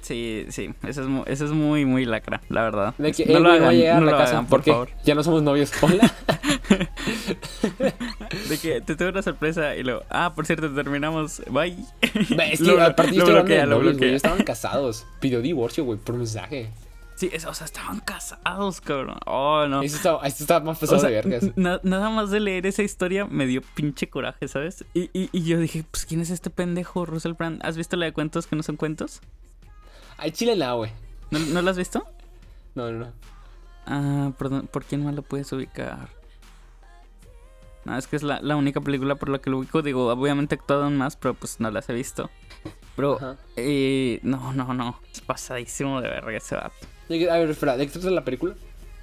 Sí, 0.00 0.46
sí, 0.48 0.70
eso 0.88 1.02
es, 1.02 1.06
mu- 1.06 1.22
eso 1.26 1.44
es 1.44 1.52
muy, 1.52 1.84
muy 1.84 2.04
lacra, 2.04 2.40
la 2.48 2.62
verdad. 2.62 2.94
De 2.98 3.12
que, 3.12 3.24
no 3.26 3.36
"Ey, 3.36 3.42
lo 3.42 3.48
voy 3.50 3.50
a 3.50 3.54
hagan, 3.60 3.74
llegar 3.76 4.02
no 4.02 4.08
a 4.08 4.10
la 4.12 4.18
casa 4.18 4.32
hagan, 4.32 4.46
por 4.46 4.58
porque 4.58 4.70
favor. 4.72 4.88
ya 5.04 5.14
no 5.14 5.22
somos 5.22 5.42
novios. 5.44 5.70
Hola. 5.80 6.12
De 8.48 8.58
que 8.58 8.80
te 8.80 8.96
tuve 8.96 9.10
una 9.10 9.22
sorpresa 9.22 9.76
y 9.76 9.82
lo. 9.84 10.02
Ah, 10.10 10.32
por 10.34 10.46
cierto, 10.46 10.72
terminamos. 10.74 11.42
Bye. 11.50 11.76
Es 12.50 12.58
que 12.60 12.64
Lo- 12.64 12.82
aparte 12.82 13.14
yo 13.14 13.26
lo 13.26 13.32
bloquea, 13.34 13.64
lo 13.66 13.76
novios, 13.76 13.82
güey. 13.82 13.92
bloquea. 13.92 14.08
Ellos 14.08 14.16
estaban 14.16 14.42
casados. 14.44 15.06
Pidió 15.20 15.40
divorcio, 15.40 15.84
güey, 15.84 15.98
por 15.98 16.16
mensaje. 16.16 16.70
Sí, 17.14 17.30
es- 17.32 17.44
o 17.44 17.54
sea, 17.54 17.66
estaban 17.66 18.00
casados, 18.00 18.80
cabrón. 18.80 19.18
Oh, 19.26 19.66
no. 19.68 19.82
Eso 19.82 19.96
está, 19.96 20.16
eso 20.26 20.44
está 20.44 20.60
más 20.60 20.78
O 20.78 20.80
pesado 20.80 21.00
sea, 21.00 21.10
de 21.10 21.14
vergas. 21.16 21.56
na- 21.56 21.80
nada 21.82 22.10
más 22.10 22.30
de 22.30 22.40
leer 22.40 22.66
esa 22.66 22.82
historia 22.82 23.26
me 23.26 23.46
dio 23.46 23.60
pinche 23.74 24.08
coraje, 24.08 24.48
¿sabes? 24.48 24.84
Y, 24.94 25.10
y, 25.12 25.28
y 25.32 25.44
yo 25.44 25.58
dije, 25.58 25.84
pues, 25.90 26.04
¿quién 26.06 26.20
es 26.20 26.30
este 26.30 26.50
pendejo, 26.50 27.04
Russell 27.06 27.32
Brand? 27.34 27.60
¿Has 27.64 27.76
visto 27.76 27.96
la 27.96 28.06
de 28.06 28.12
cuentos 28.12 28.46
que 28.46 28.56
no 28.56 28.62
son 28.62 28.76
cuentos? 28.76 29.20
Ay, 30.16 30.30
chile 30.32 30.56
nada, 30.56 30.72
güey. 30.74 30.90
¿No, 31.30 31.38
¿no 31.38 31.62
la 31.62 31.70
has 31.70 31.78
visto? 31.78 32.04
No, 32.74 32.90
no, 32.90 32.98
no. 33.06 33.12
Ah, 33.86 34.32
¿por, 34.38 34.66
¿por 34.68 34.84
quién 34.84 35.04
más 35.04 35.14
lo 35.14 35.22
puedes 35.22 35.52
ubicar? 35.52 36.08
No, 37.84 37.98
es 37.98 38.06
que 38.06 38.16
es 38.16 38.22
la, 38.22 38.40
la 38.40 38.54
única 38.56 38.80
película 38.80 39.16
por 39.16 39.28
la 39.28 39.38
que 39.40 39.50
lo 39.50 39.58
ubico. 39.58 39.82
Digo, 39.82 40.06
obviamente 40.12 40.58
en 40.68 40.96
más, 40.96 41.16
pero 41.16 41.34
pues 41.34 41.58
no 41.60 41.70
las 41.70 41.88
he 41.88 41.92
visto. 41.92 42.30
Pero, 42.94 43.18
eh, 43.56 44.20
no, 44.22 44.52
no, 44.52 44.72
no. 44.72 45.00
Es 45.12 45.20
pasadísimo 45.20 46.00
de 46.00 46.08
verga 46.08 46.36
ese 46.36 46.54
vato. 46.54 46.74
A 47.12 47.38
ver, 47.38 47.50
espera, 47.50 47.76
¿de 47.76 47.86
qué 47.86 47.92
trata 47.92 48.10
la 48.10 48.24
película? 48.24 48.54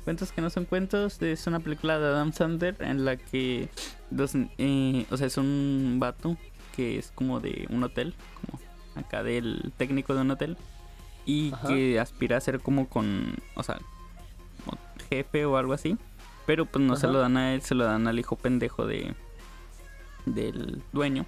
Cuentos 0.04 0.32
que 0.32 0.42
no 0.42 0.50
son 0.50 0.66
cuentos 0.66 1.22
es 1.22 1.46
una 1.46 1.60
película 1.60 2.00
de 2.00 2.08
Adam 2.08 2.34
Sandler 2.34 2.76
en 2.80 3.06
la 3.06 3.18
que 3.18 3.70
dos, 4.10 4.32
eh, 4.58 5.06
o 5.12 5.18
sea, 5.18 5.28
es 5.28 5.38
un 5.38 5.98
vato 6.00 6.38
que 6.76 6.98
es 6.98 7.12
como 7.14 7.40
de 7.40 7.68
un 7.70 7.84
hotel, 7.84 8.16
como 8.42 8.60
acá 8.96 9.24
del 9.24 9.72
técnico 9.78 10.16
de 10.16 10.22
un 10.22 10.32
hotel 10.32 10.58
y 11.26 11.52
Ajá. 11.54 11.68
que 11.68 12.00
aspira 12.00 12.38
a 12.38 12.42
ser 12.42 12.60
como 12.60 12.90
con, 12.90 13.36
o 13.56 13.64
sea, 13.64 13.78
como 14.66 14.78
jefe 15.10 15.46
o 15.46 15.58
algo 15.58 15.74
así, 15.74 15.98
pero 16.46 16.66
pues 16.66 16.84
no 16.84 16.96
se 16.96 17.08
lo 17.08 17.20
dan 17.20 17.38
a 17.38 17.54
él, 17.54 17.62
se 17.62 17.76
lo 17.76 17.84
dan 17.84 18.08
al 18.08 18.18
hijo 18.18 18.36
pendejo 18.36 18.88
de 18.88 19.14
del 20.26 20.82
dueño 20.92 21.26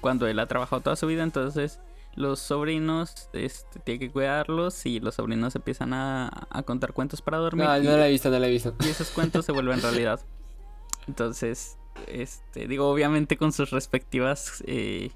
cuando 0.00 0.26
él 0.26 0.38
ha 0.38 0.46
trabajado 0.46 0.80
toda 0.80 0.96
su 0.96 1.06
vida, 1.06 1.22
entonces 1.22 1.80
los 2.18 2.40
sobrinos 2.40 3.30
este, 3.32 3.78
tiene 3.80 4.00
que 4.00 4.10
cuidarlos 4.10 4.84
y 4.86 4.98
los 5.00 5.14
sobrinos 5.14 5.54
empiezan 5.54 5.92
a, 5.94 6.28
a 6.50 6.62
contar 6.64 6.92
cuentos 6.92 7.22
para 7.22 7.38
dormir. 7.38 7.64
No, 7.66 7.78
y- 7.78 7.82
no 7.84 7.96
la 7.96 8.08
he 8.08 8.10
visto, 8.10 8.28
no 8.30 8.38
la 8.38 8.48
he 8.48 8.50
visto. 8.50 8.74
y 8.80 8.88
esos 8.88 9.10
cuentos 9.10 9.44
se 9.46 9.52
vuelven 9.52 9.80
realidad. 9.80 10.20
Entonces, 11.06 11.78
este, 12.06 12.66
digo, 12.68 12.88
obviamente 12.90 13.36
con 13.36 13.52
sus 13.52 13.70
respectivas, 13.70 14.62
eh, 14.66 15.10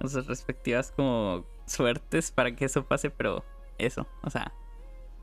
con 0.00 0.08
sus 0.08 0.26
respectivas 0.26 0.92
como 0.92 1.44
suertes 1.66 2.30
para 2.30 2.54
que 2.54 2.64
eso 2.64 2.84
pase, 2.84 3.10
pero 3.10 3.44
eso, 3.78 4.06
o 4.22 4.30
sea, 4.30 4.52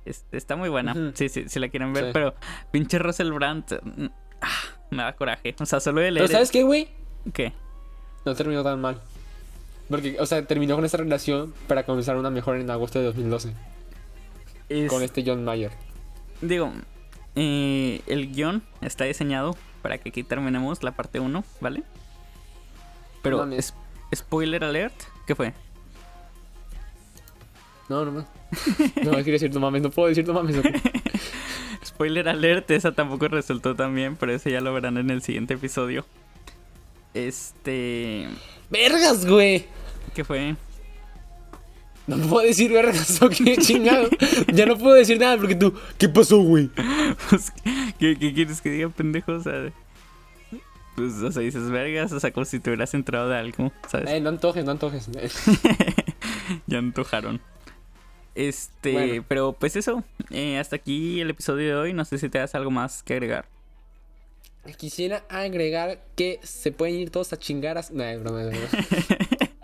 es- 0.06 0.26
está 0.32 0.56
muy 0.56 0.70
buena. 0.70 0.92
Ujú. 0.92 1.12
Sí, 1.16 1.30
sí, 1.30 1.48
si 1.48 1.60
la 1.60 1.70
quieren 1.70 1.94
ver, 1.94 2.06
Sí. 2.06 2.10
pero 2.14 2.36
pinche 2.72 3.00
Russell 3.00 3.32
Brand, 3.32 3.66
mm, 3.84 4.06
ah, 4.42 4.48
me 4.92 5.04
da 5.04 5.16
coraje. 5.16 5.56
O 5.60 5.66
sea, 5.66 5.80
solo 5.80 6.02
de 6.02 6.12
leer. 6.12 6.26
Pero 6.26 6.34
¿sabes 6.34 6.52
qué, 6.52 6.64
güey? 6.64 6.90
¿Qué? 7.34 7.54
no 8.26 8.34
terminó 8.36 8.64
tan 8.64 8.82
mal. 8.82 9.00
Porque, 9.90 10.18
o 10.20 10.26
sea, 10.26 10.44
terminó 10.46 10.76
con 10.76 10.86
esta 10.86 10.98
relación 10.98 11.54
para 11.68 11.84
comenzar 11.84 12.18
una 12.18 12.30
mejor 12.30 12.58
en 12.58 12.70
agosto 12.70 13.00
de 13.00 13.06
2012. 13.06 13.54
Es- 14.70 14.90
Con 14.90 15.04
este 15.04 15.24
John 15.26 15.44
Mayer. 15.46 15.72
Digo, 16.42 16.72
eh, 17.36 18.02
el 18.08 18.32
guion 18.34 18.64
está 18.82 19.04
diseñado 19.06 19.56
para 19.82 19.98
que 20.00 20.10
aquí 20.10 20.24
terminemos 20.24 20.82
la 20.84 20.92
parte 20.92 21.20
1, 21.20 21.44
¿vale? 21.62 21.84
Pero, 23.22 23.46
es- 23.52 23.74
spoiler 24.16 24.64
alert, 24.64 24.96
¿qué 25.28 25.36
fue? 25.36 25.54
No, 27.90 28.04
no 28.06 28.12
más. 28.12 28.26
No, 29.04 29.12
quiero 29.12 29.24
decir 29.34 29.54
no 29.54 29.60
mames, 29.60 29.82
no 29.84 29.92
puedo 29.92 30.08
decir 30.10 30.26
no 30.28 30.34
mames. 30.34 30.56
Spoiler 31.86 32.28
alert, 32.28 32.70
esa 32.72 32.92
tampoco 32.94 33.28
resultó 33.28 33.76
tan 33.76 33.94
bien, 33.94 34.16
pero 34.16 34.34
ese 34.34 34.50
ya 34.52 34.60
lo 34.62 34.74
verán 34.74 34.98
en 34.98 35.12
el 35.12 35.22
siguiente 35.22 35.54
episodio. 35.54 36.04
Este... 37.16 38.28
¡Vergas, 38.70 39.26
güey! 39.26 39.66
¿Qué 40.14 40.24
fue? 40.24 40.56
No 42.08 42.18
puedo 42.18 42.46
decir 42.46 42.72
vergas, 42.72 43.20
o 43.22 43.30
qué 43.30 43.58
chingado. 43.58 44.10
Ya 44.54 44.66
no 44.66 44.78
puedo 44.78 44.94
decir 44.94 45.20
nada 45.20 45.38
porque 45.38 45.56
tú. 45.56 45.74
¿Qué 45.98 46.08
pasó, 46.10 46.38
güey? 46.38 46.70
Pues, 47.30 47.52
¿qué, 47.98 48.18
qué 48.20 48.34
quieres 48.34 48.62
que 48.62 48.70
diga, 48.70 48.90
pendejo? 48.90 49.32
O 49.32 49.42
sea, 49.42 49.72
pues, 50.96 51.14
o 51.14 51.32
sea, 51.32 51.42
dices 51.42 51.70
vergas, 51.70 52.12
o 52.12 52.20
sea, 52.20 52.32
como 52.32 52.46
si 52.46 52.60
te 52.60 52.70
hubieras 52.70 52.94
entrado 52.94 53.30
de 53.30 53.38
algo, 53.38 53.72
¿sabes? 53.88 54.10
Eh, 54.10 54.20
no 54.20 54.30
antojes, 54.30 54.66
no 54.66 54.72
antojes. 54.72 55.10
ya 56.68 56.78
antojaron. 56.78 57.40
Este, 58.36 58.92
Bueno. 58.92 59.26
pero 59.28 59.54
pues 59.54 59.78
eso, 59.78 60.04
eh, 60.30 60.60
hasta 60.60 60.76
aquí 60.76 61.22
el 61.22 61.30
episodio 61.30 61.68
de 61.68 61.76
hoy. 61.76 61.94
No 61.94 62.04
sé 62.04 62.18
si 62.18 62.28
te 62.28 62.38
das 62.38 62.54
algo 62.54 62.70
más 62.70 63.02
que 63.02 63.14
agregar. 63.14 63.46
Quisiera 64.78 65.24
agregar 65.30 66.00
que 66.16 66.40
se 66.44 66.72
pueden 66.72 66.96
ir 66.96 67.10
todos 67.12 67.32
a 67.34 67.38
chingaras. 67.38 67.92
No, 67.92 68.04
es 68.04 68.20
broma, 68.22 68.44
broma. 68.44 68.68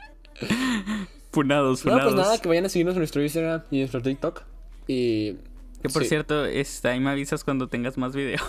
Funados, 1.31 1.85
No, 1.85 1.91
funados. 1.93 2.13
pues 2.13 2.25
nada, 2.25 2.41
que 2.41 2.47
vayan 2.49 2.65
a 2.65 2.69
seguirnos 2.69 2.95
en 2.95 2.99
nuestro 2.99 3.21
Instagram 3.23 3.63
y 3.71 3.75
en 3.77 3.81
nuestro 3.81 4.01
TikTok. 4.01 4.43
Y. 4.87 5.33
Que 5.81 5.89
por 5.89 6.03
sí. 6.03 6.09
cierto, 6.09 6.45
este, 6.45 6.89
ahí 6.89 6.99
me 6.99 7.09
avisas 7.09 7.43
cuando 7.43 7.67
tengas 7.67 7.97
más 7.97 8.13
videos. 8.15 8.41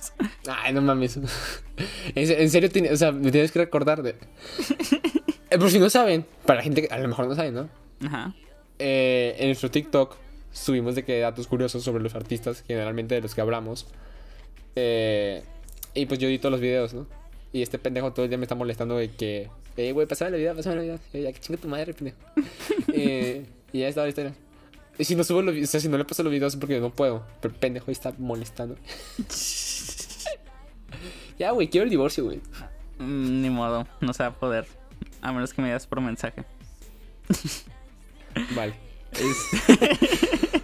Ay, 0.48 0.72
no 0.72 0.80
mames. 0.82 1.18
En, 2.14 2.26
se- 2.26 2.42
en 2.42 2.50
serio, 2.50 2.70
o 2.92 2.96
sea, 2.96 3.12
me 3.12 3.30
tienes 3.30 3.52
que 3.52 3.58
recordar 3.60 4.02
de. 4.02 4.16
Eh, 5.50 5.58
por 5.58 5.70
si 5.70 5.78
no 5.78 5.90
saben, 5.90 6.26
para 6.46 6.58
la 6.58 6.62
gente 6.62 6.86
que 6.86 6.92
a 6.94 6.98
lo 6.98 7.08
mejor 7.08 7.26
no 7.28 7.34
saben, 7.34 7.54
¿no? 7.54 7.68
Ajá. 8.06 8.34
Eh, 8.78 9.36
en 9.38 9.46
nuestro 9.48 9.70
TikTok 9.70 10.16
subimos 10.52 10.94
de 10.94 11.04
que 11.04 11.18
datos 11.20 11.46
curiosos 11.46 11.82
sobre 11.84 12.02
los 12.02 12.14
artistas, 12.14 12.64
generalmente 12.66 13.14
de 13.14 13.20
los 13.20 13.34
que 13.34 13.40
hablamos. 13.42 13.86
Eh, 14.76 15.42
y 15.94 16.06
pues 16.06 16.18
yo 16.20 16.28
edito 16.28 16.50
los 16.50 16.60
videos, 16.60 16.94
¿no? 16.94 17.06
Y 17.52 17.62
este 17.62 17.78
pendejo 17.78 18.12
todo 18.12 18.24
el 18.24 18.30
día 18.30 18.38
me 18.38 18.44
está 18.44 18.54
molestando 18.54 18.96
de 18.96 19.10
que, 19.10 19.50
eh, 19.76 19.92
güey, 19.92 20.06
pásame 20.06 20.30
la 20.32 20.36
vida, 20.38 20.54
pásame 20.54 20.76
la 20.76 20.82
vida. 20.82 20.98
Ya 21.12 21.32
que 21.32 21.40
chinga 21.40 21.60
tu 21.60 21.68
madre, 21.68 21.92
pendejo. 21.92 22.16
eh, 22.94 23.44
y 23.72 23.80
ya 23.80 23.88
está 23.88 24.02
la 24.02 24.08
historia. 24.08 24.34
Y 24.98 25.04
si 25.04 25.14
no 25.14 25.24
subo 25.24 25.42
los 25.42 25.54
videos, 25.54 25.68
o 25.68 25.72
sea, 25.72 25.80
si 25.80 25.88
no 25.88 25.98
le 25.98 26.04
paso 26.04 26.22
los 26.22 26.32
videos 26.32 26.54
es 26.54 26.60
porque 26.60 26.80
no 26.80 26.90
puedo. 26.90 27.24
Pero 27.40 27.52
el 27.54 27.60
pendejo 27.60 27.90
está 27.90 28.14
molestando. 28.18 28.76
ya, 31.38 31.50
güey, 31.50 31.68
quiero 31.68 31.84
el 31.84 31.90
divorcio, 31.90 32.24
güey. 32.24 32.40
Mm, 32.98 33.42
Ni 33.42 33.50
modo, 33.50 33.86
no 34.00 34.12
se 34.14 34.22
va 34.22 34.30
a 34.30 34.34
poder. 34.34 34.66
A 35.20 35.32
menos 35.32 35.52
que 35.52 35.60
me 35.62 35.68
digas 35.68 35.86
por 35.86 36.00
mensaje. 36.00 36.44
Vale. 38.54 38.74
Este- 39.12 40.62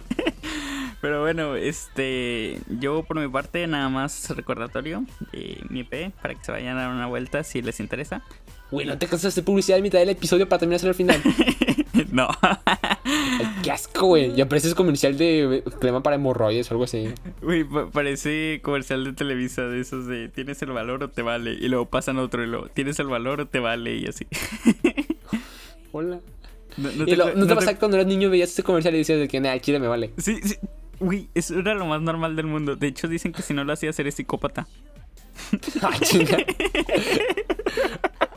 Pero 1.01 1.21
bueno, 1.21 1.55
este. 1.55 2.59
Yo 2.79 3.03
por 3.03 3.19
mi 3.19 3.27
parte, 3.29 3.65
nada 3.67 3.87
más 3.89 4.29
recordatorio. 4.35 5.05
eh, 5.33 5.61
mi 5.69 5.81
EP, 5.81 6.11
para 6.21 6.35
que 6.35 6.43
se 6.43 6.51
vayan 6.51 6.77
a 6.77 6.81
dar 6.81 6.91
una 6.91 7.07
vuelta 7.07 7.43
si 7.43 7.61
les 7.61 7.79
interesa. 7.79 8.21
Güey, 8.71 8.85
no 8.85 8.97
te 8.99 9.07
cansas 9.07 9.33
de 9.33 9.41
publicidad 9.41 9.77
en 9.77 9.83
mitad 9.83 9.97
del 9.99 10.09
episodio 10.09 10.47
para 10.47 10.59
terminar 10.59 10.85
al 10.85 10.93
final. 10.93 11.19
no. 12.11 12.27
Ay, 12.43 13.47
qué 13.63 13.71
asco, 13.71 14.05
güey. 14.07 14.35
Ya 14.35 14.47
pareces 14.47 14.75
comercial 14.75 15.17
de 15.17 15.57
eh, 15.57 15.63
crema 15.79 16.03
para 16.03 16.17
hemorroides 16.17 16.69
o 16.69 16.73
algo 16.75 16.83
así. 16.83 17.09
Pa- 17.73 17.89
parece 17.89 18.59
comercial 18.61 19.05
de 19.05 19.13
Televisa 19.13 19.63
de 19.63 19.79
esos 19.81 20.05
de 20.05 20.29
tienes 20.29 20.61
el 20.61 20.69
valor 20.71 21.01
o 21.03 21.09
te 21.09 21.23
vale. 21.23 21.53
Y 21.53 21.67
luego 21.69 21.85
pasan 21.85 22.17
otro 22.19 22.43
y 22.43 22.47
luego 22.47 22.67
tienes 22.67 22.99
el 22.99 23.07
valor 23.07 23.41
o 23.41 23.47
te 23.47 23.57
vale 23.59 23.95
y 23.95 24.05
así. 24.05 24.27
Hola. 25.91 26.19
No, 26.77 26.91
no 26.91 27.03
y 27.07 27.15
lo- 27.15 27.25
¿No 27.25 27.31
te 27.33 27.39
no 27.39 27.55
pasa 27.55 27.73
que 27.73 27.79
cuando 27.79 27.97
eras 27.97 28.07
niño 28.07 28.29
veías 28.29 28.51
ese 28.51 28.61
comercial 28.63 28.93
y 28.93 28.99
decías 28.99 29.19
de 29.19 29.27
que, 29.27 29.37
el 29.37 29.61
chile 29.61 29.79
me 29.79 29.87
vale? 29.87 30.11
Sí, 30.17 30.39
sí. 30.43 30.55
Uy, 30.99 31.29
eso 31.33 31.57
era 31.57 31.73
lo 31.73 31.85
más 31.85 32.01
normal 32.01 32.35
del 32.35 32.47
mundo. 32.47 32.75
De 32.75 32.87
hecho, 32.87 33.07
dicen 33.07 33.31
que 33.31 33.41
si 33.41 33.53
no 33.53 33.63
lo 33.63 33.71
hacías 33.73 33.97
eres 33.99 34.15
psicópata. 34.15 34.67
Ah, 35.81 35.97
chinga. 36.01 36.37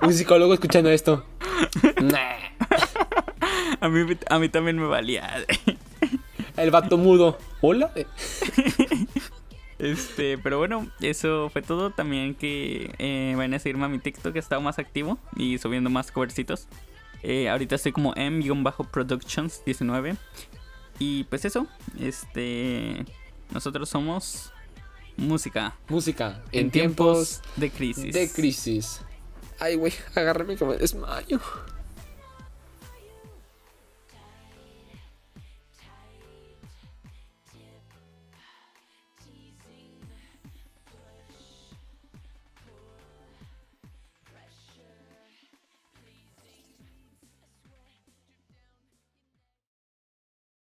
Un 0.02 0.12
psicólogo 0.12 0.54
escuchando 0.54 0.88
esto. 0.88 1.26
Nah. 2.00 2.36
A 3.80 3.88
mí, 3.88 4.16
a 4.30 4.38
mí 4.38 4.48
también 4.48 4.78
me 4.78 4.86
valía. 4.86 5.44
El 6.56 6.70
vato 6.70 6.98
mudo. 6.98 7.38
Hola. 7.60 7.90
Este, 9.78 10.38
pero 10.38 10.58
bueno, 10.58 10.86
eso 11.00 11.50
fue 11.50 11.60
todo. 11.60 11.90
También 11.90 12.36
que 12.36 12.94
eh, 12.98 13.34
vayan 13.36 13.54
a 13.54 13.58
seguirme 13.58 13.86
a 13.86 13.88
mi 13.88 13.98
TikTok, 13.98 14.32
que 14.32 14.38
he 14.38 14.40
estado 14.40 14.60
más 14.60 14.78
activo 14.78 15.18
y 15.36 15.58
subiendo 15.58 15.90
más 15.90 16.12
covercitos. 16.12 16.68
Eh, 17.24 17.48
ahorita 17.48 17.74
estoy 17.74 17.90
como 17.90 18.14
m-productions19. 18.14 20.16
Y 21.04 21.24
pues 21.24 21.44
eso, 21.44 21.66
este. 21.98 23.04
Nosotros 23.50 23.88
somos 23.88 24.52
música 25.16 25.74
Música. 25.88 26.40
en, 26.52 26.66
En 26.66 26.70
tiempos 26.70 27.40
tiempos 27.40 27.56
de 27.56 27.70
crisis. 27.70 28.14
de 28.14 28.30
crisis. 28.30 29.00
Ay, 29.58 29.74
güey, 29.74 29.92
agárrame 30.14 30.56
como 30.56 30.74
desmayo. 30.74 31.40